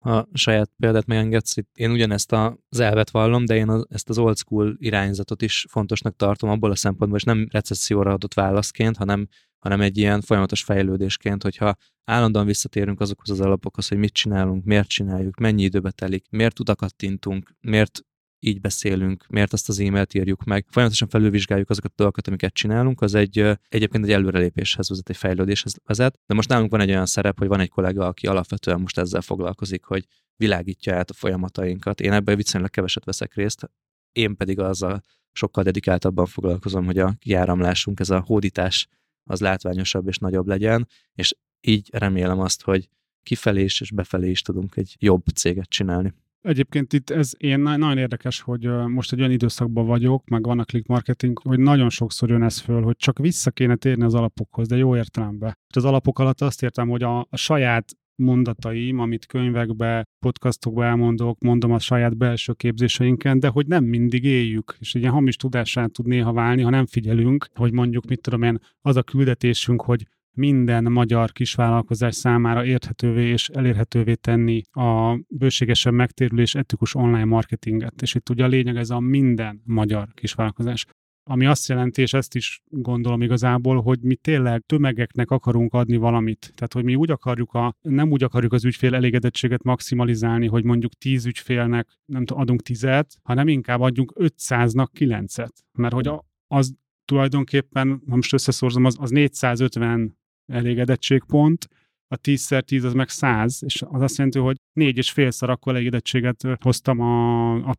a 0.00 0.26
saját 0.32 0.70
példát 0.78 1.06
megengedsz, 1.06 1.54
én 1.74 1.90
ugyanezt 1.90 2.32
az 2.68 2.80
elvet 2.80 3.10
vallom, 3.10 3.44
de 3.44 3.54
én 3.54 3.84
ezt 3.88 4.08
az 4.08 4.18
old 4.18 4.36
school 4.36 4.76
irányzatot 4.78 5.42
is 5.42 5.66
fontosnak 5.68 6.16
tartom 6.16 6.50
abból 6.50 6.70
a 6.70 6.76
szempontból, 6.76 7.18
és 7.18 7.24
nem 7.24 7.48
recesszióra 7.50 8.12
adott 8.12 8.34
válaszként, 8.34 8.96
hanem, 8.96 9.28
hanem 9.58 9.80
egy 9.80 9.98
ilyen 9.98 10.20
folyamatos 10.20 10.62
fejlődésként, 10.62 11.42
hogyha 11.42 11.76
állandóan 12.04 12.46
visszatérünk 12.46 13.00
azokhoz 13.00 13.30
az 13.30 13.40
alapokhoz, 13.40 13.88
hogy 13.88 13.98
mit 13.98 14.12
csinálunk, 14.12 14.64
miért 14.64 14.88
csináljuk, 14.88 15.38
mennyi 15.38 15.62
időbe 15.62 15.90
telik, 15.90 16.26
miért 16.30 16.60
utakat 16.60 16.96
tintunk, 16.96 17.54
miért 17.60 18.00
így 18.40 18.60
beszélünk, 18.60 19.26
miért 19.28 19.52
azt 19.52 19.68
az 19.68 19.78
e-mailt 19.78 20.14
írjuk 20.14 20.44
meg, 20.44 20.66
folyamatosan 20.68 21.08
felülvizsgáljuk 21.08 21.70
azokat 21.70 21.90
a 21.90 21.94
dolgokat, 21.96 22.28
amiket 22.28 22.52
csinálunk, 22.52 23.00
az 23.00 23.14
egy 23.14 23.58
egyébként 23.68 24.04
egy 24.04 24.12
előrelépéshez 24.12 24.88
vezet, 24.88 25.08
egy 25.08 25.16
fejlődéshez 25.16 25.74
vezet. 25.84 26.18
De 26.26 26.34
most 26.34 26.48
nálunk 26.48 26.70
van 26.70 26.80
egy 26.80 26.90
olyan 26.90 27.06
szerep, 27.06 27.38
hogy 27.38 27.48
van 27.48 27.60
egy 27.60 27.68
kollega, 27.68 28.06
aki 28.06 28.26
alapvetően 28.26 28.80
most 28.80 28.98
ezzel 28.98 29.20
foglalkozik, 29.20 29.84
hogy 29.84 30.06
világítja 30.36 30.96
át 30.96 31.10
a 31.10 31.14
folyamatainkat. 31.14 32.00
Én 32.00 32.12
ebben 32.12 32.36
viszonylag 32.36 32.70
keveset 32.70 33.04
veszek 33.04 33.34
részt, 33.34 33.70
én 34.12 34.36
pedig 34.36 34.58
azzal 34.58 35.02
sokkal 35.32 35.64
dedikáltabban 35.64 36.26
foglalkozom, 36.26 36.84
hogy 36.84 36.98
a 36.98 37.14
kiáramlásunk, 37.18 38.00
ez 38.00 38.10
a 38.10 38.20
hódítás 38.20 38.88
az 39.24 39.40
látványosabb 39.40 40.08
és 40.08 40.18
nagyobb 40.18 40.46
legyen, 40.46 40.88
és 41.14 41.34
így 41.60 41.88
remélem 41.92 42.40
azt, 42.40 42.62
hogy 42.62 42.88
kifelé 43.22 43.62
is 43.62 43.80
és 43.80 43.90
befelé 43.90 44.30
is 44.30 44.42
tudunk 44.42 44.76
egy 44.76 44.96
jobb 44.98 45.26
céget 45.34 45.68
csinálni. 45.68 46.14
Egyébként 46.42 46.92
itt 46.92 47.10
ez 47.10 47.32
én 47.38 47.60
nagyon 47.60 47.98
érdekes, 47.98 48.40
hogy 48.40 48.66
most 48.86 49.12
egy 49.12 49.18
olyan 49.18 49.30
időszakban 49.30 49.86
vagyok, 49.86 50.28
meg 50.28 50.42
van 50.42 50.58
a 50.58 50.64
click 50.64 50.86
marketing, 50.86 51.38
hogy 51.38 51.58
nagyon 51.58 51.90
sokszor 51.90 52.30
jön 52.30 52.42
ez 52.42 52.58
föl, 52.58 52.82
hogy 52.82 52.96
csak 52.96 53.18
vissza 53.18 53.50
kéne 53.50 53.76
térni 53.76 54.04
az 54.04 54.14
alapokhoz, 54.14 54.68
de 54.68 54.76
jó 54.76 54.96
értelemben. 54.96 55.58
Az 55.74 55.84
alapok 55.84 56.18
alatt 56.18 56.40
azt 56.40 56.62
értem, 56.62 56.88
hogy 56.88 57.02
a, 57.02 57.18
a 57.18 57.36
saját 57.36 57.84
mondataim, 58.20 58.98
amit 58.98 59.26
könyvekbe, 59.26 60.04
podcastokba 60.18 60.84
elmondok, 60.84 61.40
mondom 61.40 61.72
a 61.72 61.78
saját 61.78 62.16
belső 62.16 62.52
képzéseinken, 62.52 63.40
de 63.40 63.48
hogy 63.48 63.66
nem 63.66 63.84
mindig 63.84 64.24
éljük, 64.24 64.76
és 64.78 64.94
ilyen 64.94 65.12
hamis 65.12 65.36
tudását 65.36 65.92
tud 65.92 66.06
néha 66.06 66.32
válni, 66.32 66.62
ha 66.62 66.70
nem 66.70 66.86
figyelünk, 66.86 67.46
hogy 67.54 67.72
mondjuk, 67.72 68.06
mit 68.06 68.20
tudom 68.20 68.42
én, 68.42 68.58
az 68.80 68.96
a 68.96 69.02
küldetésünk, 69.02 69.82
hogy 69.82 70.06
minden 70.36 70.92
magyar 70.92 71.32
kisvállalkozás 71.32 72.14
számára 72.14 72.64
érthetővé 72.64 73.28
és 73.28 73.48
elérhetővé 73.48 74.14
tenni 74.14 74.60
a 74.70 75.18
bőségesen 75.28 75.94
megtérülés 75.94 76.54
etikus 76.54 76.94
online 76.94 77.24
marketinget. 77.24 78.02
És 78.02 78.14
itt 78.14 78.30
ugye 78.30 78.44
a 78.44 78.48
lényeg 78.48 78.76
ez 78.76 78.90
a 78.90 79.00
minden 79.00 79.62
magyar 79.64 80.08
kisvállalkozás. 80.14 80.86
ami 81.22 81.46
azt 81.46 81.68
jelenti, 81.68 82.02
és 82.02 82.12
ezt 82.12 82.34
is 82.34 82.62
gondolom 82.68 83.22
igazából, 83.22 83.82
hogy 83.82 84.00
mi 84.02 84.14
tényleg 84.14 84.62
tömegeknek 84.66 85.30
akarunk 85.30 85.74
adni 85.74 85.96
valamit. 85.96 86.52
Tehát, 86.54 86.72
hogy 86.72 86.84
mi 86.84 86.94
úgy 86.94 87.10
akarjuk 87.10 87.52
a, 87.52 87.74
nem 87.80 88.10
úgy 88.10 88.22
akarjuk 88.22 88.52
az 88.52 88.64
ügyfél 88.64 88.94
elégedettséget 88.94 89.62
maximalizálni, 89.62 90.46
hogy 90.46 90.64
mondjuk 90.64 90.92
10 90.92 91.26
ügyfélnek 91.26 91.88
nem 92.04 92.24
tudom, 92.24 92.42
adunk 92.42 92.62
10 92.62 92.86
hanem 93.22 93.48
inkább 93.48 93.80
adjunk 93.80 94.12
500-nak 94.16 94.86
9-et. 94.98 95.52
Mert 95.72 95.94
hogy 95.94 96.10
az 96.46 96.74
tulajdonképpen, 97.04 98.02
ha 98.08 98.14
most 98.14 98.32
összeszorzom, 98.32 98.84
az, 98.84 98.96
az 99.00 99.10
450 99.10 100.18
elégedettségpont, 100.50 101.68
a 102.12 102.16
10x10 102.16 102.84
az 102.84 102.92
meg 102.92 103.08
100, 103.08 103.62
és 103.64 103.82
az 103.88 104.02
azt 104.02 104.16
jelenti, 104.16 104.38
hogy 104.38 104.56
négy 104.72 104.96
és 104.96 105.10
félszer 105.10 105.50
akkor 105.50 105.74
elégedettséget 105.74 106.46
hoztam 106.60 107.00
a, 107.00 107.54
a, 107.54 107.76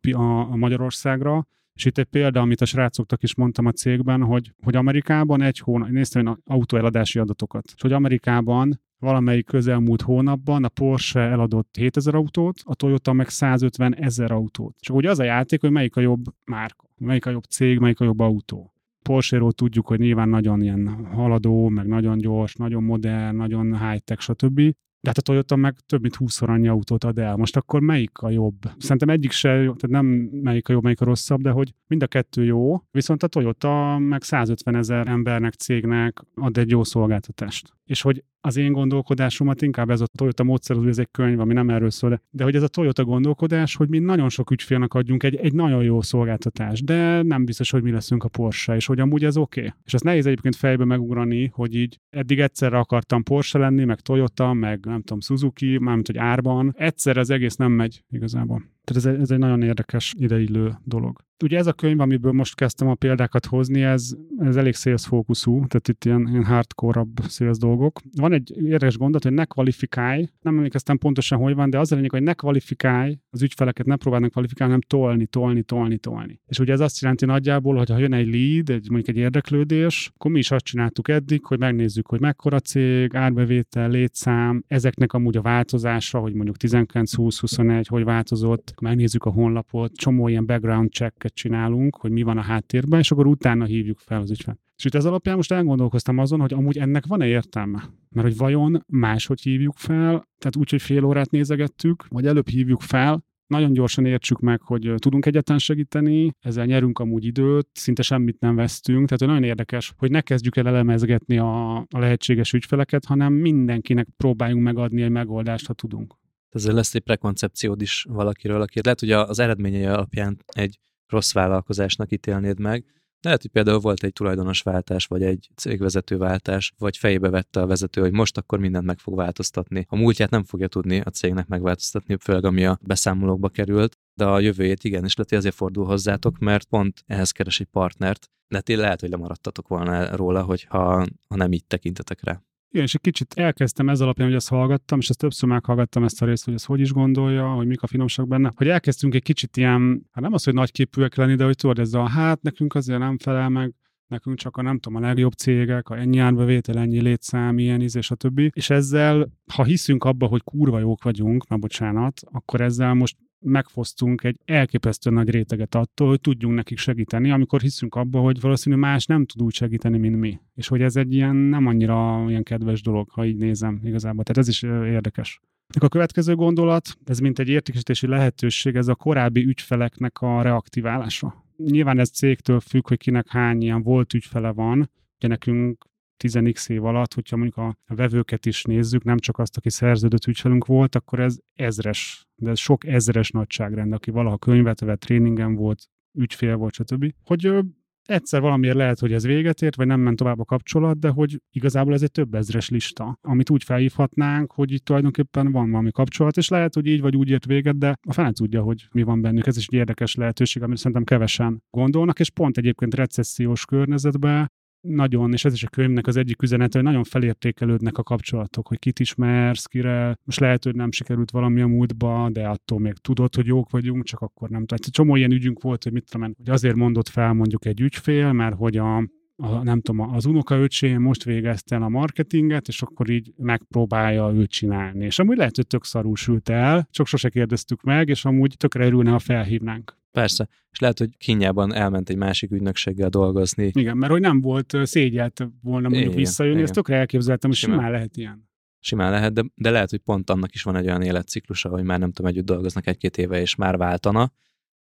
a 0.50 0.56
Magyarországra, 0.56 1.46
és 1.74 1.84
itt 1.84 1.98
egy 1.98 2.04
példa, 2.04 2.40
amit 2.40 2.60
a 2.60 2.64
srácoknak 2.64 3.22
is 3.22 3.34
mondtam 3.34 3.66
a 3.66 3.72
cégben, 3.72 4.22
hogy, 4.22 4.52
hogy 4.62 4.76
Amerikában 4.76 5.42
egy 5.42 5.58
hónap, 5.58 5.88
néztem 5.88 6.26
én 6.26 6.36
autóeladási 6.44 7.18
adatokat, 7.18 7.64
és 7.74 7.82
hogy 7.82 7.92
Amerikában 7.92 8.80
valamelyik 8.98 9.46
közelmúlt 9.46 10.02
hónapban 10.02 10.64
a 10.64 10.68
Porsche 10.68 11.20
eladott 11.20 11.76
7000 11.76 12.14
autót, 12.14 12.60
a 12.64 12.74
Toyota 12.74 13.12
meg 13.12 13.28
150 13.28 13.94
ezer 13.96 14.30
autót. 14.30 14.76
Csak 14.80 14.96
ugye 14.96 15.10
az 15.10 15.18
a 15.18 15.24
játék, 15.24 15.60
hogy 15.60 15.70
melyik 15.70 15.96
a 15.96 16.00
jobb 16.00 16.24
márka, 16.44 16.84
melyik 16.98 17.26
a 17.26 17.30
jobb 17.30 17.44
cég, 17.44 17.78
melyik 17.78 18.00
a 18.00 18.04
jobb 18.04 18.20
autó. 18.20 18.74
Porsche-ról 19.02 19.52
tudjuk, 19.52 19.86
hogy 19.86 19.98
nyilván 19.98 20.28
nagyon 20.28 20.62
ilyen 20.62 21.06
haladó, 21.12 21.68
meg 21.68 21.86
nagyon 21.86 22.18
gyors, 22.18 22.54
nagyon 22.54 22.82
modern, 22.82 23.36
nagyon 23.36 23.88
high-tech, 23.88 24.20
stb. 24.20 24.60
De 25.00 25.08
hát 25.08 25.18
a 25.18 25.22
Toyota 25.22 25.56
meg 25.56 25.74
több 25.86 26.00
mint 26.00 26.14
20 26.14 26.42
annyi 26.42 26.68
autót 26.68 27.04
ad 27.04 27.18
el. 27.18 27.36
Most 27.36 27.56
akkor 27.56 27.80
melyik 27.80 28.18
a 28.18 28.30
jobb? 28.30 28.56
Szerintem 28.78 29.08
egyik 29.08 29.30
se 29.30 29.48
jó, 29.48 29.74
tehát 29.74 30.02
nem 30.02 30.06
melyik 30.42 30.68
a 30.68 30.72
jobb, 30.72 30.82
melyik 30.82 31.00
a 31.00 31.04
rosszabb, 31.04 31.40
de 31.40 31.50
hogy 31.50 31.74
mind 31.86 32.02
a 32.02 32.06
kettő 32.06 32.44
jó, 32.44 32.82
viszont 32.90 33.22
a 33.22 33.26
Toyota 33.26 33.98
meg 33.98 34.22
150 34.22 34.74
ezer 34.74 35.08
embernek, 35.08 35.52
cégnek 35.52 36.24
ad 36.34 36.58
egy 36.58 36.70
jó 36.70 36.84
szolgáltatást. 36.84 37.72
És 37.84 38.02
hogy 38.02 38.24
az 38.44 38.56
én 38.56 38.72
gondolkodásomat 38.72 39.62
inkább 39.62 39.90
ez 39.90 40.00
a 40.00 40.06
Toyota 40.18 40.42
módszer, 40.42 40.76
ez 40.86 40.98
egy 40.98 41.08
könyv, 41.10 41.40
ami 41.40 41.52
nem 41.52 41.70
erről 41.70 41.90
szól, 41.90 42.20
de 42.30 42.44
hogy 42.44 42.54
ez 42.54 42.62
a 42.62 42.68
Toyota 42.68 43.04
gondolkodás, 43.04 43.74
hogy 43.76 43.88
mi 43.88 43.98
nagyon 43.98 44.28
sok 44.28 44.50
ügyfélnek 44.50 44.94
adjunk 44.94 45.22
egy, 45.22 45.36
egy 45.36 45.54
nagyon 45.54 45.82
jó 45.82 46.00
szolgáltatást, 46.00 46.84
de 46.84 47.22
nem 47.22 47.44
biztos, 47.44 47.70
hogy 47.70 47.82
mi 47.82 47.90
leszünk 47.90 48.24
a 48.24 48.28
Porsche, 48.28 48.74
és 48.74 48.86
hogy 48.86 49.00
amúgy 49.00 49.24
ez 49.24 49.36
oké. 49.36 49.60
Okay. 49.60 49.72
És 49.84 49.94
azt 49.94 50.04
nehéz 50.04 50.26
egyébként 50.26 50.56
fejbe 50.56 50.84
megugrani, 50.84 51.50
hogy 51.54 51.74
így 51.74 51.98
eddig 52.10 52.40
egyszerre 52.40 52.78
akartam 52.78 53.22
Porsche 53.22 53.58
lenni, 53.58 53.84
meg 53.84 54.00
Toyota, 54.00 54.52
meg 54.52 54.84
nem 54.84 55.00
tudom, 55.00 55.20
Suzuki, 55.20 55.78
mármint, 55.78 56.06
hogy 56.06 56.18
árban. 56.18 56.74
Egyszer 56.76 57.16
az 57.16 57.30
egész 57.30 57.56
nem 57.56 57.72
megy 57.72 58.04
igazából. 58.10 58.62
Tehát 58.84 59.04
ez 59.04 59.14
egy, 59.14 59.20
ez 59.20 59.30
egy 59.30 59.38
nagyon 59.38 59.62
érdekes 59.62 60.14
ideillő 60.18 60.78
dolog. 60.84 61.20
Ugye 61.42 61.58
ez 61.58 61.66
a 61.66 61.72
könyv, 61.72 62.00
amiből 62.00 62.32
most 62.32 62.54
kezdtem 62.54 62.88
a 62.88 62.94
példákat 62.94 63.46
hozni, 63.46 63.82
ez, 63.82 64.14
ez 64.38 64.56
elég 64.56 64.74
sales 64.74 65.06
fókuszú, 65.06 65.52
tehát 65.52 65.88
itt 65.88 66.04
ilyen, 66.04 66.28
ilyen 66.28 66.44
hardcore-abb 66.44 67.20
sales 67.28 67.58
dolgok. 67.58 68.00
Van 68.16 68.32
egy 68.32 68.52
érdekes 68.56 68.96
gondot, 68.96 69.22
hogy 69.22 69.32
ne 69.32 69.44
kvalifikálj, 69.44 70.28
nem 70.40 70.56
emlékeztem 70.56 70.98
pontosan, 70.98 71.38
hogy 71.38 71.54
van, 71.54 71.70
de 71.70 71.78
az 71.78 71.92
a 71.92 71.94
lényeg, 71.94 72.10
hogy 72.10 72.22
ne 72.22 72.32
kvalifikálj, 72.32 73.18
az 73.30 73.42
ügyfeleket 73.42 73.86
ne 73.86 73.96
próbálnak 73.96 74.30
kvalifikálni, 74.30 74.72
hanem 74.72 74.86
tolni, 74.86 75.26
tolni, 75.26 75.62
tolni, 75.62 75.98
tolni. 75.98 76.40
És 76.46 76.58
ugye 76.58 76.72
ez 76.72 76.80
azt 76.80 77.00
jelenti 77.00 77.24
nagyjából, 77.24 77.76
hogy 77.76 77.90
ha 77.90 77.98
jön 77.98 78.12
egy 78.12 78.34
lead, 78.34 78.70
egy, 78.70 78.90
mondjuk 78.90 79.16
egy 79.16 79.22
érdeklődés, 79.22 80.10
akkor 80.14 80.30
mi 80.30 80.38
is 80.38 80.50
azt 80.50 80.64
csináltuk 80.64 81.08
eddig, 81.08 81.44
hogy 81.44 81.58
megnézzük, 81.58 82.06
hogy 82.06 82.20
mekkora 82.20 82.60
cég, 82.60 83.14
árbevétel, 83.14 83.90
létszám, 83.90 84.64
ezeknek 84.66 85.12
amúgy 85.12 85.36
a 85.36 85.42
változása, 85.42 86.18
hogy 86.18 86.34
mondjuk 86.34 86.56
19, 86.56 87.14
20, 87.14 87.40
21, 87.40 87.86
hogy 87.86 88.04
változott, 88.04 88.71
megnézzük 88.80 89.24
a 89.24 89.30
honlapot, 89.30 89.96
csomó 89.96 90.28
ilyen 90.28 90.46
background 90.46 90.90
checket 90.90 91.34
csinálunk, 91.34 91.96
hogy 91.96 92.10
mi 92.10 92.22
van 92.22 92.38
a 92.38 92.42
háttérben, 92.42 92.98
és 92.98 93.10
akkor 93.10 93.26
utána 93.26 93.64
hívjuk 93.64 93.98
fel 93.98 94.20
az 94.20 94.30
ügyfelet. 94.30 94.60
És 94.76 94.84
itt 94.84 94.94
ez 94.94 95.04
alapján 95.04 95.36
most 95.36 95.52
elgondolkoztam 95.52 96.18
azon, 96.18 96.40
hogy 96.40 96.52
amúgy 96.52 96.78
ennek 96.78 97.06
van-e 97.06 97.26
értelme? 97.26 97.82
Mert 98.08 98.26
hogy 98.26 98.36
vajon 98.36 98.84
máshogy 98.86 99.40
hívjuk 99.40 99.76
fel, 99.76 100.28
tehát 100.38 100.56
úgy, 100.56 100.70
hogy 100.70 100.82
fél 100.82 101.04
órát 101.04 101.30
nézegettük, 101.30 102.06
vagy 102.08 102.26
előbb 102.26 102.48
hívjuk 102.48 102.80
fel, 102.80 103.24
nagyon 103.52 103.72
gyorsan 103.72 104.04
értsük 104.04 104.40
meg, 104.40 104.60
hogy 104.62 104.94
tudunk 104.96 105.26
egyetlen 105.26 105.58
segíteni, 105.58 106.32
ezzel 106.40 106.64
nyerünk 106.64 106.98
amúgy 106.98 107.24
időt, 107.24 107.68
szinte 107.72 108.02
semmit 108.02 108.40
nem 108.40 108.54
vesztünk, 108.54 109.08
tehát 109.08 109.34
nagyon 109.34 109.48
érdekes, 109.48 109.92
hogy 109.96 110.10
ne 110.10 110.20
kezdjük 110.20 110.56
el 110.56 110.66
elemezgetni 110.66 111.38
a, 111.38 111.76
a 111.76 111.98
lehetséges 111.98 112.52
ügyfeleket, 112.52 113.04
hanem 113.04 113.32
mindenkinek 113.32 114.08
próbáljunk 114.16 114.62
megadni 114.62 115.02
egy 115.02 115.10
megoldást, 115.10 115.66
ha 115.66 115.72
tudunk 115.72 116.14
ezzel 116.54 116.74
lesz 116.74 116.94
egy 116.94 117.02
prekoncepciód 117.02 117.82
is 117.82 118.06
valakiről, 118.08 118.60
aki 118.60 118.80
lehet, 118.82 119.00
hogy 119.00 119.10
az 119.10 119.38
eredményei 119.38 119.84
alapján 119.84 120.38
egy 120.46 120.78
rossz 121.06 121.32
vállalkozásnak 121.32 122.12
ítélnéd 122.12 122.58
meg, 122.58 122.84
de 123.22 123.28
lehet, 123.28 123.42
hogy 123.42 123.50
például 123.50 123.78
volt 123.78 124.02
egy 124.02 124.12
tulajdonosváltás, 124.12 125.06
vagy 125.06 125.22
egy 125.22 125.50
cégvezetőváltás, 125.56 126.72
vagy 126.78 126.96
fejbe 126.96 127.30
vette 127.30 127.60
a 127.60 127.66
vezető, 127.66 128.00
hogy 128.00 128.12
most 128.12 128.36
akkor 128.36 128.58
mindent 128.58 128.84
meg 128.84 128.98
fog 128.98 129.16
változtatni. 129.16 129.86
A 129.88 129.96
múltját 129.96 130.30
nem 130.30 130.44
fogja 130.44 130.68
tudni 130.68 131.00
a 131.00 131.10
cégnek 131.10 131.46
megváltoztatni, 131.46 132.16
főleg 132.20 132.44
ami 132.44 132.64
a 132.64 132.78
beszámolókba 132.82 133.48
került, 133.48 133.98
de 134.14 134.24
a 134.24 134.40
jövőjét 134.40 134.84
igen, 134.84 135.04
és 135.04 135.14
lehet, 135.14 135.30
hogy 135.30 135.38
azért 135.38 135.54
fordul 135.54 135.84
hozzátok, 135.84 136.38
mert 136.38 136.64
pont 136.64 137.02
ehhez 137.06 137.30
keres 137.30 137.60
egy 137.60 137.66
partnert, 137.66 138.30
de 138.48 138.60
ti 138.60 138.76
lehet, 138.76 139.00
hogy 139.00 139.10
lemaradtatok 139.10 139.68
volna 139.68 140.16
róla, 140.16 140.42
hogyha 140.42 141.06
ha 141.28 141.36
nem 141.36 141.52
így 141.52 141.64
tekintetek 141.66 142.24
rá. 142.24 142.42
Igen, 142.74 142.86
és 142.86 142.94
egy 142.94 143.00
kicsit 143.00 143.34
elkezdtem 143.34 143.88
ez 143.88 144.00
alapján, 144.00 144.26
hogy 144.26 144.36
ezt 144.36 144.48
hallgattam, 144.48 144.98
és 144.98 145.08
ezt 145.08 145.18
többször 145.18 145.48
meghallgattam 145.48 146.04
ezt 146.04 146.22
a 146.22 146.26
részt, 146.26 146.44
hogy 146.44 146.54
ez 146.54 146.64
hogy 146.64 146.80
is 146.80 146.92
gondolja, 146.92 147.48
hogy 147.48 147.66
mik 147.66 147.82
a 147.82 147.86
finomság 147.86 148.28
benne, 148.28 148.52
hogy 148.54 148.68
elkezdtünk 148.68 149.14
egy 149.14 149.22
kicsit 149.22 149.56
ilyen, 149.56 150.06
hát 150.12 150.24
nem 150.24 150.32
az, 150.32 150.44
hogy 150.44 150.54
nagyképűek 150.54 151.14
lenni, 151.14 151.34
de 151.34 151.44
hogy 151.44 151.56
tudod, 151.56 151.78
ez 151.78 151.94
a 151.94 152.08
hát 152.08 152.42
nekünk 152.42 152.74
azért 152.74 152.98
nem 152.98 153.18
felel 153.18 153.48
meg, 153.48 153.74
nekünk 154.06 154.38
csak 154.38 154.56
a 154.56 154.62
nem 154.62 154.78
tudom, 154.78 155.02
a 155.02 155.06
legjobb 155.06 155.32
cégek, 155.32 155.88
a 155.88 155.98
ennyi 155.98 156.18
árbevétel, 156.18 156.78
ennyi 156.78 157.00
létszám, 157.00 157.58
ilyen 157.58 157.80
íz 157.80 157.96
és 157.96 158.10
a 158.10 158.14
többi. 158.14 158.50
És 158.54 158.70
ezzel, 158.70 159.28
ha 159.54 159.64
hiszünk 159.64 160.04
abba, 160.04 160.26
hogy 160.26 160.42
kurva 160.42 160.78
jók 160.78 161.02
vagyunk, 161.02 161.48
már 161.48 161.58
bocsánat, 161.58 162.20
akkor 162.24 162.60
ezzel 162.60 162.94
most 162.94 163.16
megfosztunk 163.42 164.24
egy 164.24 164.38
elképesztő 164.44 165.10
nagy 165.10 165.30
réteget 165.30 165.74
attól, 165.74 166.08
hogy 166.08 166.20
tudjunk 166.20 166.54
nekik 166.54 166.78
segíteni, 166.78 167.30
amikor 167.30 167.60
hiszünk 167.60 167.94
abba, 167.94 168.20
hogy 168.20 168.40
valószínű 168.40 168.76
más 168.76 169.06
nem 169.06 169.26
tud 169.26 169.42
úgy 169.42 169.54
segíteni, 169.54 169.98
mint 169.98 170.16
mi. 170.16 170.40
És 170.54 170.68
hogy 170.68 170.82
ez 170.82 170.96
egy 170.96 171.14
ilyen 171.14 171.36
nem 171.36 171.66
annyira 171.66 172.24
ilyen 172.28 172.42
kedves 172.42 172.82
dolog, 172.82 173.10
ha 173.10 173.24
így 173.24 173.36
nézem 173.36 173.80
igazából. 173.84 174.24
Tehát 174.24 174.42
ez 174.42 174.48
is 174.48 174.62
érdekes. 174.62 175.40
A 175.80 175.88
következő 175.88 176.34
gondolat, 176.34 176.96
ez 177.04 177.18
mint 177.18 177.38
egy 177.38 177.48
értékesítési 177.48 178.06
lehetőség, 178.06 178.76
ez 178.76 178.88
a 178.88 178.94
korábbi 178.94 179.44
ügyfeleknek 179.44 180.20
a 180.20 180.42
reaktiválása. 180.42 181.44
Nyilván 181.56 181.98
ez 181.98 182.10
cégtől 182.10 182.60
függ, 182.60 182.88
hogy 182.88 182.98
kinek 182.98 183.28
hány 183.28 183.62
ilyen 183.62 183.82
volt 183.82 184.14
ügyfele 184.14 184.52
van. 184.52 184.90
Ugye 185.16 185.28
nekünk 185.28 185.84
10x 186.22 186.68
év 186.70 186.84
alatt, 186.84 187.14
hogyha 187.14 187.36
mondjuk 187.36 187.58
a 187.58 187.76
vevőket 187.86 188.46
is 188.46 188.62
nézzük, 188.62 189.04
nem 189.04 189.18
csak 189.18 189.38
azt, 189.38 189.56
aki 189.56 189.70
szerződött 189.70 190.26
ügyfelünk 190.26 190.66
volt, 190.66 190.94
akkor 190.94 191.20
ez 191.20 191.38
ezres, 191.54 192.26
de 192.34 192.50
ez 192.50 192.58
sok 192.58 192.86
ezres 192.86 193.30
nagyságrend, 193.30 193.92
aki 193.92 194.10
valaha 194.10 194.38
könyvet 194.38 194.80
vett, 194.80 195.00
tréningen 195.00 195.54
volt, 195.54 195.82
ügyfél 196.18 196.56
volt, 196.56 196.74
stb. 196.74 197.12
Hogy 197.24 197.62
egyszer 198.04 198.40
valamiért 198.40 198.76
lehet, 198.76 198.98
hogy 198.98 199.12
ez 199.12 199.26
véget 199.26 199.62
ért, 199.62 199.76
vagy 199.76 199.86
nem 199.86 200.00
ment 200.00 200.16
tovább 200.16 200.38
a 200.38 200.44
kapcsolat, 200.44 200.98
de 200.98 201.08
hogy 201.08 201.40
igazából 201.50 201.94
ez 201.94 202.02
egy 202.02 202.10
több 202.10 202.34
ezres 202.34 202.68
lista, 202.68 203.18
amit 203.20 203.50
úgy 203.50 203.64
felhívhatnánk, 203.64 204.52
hogy 204.52 204.72
itt 204.72 204.84
tulajdonképpen 204.84 205.52
van 205.52 205.70
valami 205.70 205.90
kapcsolat, 205.90 206.36
és 206.36 206.48
lehet, 206.48 206.74
hogy 206.74 206.86
így 206.86 207.00
vagy 207.00 207.16
úgy 207.16 207.30
ért 207.30 207.44
véget, 207.44 207.78
de 207.78 207.94
a 208.08 208.12
fene 208.12 208.32
tudja, 208.32 208.62
hogy 208.62 208.88
mi 208.92 209.02
van 209.02 209.20
bennük. 209.20 209.46
Ez 209.46 209.56
is 209.56 209.66
egy 209.66 209.78
érdekes 209.78 210.14
lehetőség, 210.14 210.62
amit 210.62 210.76
szerintem 210.76 211.04
kevesen 211.04 211.62
gondolnak, 211.70 212.20
és 212.20 212.30
pont 212.30 212.58
egyébként 212.58 212.94
recessziós 212.94 213.64
környezetben 213.64 214.50
nagyon, 214.82 215.32
és 215.32 215.44
ez 215.44 215.52
is 215.52 215.64
a 215.64 215.68
könyvnek 215.68 216.06
az 216.06 216.16
egyik 216.16 216.42
üzenete, 216.42 216.78
hogy 216.78 216.86
nagyon 216.86 217.04
felértékelődnek 217.04 217.98
a 217.98 218.02
kapcsolatok, 218.02 218.68
hogy 218.68 218.78
kit 218.78 219.00
ismersz, 219.00 219.66
kire, 219.66 220.18
most 220.24 220.40
lehet, 220.40 220.64
hogy 220.64 220.74
nem 220.74 220.92
sikerült 220.92 221.30
valami 221.30 221.60
a 221.60 221.66
múltba, 221.66 222.28
de 222.32 222.48
attól 222.48 222.78
még 222.78 222.92
tudod, 222.92 223.34
hogy 223.34 223.46
jók 223.46 223.70
vagyunk, 223.70 224.04
csak 224.04 224.20
akkor 224.20 224.48
nem. 224.48 224.66
Tehát 224.66 224.84
csomó 224.84 225.16
ilyen 225.16 225.32
ügyünk 225.32 225.62
volt, 225.62 225.82
hogy 225.82 225.92
mit 225.92 226.10
tudom, 226.10 226.34
hogy 226.36 226.50
azért 226.50 226.76
mondott 226.76 227.08
fel 227.08 227.32
mondjuk 227.32 227.64
egy 227.64 227.80
ügyfél, 227.80 228.32
mert 228.32 228.54
hogy 228.54 228.76
a, 228.76 229.08
a, 229.42 229.62
nem 229.62 229.80
tudom, 229.80 230.14
az 230.14 230.24
unokaöcsém 230.24 231.02
most 231.02 231.24
végezte 231.24 231.74
el 231.74 231.82
a 231.82 231.88
marketinget, 231.88 232.68
és 232.68 232.82
akkor 232.82 233.10
így 233.10 233.32
megpróbálja 233.36 234.32
őt 234.34 234.50
csinálni. 234.50 235.04
És 235.04 235.18
amúgy 235.18 235.36
lehet, 235.36 235.56
hogy 235.56 235.66
tök 235.66 235.84
szarul 235.84 236.16
sült 236.16 236.48
el, 236.48 236.88
csak 236.90 237.06
sose 237.06 237.28
kérdeztük 237.28 237.82
meg, 237.82 238.08
és 238.08 238.24
amúgy 238.24 238.54
tökre 238.56 238.84
örülne, 238.84 239.10
ha 239.10 239.18
felhívnánk. 239.18 239.96
Persze, 240.10 240.48
és 240.70 240.78
lehet, 240.78 240.98
hogy 240.98 241.16
kínjában 241.16 241.74
elment 241.74 242.08
egy 242.08 242.16
másik 242.16 242.50
ügynökséggel 242.50 243.08
dolgozni. 243.08 243.70
Igen, 243.74 243.96
mert 243.96 244.12
hogy 244.12 244.20
nem 244.20 244.40
volt 244.40 244.76
szégyelt 244.82 245.48
volna 245.62 245.88
mondjuk 245.88 246.12
igen, 246.12 246.16
visszajönni, 246.16 246.56
igen. 246.56 246.68
ezt 246.68 246.76
tökre 246.76 246.96
elképzeltem, 246.96 247.50
hogy 247.50 247.58
simán, 247.58 247.76
simán 247.76 247.92
lehet 247.92 248.16
ilyen. 248.16 248.50
Simán 248.80 249.10
lehet, 249.10 249.32
de, 249.32 249.44
de 249.54 249.70
lehet, 249.70 249.90
hogy 249.90 249.98
pont 249.98 250.30
annak 250.30 250.54
is 250.54 250.62
van 250.62 250.76
egy 250.76 250.86
olyan 250.86 251.02
életciklusa, 251.02 251.68
hogy 251.68 251.84
már 251.84 251.98
nem 251.98 252.12
tudom, 252.12 252.30
együtt 252.30 252.44
dolgoznak 252.44 252.86
egy-két 252.86 253.18
éve, 253.18 253.40
és 253.40 253.54
már 253.54 253.76
váltana, 253.76 254.32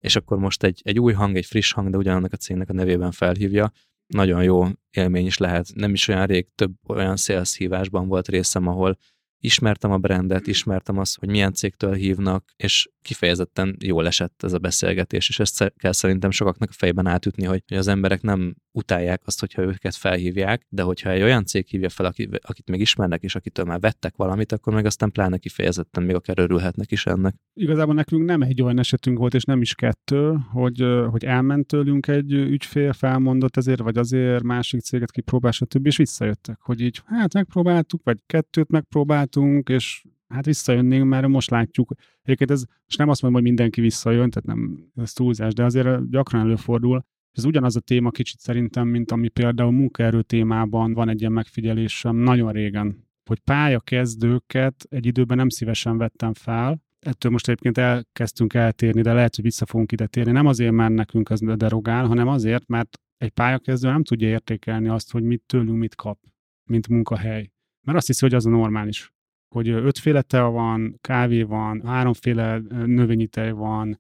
és 0.00 0.16
akkor 0.16 0.38
most 0.38 0.62
egy, 0.62 0.80
egy 0.84 0.98
új 0.98 1.12
hang, 1.12 1.36
egy 1.36 1.46
friss 1.46 1.72
hang, 1.72 1.90
de 1.90 1.96
ugyanannak 1.96 2.32
a 2.32 2.36
cégnek 2.36 2.68
a 2.68 2.72
nevében 2.72 3.10
felhívja. 3.10 3.72
Nagyon 4.10 4.42
jó 4.42 4.66
élmény 4.90 5.26
is 5.26 5.38
lehet. 5.38 5.66
Nem 5.74 5.92
is 5.92 6.08
olyan 6.08 6.26
rég 6.26 6.46
több 6.54 6.72
olyan 6.88 7.16
sales 7.16 7.56
hívásban 7.56 8.08
volt 8.08 8.28
részem, 8.28 8.66
ahol 8.66 8.98
ismertem 9.42 9.90
a 9.90 9.98
brandet, 9.98 10.46
ismertem 10.46 10.98
azt, 10.98 11.18
hogy 11.18 11.28
milyen 11.28 11.52
cégtől 11.52 11.94
hívnak, 11.94 12.44
és 12.56 12.88
kifejezetten 13.02 13.76
jól 13.80 14.06
esett 14.06 14.42
ez 14.42 14.52
a 14.52 14.58
beszélgetés, 14.58 15.28
és 15.28 15.38
ezt 15.38 15.72
kell 15.76 15.92
szerintem 15.92 16.30
sokaknak 16.30 16.68
a 16.70 16.76
fejben 16.76 17.06
átütni, 17.06 17.44
hogy 17.44 17.62
az 17.66 17.88
emberek 17.88 18.22
nem 18.22 18.54
utálják 18.72 19.22
azt, 19.24 19.40
hogyha 19.40 19.62
őket 19.62 19.94
felhívják, 19.94 20.66
de 20.68 20.82
hogyha 20.82 21.10
egy 21.10 21.22
olyan 21.22 21.44
cég 21.44 21.66
hívja 21.66 21.88
fel, 21.88 22.06
akit, 22.06 22.70
még 22.70 22.80
ismernek, 22.80 23.22
és 23.22 23.34
akitől 23.34 23.64
már 23.64 23.80
vettek 23.80 24.16
valamit, 24.16 24.52
akkor 24.52 24.74
meg 24.74 24.86
aztán 24.86 25.10
pláne 25.10 25.38
kifejezetten 25.38 26.02
még 26.02 26.14
akár 26.14 26.38
örülhetnek 26.38 26.90
is 26.90 27.06
ennek. 27.06 27.34
Igazából 27.54 27.94
nekünk 27.94 28.24
nem 28.24 28.42
egy 28.42 28.62
olyan 28.62 28.78
esetünk 28.78 29.18
volt, 29.18 29.34
és 29.34 29.44
nem 29.44 29.60
is 29.60 29.74
kettő, 29.74 30.36
hogy, 30.50 30.84
hogy 31.10 31.24
elment 31.24 31.66
tőlünk 31.66 32.06
egy 32.06 32.32
ügyfél, 32.32 32.92
felmondott 32.92 33.56
ezért, 33.56 33.80
vagy 33.80 33.98
azért 33.98 34.42
másik 34.42 34.80
céget 34.80 35.10
kipróbál, 35.10 35.52
stb. 35.52 35.86
és 35.86 35.96
visszajöttek, 35.96 36.58
hogy 36.60 36.80
így, 36.80 37.00
hát 37.04 37.34
megpróbáltuk, 37.34 38.00
vagy 38.04 38.18
kettőt 38.26 38.70
megpróbáltunk, 38.70 39.68
és 39.68 40.04
hát 40.28 40.44
visszajönnénk, 40.44 41.04
mert 41.04 41.28
most 41.28 41.50
látjuk. 41.50 41.92
Egyébként 42.22 42.50
ez, 42.50 42.64
most 42.84 42.98
nem 42.98 43.08
azt 43.08 43.22
mondom, 43.22 43.40
hogy 43.40 43.50
mindenki 43.50 43.80
visszajön, 43.80 44.30
tehát 44.30 44.48
nem 44.48 44.90
ez 44.96 45.12
túlzás, 45.12 45.52
de 45.52 45.64
azért 45.64 46.10
gyakran 46.10 46.40
előfordul. 46.40 47.04
Ez 47.32 47.44
ugyanaz 47.44 47.76
a 47.76 47.80
téma 47.80 48.10
kicsit 48.10 48.38
szerintem, 48.38 48.88
mint 48.88 49.10
ami 49.10 49.28
például 49.28 49.70
munkaerő 49.70 50.22
témában 50.22 50.92
van 50.92 51.08
egy 51.08 51.20
ilyen 51.20 51.32
megfigyelésem 51.32 52.16
nagyon 52.16 52.52
régen, 52.52 53.08
hogy 53.24 53.40
pályakezdőket 53.40 54.86
egy 54.88 55.06
időben 55.06 55.36
nem 55.36 55.48
szívesen 55.48 55.98
vettem 55.98 56.34
fel, 56.34 56.82
ettől 57.00 57.32
most 57.32 57.48
egyébként 57.48 57.78
elkezdtünk 57.78 58.54
eltérni, 58.54 59.02
de 59.02 59.12
lehet, 59.12 59.34
hogy 59.34 59.44
vissza 59.44 59.66
fogunk 59.66 59.92
ide 59.92 60.06
térni. 60.06 60.32
Nem 60.32 60.46
azért, 60.46 60.72
mert 60.72 60.94
nekünk 60.94 61.30
az 61.30 61.40
derogál, 61.40 62.06
hanem 62.06 62.28
azért, 62.28 62.66
mert 62.66 62.98
egy 63.16 63.30
pályakezdő 63.30 63.88
nem 63.88 64.02
tudja 64.02 64.28
értékelni 64.28 64.88
azt, 64.88 65.12
hogy 65.12 65.22
mit 65.22 65.42
tőlünk 65.46 65.78
mit 65.78 65.94
kap, 65.94 66.18
mint 66.64 66.88
munkahely. 66.88 67.50
Mert 67.86 67.98
azt 67.98 68.06
hiszi, 68.06 68.24
hogy 68.24 68.34
az 68.34 68.46
a 68.46 68.50
normális. 68.50 69.12
Hogy 69.54 69.68
ötféle 69.68 70.22
tea 70.22 70.50
van, 70.50 70.98
kávé 71.00 71.42
van, 71.42 71.86
háromféle 71.86 72.58
növényi 72.86 73.26
tej 73.26 73.50
van, 73.50 73.98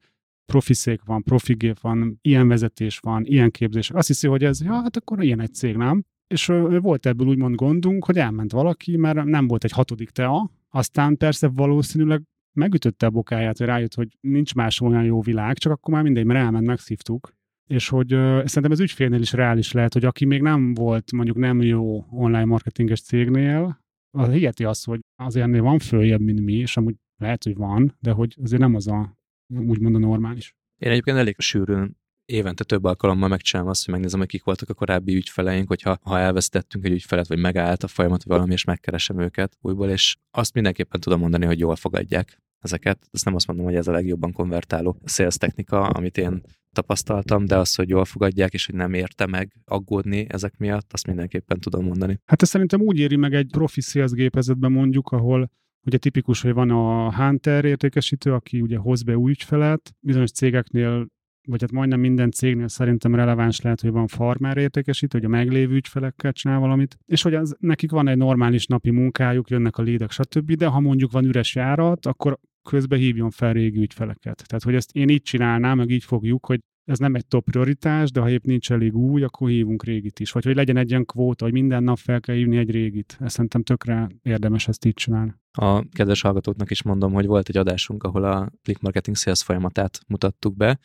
profiszék 0.50 1.00
van, 1.04 1.22
profigép 1.22 1.80
van, 1.80 2.18
ilyen 2.22 2.48
vezetés 2.48 2.98
van, 2.98 3.24
ilyen 3.24 3.50
képzés. 3.50 3.90
Azt 3.90 4.06
hiszi, 4.06 4.26
hogy 4.26 4.44
ez, 4.44 4.62
ja, 4.62 4.72
hát 4.72 4.96
akkor 4.96 5.22
ilyen 5.22 5.40
egy 5.40 5.54
cég, 5.54 5.76
nem? 5.76 6.04
És 6.26 6.46
volt 6.80 7.06
ebből 7.06 7.26
úgymond 7.26 7.54
gondunk, 7.54 8.04
hogy 8.04 8.16
elment 8.18 8.52
valaki, 8.52 8.96
mert 8.96 9.24
nem 9.24 9.46
volt 9.46 9.64
egy 9.64 9.70
hatodik 9.70 10.10
tea, 10.10 10.50
aztán 10.68 11.16
persze 11.16 11.48
valószínűleg 11.48 12.22
megütötte 12.52 13.06
a 13.06 13.10
bokáját, 13.10 13.58
hogy 13.58 13.66
rájött, 13.66 13.94
hogy 13.94 14.08
nincs 14.20 14.54
más 14.54 14.80
olyan 14.80 15.04
jó 15.04 15.20
világ, 15.20 15.58
csak 15.58 15.72
akkor 15.72 15.94
már 15.94 16.02
mindegy, 16.02 16.24
mert 16.24 16.40
elment, 16.40 16.66
megszívtuk. 16.66 17.32
És 17.70 17.88
hogy 17.88 18.14
uh, 18.14 18.20
szerintem 18.20 18.72
ez 18.72 18.80
ügyfélnél 18.80 19.20
is 19.20 19.32
reális 19.32 19.72
lehet, 19.72 19.92
hogy 19.92 20.04
aki 20.04 20.24
még 20.24 20.42
nem 20.42 20.74
volt 20.74 21.12
mondjuk 21.12 21.36
nem 21.36 21.62
jó 21.62 22.04
online 22.10 22.44
marketinges 22.44 23.00
cégnél, 23.00 23.80
az 24.18 24.28
hiheti 24.28 24.64
azt, 24.64 24.86
hogy 24.86 25.00
azért 25.22 25.46
ennél 25.46 25.62
van 25.62 25.78
följebb, 25.78 26.20
mint 26.20 26.40
mi, 26.40 26.52
és 26.52 26.76
amúgy 26.76 26.94
lehet, 27.16 27.44
hogy 27.44 27.56
van, 27.56 27.96
de 28.00 28.10
hogy 28.10 28.36
azért 28.42 28.60
nem 28.60 28.74
az 28.74 28.86
a 28.88 29.18
úgymond 29.58 29.94
a 29.94 29.98
normális. 29.98 30.54
Én 30.78 30.90
egyébként 30.90 31.16
elég 31.16 31.34
sűrűn 31.38 31.98
évente 32.24 32.64
több 32.64 32.84
alkalommal 32.84 33.28
megcsinálom 33.28 33.70
azt, 33.70 33.84
hogy 33.84 33.94
megnézem, 33.94 34.18
hogy 34.18 34.28
kik 34.28 34.44
voltak 34.44 34.68
a 34.68 34.74
korábbi 34.74 35.14
ügyfeleink, 35.14 35.68
hogyha 35.68 35.98
ha 36.02 36.18
elvesztettünk 36.18 36.84
egy 36.84 36.92
ügyfelet, 36.92 37.28
vagy 37.28 37.38
megállt 37.38 37.82
a 37.82 37.88
folyamat, 37.88 38.22
vagy 38.24 38.36
valami, 38.36 38.52
és 38.52 38.64
megkeresem 38.64 39.20
őket 39.20 39.56
újból, 39.60 39.88
és 39.88 40.16
azt 40.30 40.54
mindenképpen 40.54 41.00
tudom 41.00 41.20
mondani, 41.20 41.46
hogy 41.46 41.58
jól 41.58 41.76
fogadják 41.76 42.42
ezeket. 42.60 43.08
Ezt 43.10 43.24
nem 43.24 43.34
azt 43.34 43.46
mondom, 43.46 43.64
hogy 43.64 43.74
ez 43.74 43.88
a 43.88 43.92
legjobban 43.92 44.32
konvertáló 44.32 45.00
sales 45.04 45.36
technika, 45.36 45.80
amit 45.80 46.18
én 46.18 46.42
tapasztaltam, 46.72 47.44
de 47.44 47.56
az, 47.56 47.74
hogy 47.74 47.88
jól 47.88 48.04
fogadják, 48.04 48.52
és 48.52 48.66
hogy 48.66 48.74
nem 48.74 48.94
érte 48.94 49.26
meg 49.26 49.52
aggódni 49.64 50.26
ezek 50.28 50.56
miatt, 50.56 50.92
azt 50.92 51.06
mindenképpen 51.06 51.60
tudom 51.60 51.84
mondani. 51.84 52.20
Hát 52.24 52.42
ez 52.42 52.48
szerintem 52.48 52.80
úgy 52.80 52.98
éri 52.98 53.16
meg 53.16 53.34
egy 53.34 53.50
profi 53.50 53.80
sales 53.80 54.10
gépezetben 54.10 54.72
mondjuk, 54.72 55.08
ahol 55.08 55.50
Ugye 55.86 55.98
tipikus, 55.98 56.42
hogy 56.42 56.52
van 56.52 56.70
a 56.70 57.14
Hunter 57.14 57.64
értékesítő, 57.64 58.32
aki 58.32 58.60
ugye 58.60 58.76
hoz 58.78 59.02
be 59.02 59.16
új 59.16 59.30
ügyfelet, 59.30 59.94
bizonyos 60.00 60.30
cégeknél 60.30 61.06
vagy 61.48 61.60
hát 61.60 61.72
majdnem 61.72 62.00
minden 62.00 62.30
cégnél 62.30 62.68
szerintem 62.68 63.14
releváns 63.14 63.60
lehet, 63.60 63.80
hogy 63.80 63.90
van 63.90 64.06
farmer 64.06 64.56
értékesítő, 64.56 65.18
hogy 65.18 65.26
a 65.26 65.30
meglévő 65.30 65.74
ügyfelekkel 65.74 66.32
csinál 66.32 66.58
valamit, 66.58 66.96
és 67.06 67.22
hogy 67.22 67.34
az, 67.34 67.56
nekik 67.58 67.90
van 67.90 68.08
egy 68.08 68.16
normális 68.16 68.66
napi 68.66 68.90
munkájuk, 68.90 69.50
jönnek 69.50 69.76
a 69.76 69.82
lédek, 69.82 70.10
stb., 70.10 70.52
de 70.52 70.66
ha 70.66 70.80
mondjuk 70.80 71.12
van 71.12 71.24
üres 71.24 71.54
járat, 71.54 72.06
akkor 72.06 72.38
közben 72.68 72.98
hívjon 72.98 73.30
fel 73.30 73.52
régi 73.52 73.80
ügyfeleket. 73.80 74.42
Tehát, 74.46 74.62
hogy 74.64 74.74
ezt 74.74 74.96
én 74.96 75.08
így 75.08 75.22
csinálnám, 75.22 75.76
meg 75.76 75.90
így 75.90 76.04
fogjuk, 76.04 76.46
hogy 76.46 76.60
ez 76.90 76.98
nem 76.98 77.14
egy 77.14 77.26
top 77.26 77.44
prioritás, 77.44 78.10
de 78.10 78.20
ha 78.20 78.30
épp 78.30 78.44
nincs 78.44 78.72
elég 78.72 78.94
új, 78.94 79.22
akkor 79.22 79.48
hívunk 79.48 79.84
régit 79.84 80.20
is. 80.20 80.32
Vagy 80.32 80.44
hogy 80.44 80.54
legyen 80.54 80.76
egy 80.76 80.90
ilyen 80.90 81.04
kvóta, 81.04 81.44
hogy 81.44 81.52
minden 81.52 81.82
nap 81.82 81.98
fel 81.98 82.20
kell 82.20 82.34
hívni 82.34 82.56
egy 82.56 82.70
régit. 82.70 83.16
Ezt 83.20 83.34
szerintem 83.34 83.62
tökre 83.62 84.08
érdemes 84.22 84.68
ezt 84.68 84.84
így 84.84 84.94
csinálni. 84.94 85.34
A 85.52 85.88
kedves 85.88 86.20
hallgatóknak 86.20 86.70
is 86.70 86.82
mondom, 86.82 87.12
hogy 87.12 87.26
volt 87.26 87.48
egy 87.48 87.56
adásunk, 87.56 88.02
ahol 88.02 88.24
a 88.24 88.50
click 88.62 88.80
marketing 88.80 89.16
sales 89.16 89.42
folyamatát 89.42 90.00
mutattuk 90.06 90.56
be, 90.56 90.78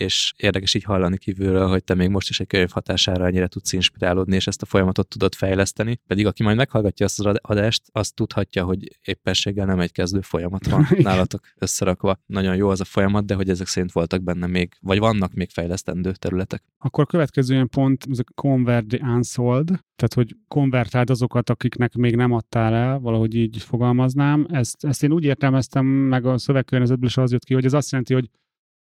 és 0.00 0.32
érdekes 0.36 0.74
így 0.74 0.84
hallani 0.84 1.18
kívülről, 1.18 1.68
hogy 1.68 1.84
te 1.84 1.94
még 1.94 2.08
most 2.08 2.28
is 2.28 2.40
egy 2.40 2.46
könyv 2.46 2.70
hatására 2.70 3.26
ennyire 3.26 3.46
tudsz 3.46 3.72
inspirálódni, 3.72 4.34
és 4.34 4.46
ezt 4.46 4.62
a 4.62 4.66
folyamatot 4.66 5.08
tudod 5.08 5.34
fejleszteni. 5.34 6.00
Pedig 6.06 6.26
aki 6.26 6.42
majd 6.42 6.56
meghallgatja 6.56 7.06
azt 7.06 7.20
az 7.20 7.36
adást, 7.40 7.82
azt 7.92 8.14
tudhatja, 8.14 8.64
hogy 8.64 8.98
éppenséggel 9.04 9.66
nem 9.66 9.80
egy 9.80 9.92
kezdő 9.92 10.20
folyamat 10.20 10.66
van 10.66 10.86
nálatok 10.98 11.40
összerakva. 11.58 12.20
Nagyon 12.26 12.56
jó 12.56 12.68
az 12.68 12.80
a 12.80 12.84
folyamat, 12.84 13.26
de 13.26 13.34
hogy 13.34 13.48
ezek 13.48 13.66
szerint 13.66 13.92
voltak 13.92 14.22
benne 14.22 14.46
még, 14.46 14.72
vagy 14.80 14.98
vannak 14.98 15.32
még 15.32 15.50
fejlesztendő 15.50 16.12
területek. 16.12 16.62
Akkor 16.78 17.04
a 17.04 17.06
következő 17.06 17.54
ilyen 17.54 17.68
pont, 17.68 18.06
ez 18.10 18.18
a 18.18 18.24
convert 18.34 18.86
the 18.86 19.06
unsold, 19.06 19.66
tehát 19.68 20.14
hogy 20.14 20.36
konvertáld 20.48 21.10
azokat, 21.10 21.50
akiknek 21.50 21.94
még 21.94 22.16
nem 22.16 22.32
adtál 22.32 22.74
el, 22.74 22.98
valahogy 22.98 23.34
így 23.34 23.62
fogalmaznám. 23.62 24.46
Ezt, 24.50 24.84
ezt 24.84 25.02
én 25.02 25.12
úgy 25.12 25.24
értelmeztem, 25.24 25.86
meg 25.86 26.26
a 26.26 26.38
szövegkörnyezetből 26.38 27.08
is 27.08 27.16
az 27.16 27.32
jött 27.32 27.44
ki, 27.44 27.54
hogy 27.54 27.64
ez 27.64 27.72
azt 27.72 27.90
jelenti, 27.90 28.14
hogy 28.14 28.30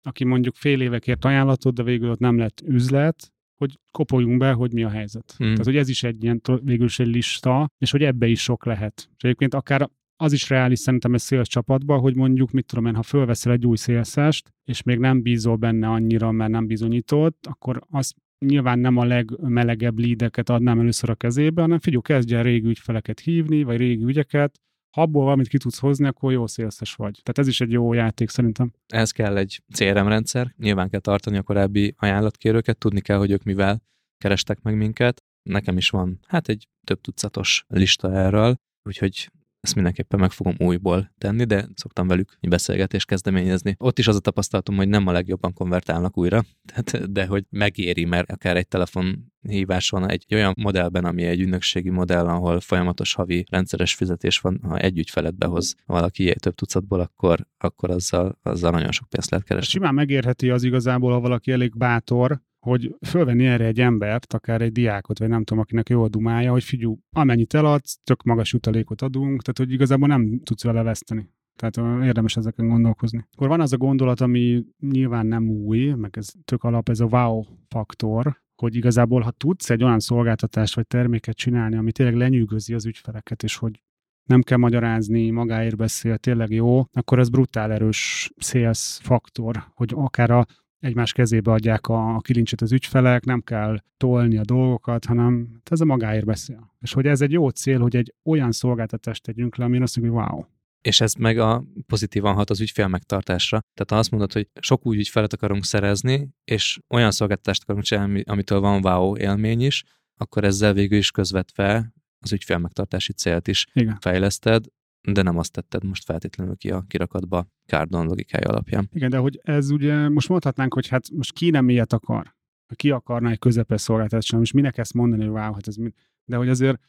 aki 0.02 0.24
mondjuk 0.24 0.54
fél 0.54 0.80
évekért 0.80 1.24
ajánlatot, 1.24 1.74
de 1.74 1.82
végül 1.82 2.10
ott 2.10 2.18
nem 2.18 2.38
lett 2.38 2.60
üzlet, 2.64 3.32
hogy 3.56 3.78
kopoljunk 3.90 4.38
be, 4.38 4.52
hogy 4.52 4.72
mi 4.72 4.84
a 4.84 4.88
helyzet. 4.88 5.34
Hmm. 5.36 5.50
Tehát, 5.50 5.64
hogy 5.64 5.76
ez 5.76 5.88
is 5.88 6.02
egy 6.02 6.22
ilyen 6.22 6.40
végül 6.62 6.86
is 6.86 6.98
egy 6.98 7.06
lista, 7.06 7.68
és 7.78 7.90
hogy 7.90 8.02
ebbe 8.02 8.26
is 8.26 8.42
sok 8.42 8.64
lehet. 8.64 9.08
És 9.16 9.22
egyébként 9.22 9.54
akár 9.54 9.88
az 10.16 10.32
is 10.32 10.48
reális 10.48 10.78
szerintem 10.78 11.14
egy 11.14 11.20
sales 11.20 11.48
csapatban, 11.48 12.00
hogy 12.00 12.16
mondjuk, 12.16 12.50
mit 12.50 12.66
tudom 12.66 12.86
én, 12.86 12.94
ha 12.94 13.02
fölveszel 13.02 13.52
egy 13.52 13.66
új 13.66 13.76
szélszest, 13.76 14.48
és 14.64 14.82
még 14.82 14.98
nem 14.98 15.22
bízol 15.22 15.56
benne 15.56 15.88
annyira, 15.88 16.30
mert 16.30 16.50
nem 16.50 16.66
bizonyított, 16.66 17.46
akkor 17.46 17.82
az 17.90 18.14
nyilván 18.46 18.78
nem 18.78 18.96
a 18.96 19.04
legmelegebb 19.04 19.98
lídeket 19.98 20.50
adnám 20.50 20.80
először 20.80 21.10
a 21.10 21.14
kezébe, 21.14 21.60
hanem 21.60 21.78
figyelj, 21.78 22.02
kezdjen 22.02 22.42
régi 22.42 22.66
ügyfeleket 22.66 23.20
hívni, 23.20 23.62
vagy 23.62 23.76
régi 23.76 24.04
ügyeket, 24.04 24.60
ha 24.92 25.02
abból 25.02 25.24
valamit 25.24 25.48
ki 25.48 25.58
tudsz 25.58 25.78
hozni, 25.78 26.06
akkor 26.06 26.32
jó 26.32 26.46
szélszes 26.46 26.94
vagy. 26.94 27.20
Tehát 27.22 27.38
ez 27.38 27.46
is 27.46 27.60
egy 27.60 27.70
jó 27.70 27.92
játék 27.92 28.28
szerintem. 28.28 28.72
Ez 28.86 29.10
kell 29.10 29.36
egy 29.36 29.62
CRM 29.74 30.06
rendszer, 30.06 30.54
nyilván 30.56 30.88
kell 30.88 31.00
tartani 31.00 31.36
a 31.36 31.42
korábbi 31.42 31.94
ajánlatkérőket, 31.98 32.78
tudni 32.78 33.00
kell, 33.00 33.18
hogy 33.18 33.30
ők 33.30 33.42
mivel 33.42 33.82
kerestek 34.18 34.62
meg 34.62 34.76
minket. 34.76 35.22
Nekem 35.42 35.76
is 35.76 35.90
van 35.90 36.18
hát 36.26 36.48
egy 36.48 36.68
több 36.86 37.00
tucatos 37.00 37.64
lista 37.68 38.12
erről, 38.12 38.54
úgyhogy 38.82 39.30
ezt 39.62 39.74
mindenképpen 39.74 40.20
meg 40.20 40.30
fogom 40.30 40.54
újból 40.58 41.12
tenni, 41.18 41.44
de 41.44 41.66
szoktam 41.74 42.06
velük 42.06 42.36
beszélgetést 42.40 43.06
kezdeményezni. 43.06 43.74
Ott 43.78 43.98
is 43.98 44.08
az 44.08 44.16
a 44.16 44.20
tapasztalatom, 44.20 44.76
hogy 44.76 44.88
nem 44.88 45.06
a 45.06 45.12
legjobban 45.12 45.52
konvertálnak 45.52 46.18
újra, 46.18 46.44
tehát, 46.72 47.12
de 47.12 47.26
hogy 47.26 47.44
megéri, 47.50 48.04
mert 48.04 48.30
akár 48.30 48.56
egy 48.56 48.68
telefonhívás 48.68 49.88
van 49.90 50.10
egy 50.10 50.26
olyan 50.30 50.54
modellben, 50.56 51.04
ami 51.04 51.22
egy 51.22 51.40
ügynökségi 51.40 51.90
modell, 51.90 52.26
ahol 52.26 52.60
folyamatos 52.60 53.14
havi 53.14 53.44
rendszeres 53.50 53.94
fizetés 53.94 54.38
van, 54.38 54.60
ha 54.62 54.78
egy 54.78 54.98
ügyfelet 54.98 55.36
behoz 55.36 55.74
valaki 55.86 56.34
több 56.38 56.54
tucatból, 56.54 57.00
akkor, 57.00 57.46
akkor 57.58 57.90
azzal, 57.90 58.38
azzal 58.42 58.70
nagyon 58.70 58.92
sok 58.92 59.08
pénzt 59.08 59.30
lehet 59.30 59.46
keresni. 59.46 59.70
Simán 59.70 59.94
megérheti 59.94 60.50
az 60.50 60.62
igazából, 60.62 61.12
ha 61.12 61.20
valaki 61.20 61.52
elég 61.52 61.76
bátor, 61.76 62.40
hogy 62.66 62.96
fölvenni 63.06 63.46
erre 63.46 63.64
egy 63.64 63.80
embert, 63.80 64.32
akár 64.32 64.60
egy 64.60 64.72
diákot, 64.72 65.18
vagy 65.18 65.28
nem 65.28 65.44
tudom, 65.44 65.62
akinek 65.62 65.88
jó 65.88 66.02
a 66.02 66.08
dumája, 66.08 66.50
hogy 66.50 66.64
figyú, 66.64 66.98
amennyit 67.10 67.54
eladsz, 67.54 67.98
tök 68.04 68.22
magas 68.22 68.52
jutalékot 68.52 69.02
adunk, 69.02 69.42
tehát 69.42 69.58
hogy 69.58 69.72
igazából 69.72 70.08
nem 70.08 70.40
tudsz 70.42 70.64
vele 70.64 70.82
veszteni. 70.82 71.28
Tehát 71.56 72.04
érdemes 72.04 72.36
ezeken 72.36 72.68
gondolkozni. 72.68 73.26
Akkor 73.32 73.48
van 73.48 73.60
az 73.60 73.72
a 73.72 73.76
gondolat, 73.76 74.20
ami 74.20 74.64
nyilván 74.78 75.26
nem 75.26 75.48
új, 75.48 75.92
meg 75.92 76.16
ez 76.16 76.32
tök 76.44 76.64
alap, 76.64 76.88
ez 76.88 77.00
a 77.00 77.06
wow 77.06 77.42
faktor, 77.68 78.40
hogy 78.54 78.74
igazából, 78.74 79.20
ha 79.20 79.30
tudsz 79.30 79.70
egy 79.70 79.84
olyan 79.84 80.00
szolgáltatást 80.00 80.74
vagy 80.74 80.86
terméket 80.86 81.36
csinálni, 81.36 81.76
ami 81.76 81.92
tényleg 81.92 82.16
lenyűgözi 82.16 82.74
az 82.74 82.86
ügyfeleket, 82.86 83.42
és 83.42 83.56
hogy 83.56 83.82
nem 84.28 84.42
kell 84.42 84.58
magyarázni, 84.58 85.30
magáért 85.30 85.76
beszél, 85.76 86.18
tényleg 86.18 86.50
jó, 86.50 86.84
akkor 86.92 87.18
ez 87.18 87.28
brutál 87.28 87.72
erős 87.72 88.30
sales 88.36 88.98
faktor, 89.02 89.64
hogy 89.74 89.92
akár 89.94 90.30
a 90.30 90.46
egymás 90.82 91.12
kezébe 91.12 91.52
adják 91.52 91.86
a, 91.86 92.14
a 92.14 92.20
kilincset 92.20 92.60
az 92.60 92.72
ügyfelek, 92.72 93.24
nem 93.24 93.40
kell 93.40 93.82
tolni 93.96 94.36
a 94.36 94.44
dolgokat, 94.44 95.04
hanem 95.04 95.60
ez 95.70 95.80
a 95.80 95.84
magáért 95.84 96.24
beszél. 96.24 96.74
És 96.80 96.92
hogy 96.92 97.06
ez 97.06 97.20
egy 97.20 97.32
jó 97.32 97.48
cél, 97.48 97.80
hogy 97.80 97.96
egy 97.96 98.14
olyan 98.24 98.52
szolgáltatást 98.52 99.22
tegyünk 99.22 99.56
le, 99.56 99.64
amin 99.64 99.82
azt 99.82 99.96
mondjuk, 99.96 100.18
hogy 100.18 100.28
wow, 100.28 100.44
és 100.80 101.00
ez 101.00 101.14
meg 101.14 101.38
a 101.38 101.64
pozitívan 101.86 102.34
hat 102.34 102.50
az 102.50 102.60
ügyfél 102.60 102.88
megtartásra. 102.88 103.58
Tehát 103.58 103.90
ha 103.90 103.96
azt 103.96 104.10
mondod, 104.10 104.32
hogy 104.32 104.48
sok 104.60 104.86
új 104.86 104.96
ügyfelet 104.96 105.32
akarunk 105.32 105.64
szerezni, 105.64 106.28
és 106.44 106.78
olyan 106.88 107.10
szolgáltatást 107.10 107.62
akarunk 107.62 107.84
csinálni, 107.84 108.22
amitől 108.26 108.60
van 108.60 108.84
wow 108.84 109.16
élmény 109.16 109.60
is, 109.60 109.84
akkor 110.16 110.44
ezzel 110.44 110.72
végül 110.72 110.98
is 110.98 111.10
közvetve 111.10 111.92
az 112.20 112.32
ügyfél 112.32 112.58
megtartási 112.58 113.12
célt 113.12 113.48
is 113.48 113.66
Igen. 113.72 113.98
fejleszted, 114.00 114.64
de 115.02 115.22
nem 115.22 115.38
azt 115.38 115.52
tetted 115.52 115.84
most 115.84 116.04
feltétlenül 116.04 116.56
ki 116.56 116.70
a 116.70 116.84
kirakatba 116.88 117.46
Cardon 117.66 118.06
logikája 118.06 118.48
alapján. 118.48 118.88
Igen, 118.92 119.10
de 119.10 119.16
hogy 119.16 119.40
ez 119.42 119.70
ugye, 119.70 120.08
most 120.08 120.28
mondhatnánk, 120.28 120.74
hogy 120.74 120.88
hát 120.88 121.10
most 121.10 121.32
ki 121.32 121.50
nem 121.50 121.68
ilyet 121.68 121.92
akar? 121.92 122.34
Ki 122.74 122.90
akarna 122.90 123.30
egy 123.30 123.38
közepes 123.38 123.80
szolgáltatást 123.80 124.26
csinálni, 124.26 124.46
és 124.48 124.54
minek 124.54 124.78
ezt 124.78 124.94
mondani, 124.94 125.22
hogy 125.22 125.32
wow, 125.32 125.52
hát 125.52 125.68
ez 125.68 125.76
mind... 125.76 125.92
De 126.24 126.36
hogy 126.36 126.48
azért 126.48 126.80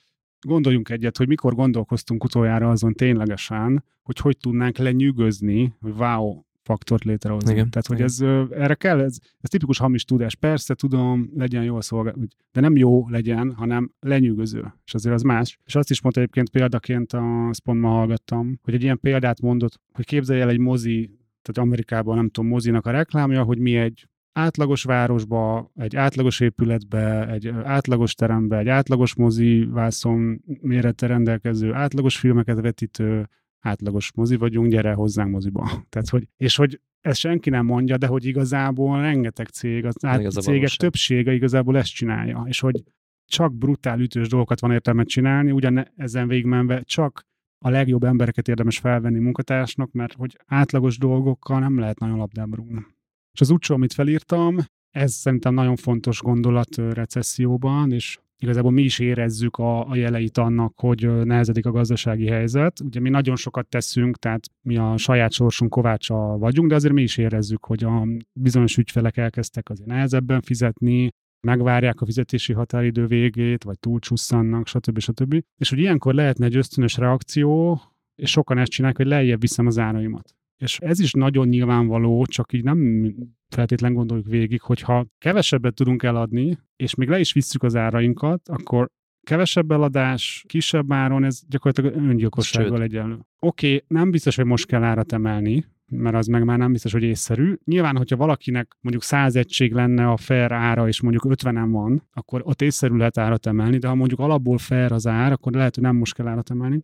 gondoljunk 0.45 0.89
egyet, 0.89 1.18
hogy 1.18 1.28
mikor 1.28 1.55
gondolkoztunk 1.55 2.24
utoljára 2.24 2.70
azon 2.70 2.93
ténylegesen, 2.93 3.84
hogy 4.03 4.18
hogy 4.18 4.38
tudnánk 4.38 4.78
lenyűgözni, 4.78 5.76
hogy 5.80 5.93
wow, 5.97 6.41
faktort 6.64 7.03
létrehozni. 7.03 7.51
Igen. 7.51 7.70
Tehát, 7.70 7.88
hogy 7.88 8.01
ez, 8.01 8.20
erre 8.51 8.76
kell, 8.76 8.99
ez, 8.99 9.18
ez 9.41 9.49
tipikus 9.49 9.78
hamis 9.78 10.05
tudás. 10.05 10.36
Persze, 10.36 10.74
tudom, 10.74 11.30
legyen 11.36 11.64
jól 11.64 11.82
szolgál, 11.82 12.16
de 12.51 12.61
nem 12.61 12.78
jó 12.78 13.09
legyen, 13.09 13.53
hanem 13.53 13.91
lenyűgöző. 13.99 14.74
És 14.86 14.93
azért 14.93 15.16
az 15.16 15.22
más. 15.22 15.59
És 15.66 15.76
azt 15.76 15.89
is 15.89 16.01
mondta 16.01 16.22
egyébként 16.22 16.49
példaként, 16.49 17.14
azt 17.49 17.59
pont 17.59 17.80
ma 17.80 17.89
hallgattam, 17.89 18.59
hogy 18.64 18.74
egy 18.74 18.84
ilyen 18.84 18.99
példát 18.99 19.41
mondott, 19.41 19.80
hogy 19.93 20.05
képzelj 20.05 20.41
el 20.41 20.49
egy 20.49 20.59
mozi, 20.59 21.20
tehát 21.41 21.70
Amerikában 21.70 22.16
nem 22.16 22.30
tudom, 22.30 22.49
mozinak 22.49 22.86
a 22.86 22.91
reklámja, 22.91 23.43
hogy 23.43 23.57
mi 23.57 23.76
egy 23.76 24.07
átlagos 24.34 24.84
városba, 24.84 25.72
egy 25.76 25.95
átlagos 25.95 26.39
épületbe, 26.39 27.28
egy 27.28 27.47
átlagos 27.64 28.16
terembe, 28.16 28.57
egy 28.57 28.68
átlagos 28.68 29.16
mozi 29.16 29.66
vászon 29.66 30.41
mérete 30.61 31.07
rendelkező, 31.07 31.74
átlagos 31.74 32.18
filmeket 32.18 32.59
vetítő, 32.61 33.30
átlagos 33.64 34.11
mozi 34.14 34.36
vagyunk, 34.36 34.72
gyere 34.72 34.93
hozzánk 34.93 35.32
moziba. 35.32 35.64
Tehát, 35.89 36.09
hogy, 36.09 36.28
és 36.38 36.55
hogy 36.55 36.82
ezt 37.01 37.20
senki 37.20 37.49
nem 37.49 37.66
mondja, 37.66 37.97
de 37.97 38.07
hogy 38.07 38.26
igazából 38.26 39.01
rengeteg 39.01 39.47
cég, 39.47 39.86
az 39.86 39.95
át, 40.05 40.20
cégek 40.20 40.45
valóság. 40.45 40.78
többsége 40.78 41.34
igazából 41.34 41.78
ezt 41.78 41.93
csinálja, 41.93 42.43
és 42.47 42.59
hogy 42.59 42.84
csak 43.26 43.53
brutál 43.53 43.99
ütős 43.99 44.28
dolgokat 44.28 44.59
van 44.59 44.72
értelme 44.72 45.03
csinálni, 45.03 45.51
ugyan 45.51 45.88
ezen 45.95 46.28
végigmenve 46.28 46.82
csak 46.82 47.26
a 47.66 47.70
legjobb 47.70 48.03
embereket 48.03 48.47
érdemes 48.47 48.78
felvenni 48.78 49.20
munkatársnak, 49.20 49.91
mert 49.91 50.14
hogy 50.14 50.38
átlagos 50.45 50.97
dolgokkal 50.97 51.59
nem 51.59 51.80
lehet 51.80 51.99
nagyon 51.99 52.18
labdába 52.18 52.55
rúgni. 52.55 52.86
És 53.34 53.41
az 53.41 53.49
utcsó, 53.49 53.76
amit 53.76 53.93
felírtam, 53.93 54.57
ez 54.89 55.14
szerintem 55.14 55.53
nagyon 55.53 55.76
fontos 55.76 56.22
gondolat 56.22 56.76
recesszióban, 56.76 57.91
és 57.91 58.20
igazából 58.38 58.72
mi 58.72 58.82
is 58.82 59.00
érezzük 59.00 59.58
a, 59.58 59.88
a 59.90 59.96
jeleit 59.96 60.38
annak, 60.38 60.80
hogy 60.80 61.24
nehezedik 61.24 61.66
a 61.66 61.72
gazdasági 61.72 62.28
helyzet. 62.28 62.80
Ugye 62.80 63.00
mi 63.00 63.10
nagyon 63.10 63.36
sokat 63.36 63.68
teszünk, 63.68 64.18
tehát 64.18 64.46
mi 64.62 64.78
a 64.78 64.98
saját 64.98 65.32
sorsunk 65.32 65.72
kovácsa 65.72 66.16
vagyunk, 66.16 66.70
de 66.70 66.76
azért 66.76 66.94
mi 66.94 67.02
is 67.02 67.18
érezzük, 67.18 67.66
hogy 67.66 67.84
a 67.84 68.08
bizonyos 68.34 68.78
ügyfelek 68.78 69.18
elkezdtek 69.18 69.70
azért 69.70 69.88
nehezebben 69.88 70.42
fizetni, 70.42 71.10
megvárják 71.48 72.02
a 72.02 72.06
fizetési 72.06 72.54
határidő 72.54 73.06
végét, 73.06 73.64
vagy 73.64 73.80
túlcsusszannak, 73.80 74.68
stb. 74.68 75.00
stb. 75.00 75.44
És 75.58 75.70
hogy 75.70 75.80
ilyenkor 75.80 76.14
lehetne 76.14 76.46
egy 76.46 76.56
ösztönös 76.56 76.98
reakció, 76.98 77.82
és 78.16 78.30
sokan 78.30 78.58
ezt 78.58 78.72
csinálják, 78.72 78.98
hogy 78.98 79.08
lejjebb 79.08 79.42
viszem 79.42 79.66
az 79.66 79.80
áraimat. 79.80 80.36
És 80.64 80.80
ez 80.80 80.99
is 80.99 81.11
nagyon 81.11 81.47
nyilvánvaló, 81.47 82.26
csak 82.26 82.53
így 82.53 82.64
nem 82.64 83.09
feltétlen 83.49 83.93
gondoljuk 83.93 84.28
végig, 84.28 84.61
hogyha 84.61 85.05
kevesebbet 85.18 85.74
tudunk 85.74 86.03
eladni, 86.03 86.57
és 86.76 86.95
még 86.95 87.09
le 87.09 87.20
is 87.20 87.34
visszük 87.34 87.64
az 87.64 87.76
árainkat, 87.76 88.49
akkor 88.49 88.89
kevesebb 89.22 89.72
eladás, 89.72 90.43
kisebb 90.47 90.93
áron, 90.93 91.24
ez 91.24 91.41
gyakorlatilag 91.47 92.07
öngyilkossággal 92.09 92.82
egyenlő. 92.82 93.20
Oké, 93.39 93.68
okay, 93.76 93.84
nem 93.88 94.11
biztos, 94.11 94.36
hogy 94.36 94.45
most 94.45 94.66
kell 94.66 94.84
árat 94.84 95.11
emelni, 95.11 95.66
mert 95.86 96.16
az 96.16 96.28
meg 96.28 96.43
már 96.43 96.57
nem 96.57 96.72
biztos, 96.72 96.91
hogy 96.91 97.03
észszerű. 97.03 97.53
Nyilván, 97.66 97.97
hogyha 97.97 98.16
valakinek 98.16 98.78
mondjuk 98.82 99.03
100 99.03 99.36
egység 99.36 99.74
lenne 99.74 100.09
a 100.09 100.18
fair 100.18 100.51
ára, 100.51 100.88
és 100.88 101.01
mondjuk 101.01 101.26
50 101.26 101.72
van, 101.72 102.07
akkor 102.14 102.41
ott 102.45 102.61
észszerű 102.61 102.95
lehet 102.95 103.18
árat 103.18 103.45
emelni, 103.45 103.78
de 103.78 103.88
ha 103.88 103.95
mondjuk 103.95 104.20
alapból 104.20 104.57
fair 104.57 104.91
az 104.91 105.07
ár, 105.07 105.32
akkor 105.32 105.51
lehet, 105.51 105.76
hogy 105.76 105.84
nem 105.84 105.95
most 105.95 106.14
kell 106.14 106.28
árat 106.28 106.49
emelni 106.49 106.84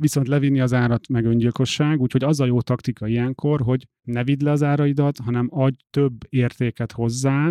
viszont 0.00 0.28
levinni 0.28 0.60
az 0.60 0.72
árat 0.72 1.08
meg 1.08 1.24
öngyilkosság, 1.24 2.00
úgyhogy 2.00 2.24
az 2.24 2.40
a 2.40 2.44
jó 2.44 2.60
taktika 2.60 3.06
ilyenkor, 3.06 3.60
hogy 3.60 3.86
ne 4.02 4.24
vidd 4.24 4.44
le 4.44 4.50
az 4.50 4.62
áraidat, 4.62 5.18
hanem 5.18 5.48
adj 5.50 5.76
több 5.90 6.12
értéket 6.28 6.92
hozzá. 6.92 7.50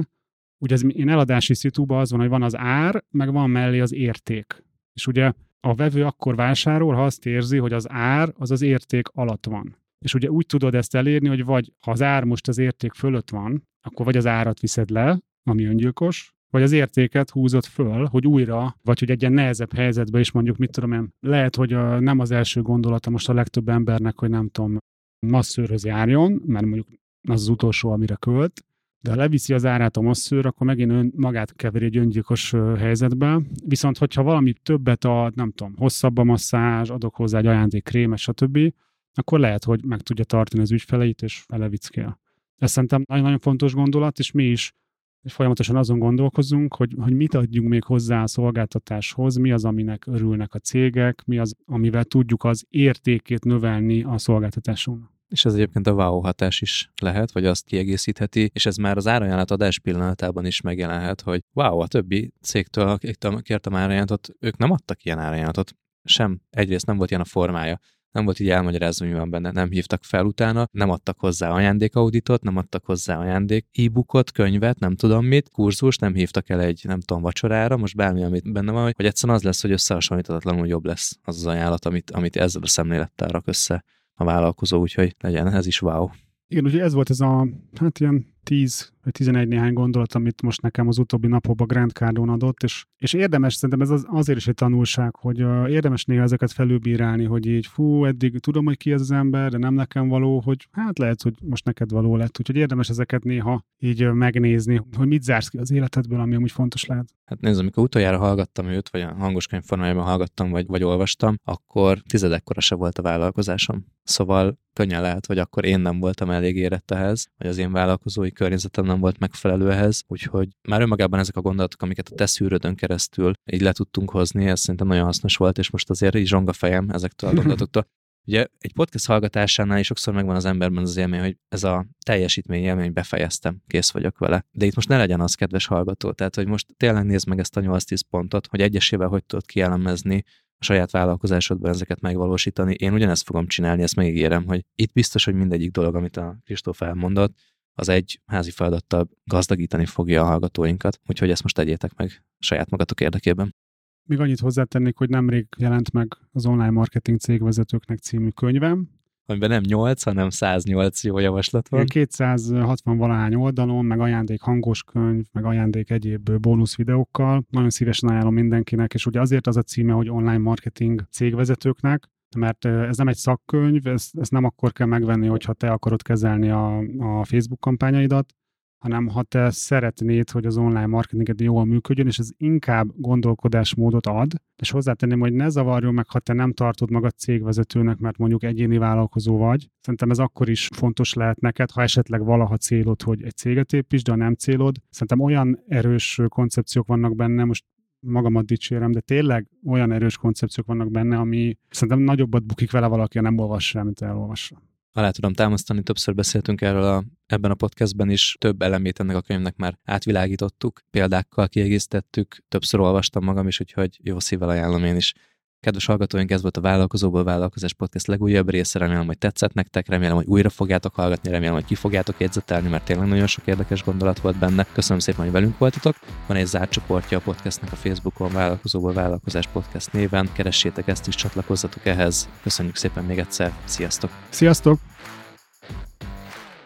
Ugye 0.57 0.73
ez 0.73 0.83
én 0.87 1.09
eladási 1.09 1.53
szitúban 1.53 1.99
az 1.99 2.11
van, 2.11 2.19
hogy 2.19 2.29
van 2.29 2.43
az 2.43 2.57
ár, 2.57 3.03
meg 3.09 3.31
van 3.31 3.49
mellé 3.49 3.79
az 3.79 3.93
érték. 3.93 4.63
És 4.93 5.07
ugye 5.07 5.31
a 5.59 5.75
vevő 5.75 6.05
akkor 6.05 6.35
vásárol, 6.35 6.93
ha 6.93 7.03
azt 7.05 7.25
érzi, 7.25 7.57
hogy 7.57 7.73
az 7.73 7.89
ár 7.89 8.33
az 8.37 8.51
az 8.51 8.61
érték 8.61 9.07
alatt 9.07 9.45
van. 9.45 9.77
És 10.05 10.13
ugye 10.13 10.29
úgy 10.29 10.45
tudod 10.45 10.75
ezt 10.75 10.95
elérni, 10.95 11.27
hogy 11.27 11.43
vagy 11.43 11.73
ha 11.79 11.91
az 11.91 12.01
ár 12.01 12.23
most 12.23 12.47
az 12.47 12.57
érték 12.57 12.93
fölött 12.93 13.29
van, 13.29 13.67
akkor 13.81 14.05
vagy 14.05 14.17
az 14.17 14.25
árat 14.25 14.59
viszed 14.59 14.89
le, 14.89 15.19
ami 15.43 15.65
öngyilkos, 15.65 16.33
vagy 16.49 16.61
az 16.61 16.71
értéket 16.71 17.29
húzott 17.29 17.65
föl, 17.65 18.05
hogy 18.05 18.27
újra, 18.27 18.75
vagy 18.83 18.99
hogy 18.99 19.11
egy 19.11 19.21
ilyen 19.21 19.33
nehezebb 19.33 19.73
helyzetbe 19.73 20.19
is 20.19 20.31
mondjuk, 20.31 20.57
mit 20.57 20.71
tudom 20.71 20.91
én, 20.91 21.13
lehet, 21.19 21.55
hogy 21.55 21.73
a, 21.73 21.99
nem 21.99 22.19
az 22.19 22.31
első 22.31 22.61
gondolata 22.61 23.09
most 23.09 23.29
a 23.29 23.33
legtöbb 23.33 23.69
embernek, 23.69 24.19
hogy 24.19 24.29
nem 24.29 24.49
tudom, 24.49 24.77
masszőrhöz 25.19 25.85
járjon, 25.85 26.41
mert 26.45 26.65
mondjuk 26.65 26.87
az 27.21 27.41
az 27.41 27.47
utolsó, 27.47 27.91
amire 27.91 28.15
költ, 28.15 28.63
de 29.01 29.09
ha 29.09 29.15
leviszi 29.15 29.53
az 29.53 29.65
árát 29.65 29.97
a 29.97 30.01
masszőr, 30.01 30.45
akkor 30.45 30.67
megint 30.67 30.91
ön 30.91 31.11
magát 31.15 31.55
keveri 31.55 31.85
egy 31.85 31.97
öngyilkos 31.97 32.51
helyzetbe. 32.77 33.41
Viszont, 33.65 33.97
hogyha 33.97 34.23
valami 34.23 34.53
többet 34.53 35.05
ad, 35.05 35.35
nem 35.35 35.51
tudom, 35.51 35.75
hosszabb 35.77 36.17
a 36.17 36.23
masszázs, 36.23 36.89
adok 36.89 37.15
hozzá 37.15 37.37
egy 37.37 37.45
ajándék 37.45 37.83
krémet, 37.83 38.17
stb., 38.17 38.73
akkor 39.13 39.39
lehet, 39.39 39.63
hogy 39.63 39.85
meg 39.85 40.01
tudja 40.01 40.23
tartani 40.23 40.61
az 40.61 40.71
ügyfeleit, 40.71 41.21
és 41.21 41.43
felevickél. 41.47 42.19
Ez 42.57 42.71
szerintem 42.71 43.03
nagyon-nagyon 43.07 43.39
fontos 43.39 43.73
gondolat, 43.73 44.19
és 44.19 44.31
mi 44.31 44.43
is 44.43 44.73
és 45.21 45.33
folyamatosan 45.33 45.75
azon 45.75 45.99
gondolkozunk, 45.99 46.75
hogy, 46.75 46.95
hogy 46.99 47.13
mit 47.13 47.33
adjunk 47.33 47.69
még 47.69 47.83
hozzá 47.83 48.21
a 48.21 48.27
szolgáltatáshoz, 48.27 49.35
mi 49.35 49.51
az, 49.51 49.65
aminek 49.65 50.05
örülnek 50.07 50.53
a 50.53 50.59
cégek, 50.59 51.23
mi 51.25 51.37
az, 51.37 51.55
amivel 51.65 52.03
tudjuk 52.03 52.43
az 52.43 52.65
értékét 52.69 53.43
növelni 53.43 54.03
a 54.03 54.17
szolgáltatásunknak. 54.17 55.17
És 55.27 55.45
ez 55.45 55.53
egyébként 55.53 55.87
a 55.87 55.93
wow 55.93 56.19
hatás 56.19 56.61
is 56.61 56.89
lehet, 57.01 57.31
vagy 57.31 57.45
azt 57.45 57.65
kiegészítheti, 57.65 58.49
és 58.53 58.65
ez 58.65 58.75
már 58.75 58.97
az 58.97 59.07
árajánlat 59.07 59.51
adás 59.51 59.79
pillanatában 59.79 60.45
is 60.45 60.61
megjelenhet, 60.61 61.21
hogy 61.21 61.41
wow, 61.53 61.79
a 61.79 61.87
többi 61.87 62.33
cégtől, 62.41 62.87
akiktől 62.87 63.41
kértem 63.41 63.75
árajánlatot, 63.75 64.29
ők 64.39 64.57
nem 64.57 64.71
adtak 64.71 65.03
ilyen 65.03 65.19
árajánlatot, 65.19 65.73
sem. 66.03 66.41
Egyrészt 66.49 66.85
nem 66.85 66.97
volt 66.97 67.09
ilyen 67.09 67.21
a 67.21 67.25
formája 67.25 67.79
nem 68.11 68.25
volt 68.25 68.39
így 68.39 68.49
elmagyarázva, 68.49 69.05
mi 69.05 69.13
van 69.13 69.29
benne, 69.29 69.51
nem 69.51 69.69
hívtak 69.69 70.03
fel 70.03 70.25
utána, 70.25 70.67
nem 70.71 70.89
adtak 70.89 71.19
hozzá 71.19 71.49
ajándékauditot, 71.49 72.43
nem 72.43 72.57
adtak 72.57 72.85
hozzá 72.85 73.17
ajándék 73.17 73.65
e-bookot, 73.73 74.31
könyvet, 74.31 74.79
nem 74.79 74.95
tudom 74.95 75.25
mit, 75.25 75.49
kurzus, 75.49 75.97
nem 75.97 76.13
hívtak 76.13 76.49
el 76.49 76.61
egy, 76.61 76.81
nem 76.83 76.99
tudom, 76.99 77.21
vacsorára, 77.21 77.77
most 77.77 77.95
bármi, 77.95 78.23
amit 78.23 78.51
benne 78.51 78.71
van, 78.71 78.83
hogy 78.95 79.05
egyszerűen 79.05 79.37
az 79.37 79.43
lesz, 79.43 79.61
hogy 79.61 79.71
összehasonlíthatatlanul 79.71 80.67
jobb 80.67 80.85
lesz 80.85 81.19
az 81.21 81.35
az 81.35 81.45
ajánlat, 81.45 81.85
amit, 81.85 82.11
amit 82.11 82.35
ezzel 82.35 82.61
a 82.61 82.67
szemlélettel 82.67 83.27
rak 83.27 83.47
össze 83.47 83.83
a 84.13 84.23
vállalkozó, 84.23 84.79
úgyhogy 84.79 85.15
legyen 85.19 85.53
ez 85.53 85.65
is 85.65 85.81
wow. 85.81 86.09
Igen, 86.47 86.65
ugye 86.65 86.83
ez 86.83 86.93
volt 86.93 87.09
ez 87.09 87.19
a, 87.19 87.47
hát 87.79 87.99
ilyen 87.99 88.25
10 88.43 88.91
vagy 89.03 89.13
11 89.13 89.47
néhány 89.47 89.73
gondolat, 89.73 90.13
amit 90.13 90.41
most 90.41 90.61
nekem 90.61 90.87
az 90.87 90.97
utóbbi 90.97 91.27
napokban 91.27 91.67
Grand 91.67 91.91
Cardon 91.91 92.29
adott, 92.29 92.63
és, 92.63 92.85
és 92.97 93.13
érdemes, 93.13 93.53
szerintem 93.53 93.81
ez 93.81 93.89
az, 93.89 94.05
azért 94.07 94.37
is 94.37 94.47
egy 94.47 94.53
tanulság, 94.53 95.15
hogy 95.15 95.43
uh, 95.43 95.69
érdemes 95.69 96.05
néha 96.05 96.23
ezeket 96.23 96.51
felülbírálni, 96.51 97.23
hogy 97.23 97.45
így 97.45 97.65
fú, 97.65 98.05
eddig 98.05 98.39
tudom, 98.39 98.65
hogy 98.65 98.77
ki 98.77 98.91
ez 98.91 99.01
az 99.01 99.11
ember, 99.11 99.51
de 99.51 99.57
nem 99.57 99.73
nekem 99.73 100.07
való, 100.07 100.39
hogy 100.39 100.67
hát 100.71 100.97
lehet, 100.97 101.21
hogy 101.21 101.33
most 101.41 101.65
neked 101.65 101.91
való 101.91 102.15
lett, 102.15 102.39
úgyhogy 102.39 102.55
érdemes 102.55 102.89
ezeket 102.89 103.23
néha 103.23 103.65
így 103.77 104.03
uh, 104.03 104.13
megnézni, 104.13 104.81
hogy 104.97 105.07
mit 105.07 105.23
zársz 105.23 105.47
ki 105.47 105.57
az 105.57 105.71
életedből, 105.71 106.19
ami 106.19 106.35
amúgy 106.35 106.51
fontos 106.51 106.85
lehet. 106.85 107.13
Hát 107.25 107.39
nézd, 107.39 107.59
amikor 107.59 107.83
utoljára 107.83 108.17
hallgattam 108.17 108.67
őt, 108.67 108.89
vagy 108.89 109.01
a 109.01 109.13
hangos 109.13 109.47
könyv 109.47 109.63
formájában 109.63 110.03
hallgattam, 110.03 110.49
vagy, 110.49 110.67
vagy 110.67 110.83
olvastam, 110.83 111.35
akkor 111.43 112.01
tizedekkora 112.09 112.61
se 112.61 112.75
volt 112.75 112.97
a 112.97 113.01
vállalkozásom. 113.01 113.85
Szóval 114.03 114.59
könnyen 114.73 115.01
lehet, 115.01 115.25
hogy 115.25 115.37
akkor 115.37 115.65
én 115.65 115.79
nem 115.79 115.99
voltam 115.99 116.29
elég 116.29 116.55
érett 116.55 116.91
ehhez, 116.91 117.27
vagy 117.37 117.47
az 117.47 117.57
én 117.57 117.71
vállalkozói 117.71 118.28
környezetem 118.31 118.85
nem 118.85 118.99
volt 118.99 119.19
megfelelő 119.19 119.71
ehhez, 119.71 120.03
úgyhogy 120.07 120.47
már 120.67 120.81
önmagában 120.81 121.19
ezek 121.19 121.35
a 121.35 121.41
gondolatok, 121.41 121.81
amiket 121.81 122.09
a 122.09 122.15
te 122.15 122.25
szűrődön 122.25 122.75
keresztül 122.75 123.33
így 123.51 123.61
le 123.61 123.71
tudtunk 123.71 124.11
hozni, 124.11 124.47
ez 124.47 124.59
szerintem 124.59 124.87
nagyon 124.87 125.05
hasznos 125.05 125.35
volt, 125.35 125.57
és 125.57 125.69
most 125.69 125.89
azért 125.89 126.15
így 126.15 126.27
zsong 126.27 126.49
a 126.49 126.53
fejem 126.53 126.89
ezektől 126.89 127.29
a 127.29 127.33
gondolatoktól. 127.39 127.87
Ugye 128.27 128.45
egy 128.59 128.73
podcast 128.73 129.05
hallgatásánál 129.05 129.79
is 129.79 129.85
sokszor 129.85 130.13
megvan 130.13 130.35
az 130.35 130.45
emberben 130.45 130.83
az 130.83 130.97
élmény, 130.97 131.19
hogy 131.19 131.37
ez 131.47 131.63
a 131.63 131.85
teljesítmény 132.05 132.63
élmény 132.63 132.93
befejeztem, 132.93 133.61
kész 133.67 133.91
vagyok 133.91 134.17
vele. 134.17 134.45
De 134.51 134.65
itt 134.65 134.75
most 134.75 134.87
ne 134.87 134.97
legyen 134.97 135.21
az, 135.21 135.35
kedves 135.35 135.65
hallgató, 135.65 136.11
tehát 136.11 136.35
hogy 136.35 136.47
most 136.47 136.73
tényleg 136.77 137.05
nézd 137.05 137.27
meg 137.27 137.39
ezt 137.39 137.57
a 137.57 137.61
8-10 137.61 137.99
pontot, 138.09 138.47
hogy 138.47 138.61
egyesével 138.61 139.07
hogy 139.07 139.23
tudod 139.25 139.45
kielemezni 139.45 140.23
a 140.57 140.63
saját 140.63 140.91
vállalkozásodban 140.91 141.71
ezeket 141.71 142.01
megvalósítani. 142.01 142.73
Én 142.73 142.93
ugyanezt 142.93 143.23
fogom 143.23 143.47
csinálni, 143.47 143.81
ezt 143.81 143.95
megígérem, 143.95 144.45
hogy 144.45 144.65
itt 144.75 144.91
biztos, 144.91 145.25
hogy 145.25 145.33
mindegyik 145.33 145.71
dolog, 145.71 145.95
amit 145.95 146.17
a 146.17 146.37
Kristóf 146.43 146.81
elmondott, 146.81 147.33
az 147.79 147.89
egy 147.89 148.21
házi 148.25 148.51
feladattal 148.51 149.09
gazdagítani 149.23 149.85
fogja 149.85 150.21
a 150.21 150.25
hallgatóinkat, 150.25 150.99
úgyhogy 151.07 151.29
ezt 151.29 151.43
most 151.43 151.55
tegyétek 151.55 151.95
meg 151.95 152.23
saját 152.39 152.69
magatok 152.69 153.01
érdekében. 153.01 153.55
Még 154.03 154.19
annyit 154.19 154.39
hozzátennék, 154.39 154.97
hogy 154.97 155.09
nemrég 155.09 155.47
jelent 155.57 155.91
meg 155.91 156.17
az 156.31 156.45
online 156.45 156.69
marketing 156.69 157.19
cégvezetőknek 157.19 157.99
című 157.99 158.29
könyvem, 158.29 158.89
amiben 159.29 159.49
nem 159.49 159.63
8, 159.65 160.03
hanem 160.03 160.29
108 160.29 161.03
jó 161.03 161.19
javaslat 161.19 161.69
van. 161.69 161.85
260 161.85 162.97
valahány 162.97 163.35
oldalon, 163.35 163.85
meg 163.85 163.99
ajándék 163.99 164.41
hangos 164.41 164.83
könyv, 164.83 165.25
meg 165.31 165.45
ajándék 165.45 165.89
egyéb 165.89 166.31
bónusz 166.31 166.75
videókkal. 166.75 167.45
Nagyon 167.49 167.69
szívesen 167.69 168.09
ajánlom 168.09 168.33
mindenkinek, 168.33 168.93
és 168.93 169.05
ugye 169.05 169.21
azért 169.21 169.47
az 169.47 169.57
a 169.57 169.61
címe, 169.61 169.93
hogy 169.93 170.09
online 170.09 170.37
marketing 170.37 171.03
cégvezetőknek, 171.11 172.09
mert 172.35 172.65
ez 172.65 172.97
nem 172.97 173.07
egy 173.07 173.15
szakkönyv, 173.15 173.87
ezt, 173.87 174.17
ezt 174.17 174.31
nem 174.31 174.43
akkor 174.43 174.71
kell 174.71 174.87
megvenni, 174.87 175.27
hogyha 175.27 175.53
te 175.53 175.71
akarod 175.71 176.01
kezelni 176.01 176.49
a, 176.49 176.77
a 176.99 177.25
Facebook 177.25 177.59
kampányaidat, 177.59 178.33
hanem 178.79 179.07
ha 179.07 179.23
te 179.23 179.49
szeretnéd, 179.49 180.29
hogy 180.29 180.45
az 180.45 180.57
online 180.57 180.85
marketinged 180.85 181.39
jól 181.39 181.65
működjön, 181.65 182.07
és 182.07 182.17
ez 182.17 182.29
inkább 182.37 182.87
gondolkodásmódot 182.95 184.05
ad, 184.05 184.31
és 184.61 184.71
hozzátenném, 184.71 185.19
hogy 185.19 185.33
ne 185.33 185.49
zavarjon 185.49 185.93
meg, 185.93 186.09
ha 186.09 186.19
te 186.19 186.33
nem 186.33 186.53
tartod 186.53 186.91
magad 186.91 187.17
cégvezetőnek, 187.17 187.97
mert 187.97 188.17
mondjuk 188.17 188.43
egyéni 188.43 188.77
vállalkozó 188.77 189.37
vagy. 189.37 189.69
Szerintem 189.81 190.09
ez 190.09 190.19
akkor 190.19 190.49
is 190.49 190.69
fontos 190.75 191.13
lehet 191.13 191.39
neked, 191.39 191.71
ha 191.71 191.81
esetleg 191.81 192.23
valaha 192.23 192.57
célod, 192.57 193.01
hogy 193.01 193.23
egy 193.23 193.35
céget 193.35 193.73
építs, 193.73 194.03
de 194.03 194.11
ha 194.11 194.17
nem 194.17 194.33
célod. 194.33 194.75
Szerintem 194.89 195.19
olyan 195.19 195.63
erős 195.67 196.21
koncepciók 196.27 196.87
vannak 196.87 197.15
benne, 197.15 197.43
most 197.43 197.65
magamat 197.99 198.45
dicsérem, 198.45 198.91
de 198.91 198.99
tényleg 198.99 199.47
olyan 199.65 199.91
erős 199.91 200.17
koncepciók 200.17 200.65
vannak 200.65 200.91
benne, 200.91 201.17
ami 201.17 201.57
szerintem 201.69 201.99
nagyobbat 201.99 202.43
bukik 202.43 202.71
vele 202.71 202.87
valaki, 202.87 203.17
ha 203.17 203.23
nem 203.23 203.37
olvas 203.37 203.73
rá, 203.73 203.83
mint 203.83 204.01
elolvassa 204.01 204.61
alá 204.99 205.09
tudom 205.09 205.33
támasztani, 205.33 205.83
többször 205.83 206.15
beszéltünk 206.15 206.61
erről 206.61 206.83
a, 206.83 207.03
ebben 207.25 207.51
a 207.51 207.55
podcastben 207.55 208.09
is, 208.09 208.35
több 208.39 208.61
elemét 208.61 208.99
ennek 208.99 209.15
a 209.15 209.21
könyvnek 209.21 209.55
már 209.55 209.79
átvilágítottuk, 209.83 210.81
példákkal 210.91 211.47
kiegészítettük, 211.47 212.37
többször 212.47 212.79
olvastam 212.79 213.23
magam 213.23 213.47
is, 213.47 213.59
úgyhogy 213.59 213.99
jó 214.03 214.19
szívvel 214.19 214.49
ajánlom 214.49 214.83
én 214.83 214.95
is. 214.95 215.13
Kedves 215.61 215.85
hallgatóink, 215.85 216.31
ez 216.31 216.41
volt 216.41 216.57
a 216.57 216.61
Vállalkozóból 216.61 217.23
Vállalkozás 217.23 217.73
Podcast 217.73 218.07
legújabb 218.07 218.49
része. 218.49 218.79
Remélem, 218.79 219.05
hogy 219.05 219.17
tetszett 219.17 219.53
nektek, 219.53 219.87
remélem, 219.87 220.15
hogy 220.15 220.25
újra 220.25 220.49
fogjátok 220.49 220.95
hallgatni, 220.95 221.29
remélem, 221.29 221.53
hogy 221.53 221.65
ki 221.65 221.75
fogjátok 221.75 222.19
jegyzetelni, 222.19 222.69
mert 222.69 222.85
tényleg 222.85 223.07
nagyon 223.07 223.27
sok 223.27 223.47
érdekes 223.47 223.83
gondolat 223.83 224.19
volt 224.19 224.37
benne. 224.37 224.65
Köszönöm 224.73 224.99
szépen, 224.99 225.23
hogy 225.23 225.31
velünk 225.31 225.57
voltatok. 225.57 225.95
Van 226.27 226.37
egy 226.37 226.45
zárt 226.45 226.71
csoportja 226.71 227.17
a 227.17 227.21
podcastnek 227.21 227.71
a 227.71 227.75
Facebookon, 227.75 228.31
Vállalkozóból 228.31 228.93
Vállalkozás 228.93 229.47
Podcast 229.47 229.93
néven. 229.93 230.29
Keressétek 230.33 230.87
ezt 230.87 231.07
is, 231.07 231.15
csatlakozzatok 231.15 231.85
ehhez. 231.85 232.29
Köszönjük 232.43 232.75
szépen 232.75 233.03
még 233.03 233.19
egyszer. 233.19 233.53
Sziasztok! 233.65 234.11
Sziasztok! 234.29 234.79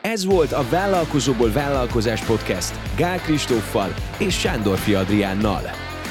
Ez 0.01 0.25
volt 0.25 0.51
a 0.51 0.65
Vállalkozóból 0.69 1.51
Vállalkozás 1.51 2.21
Podcast 2.21 2.97
Gál 2.97 3.17
Kristóffal 3.17 3.93
és 4.17 4.39
Sándor 4.39 4.79
Adriánnal. 4.95 5.82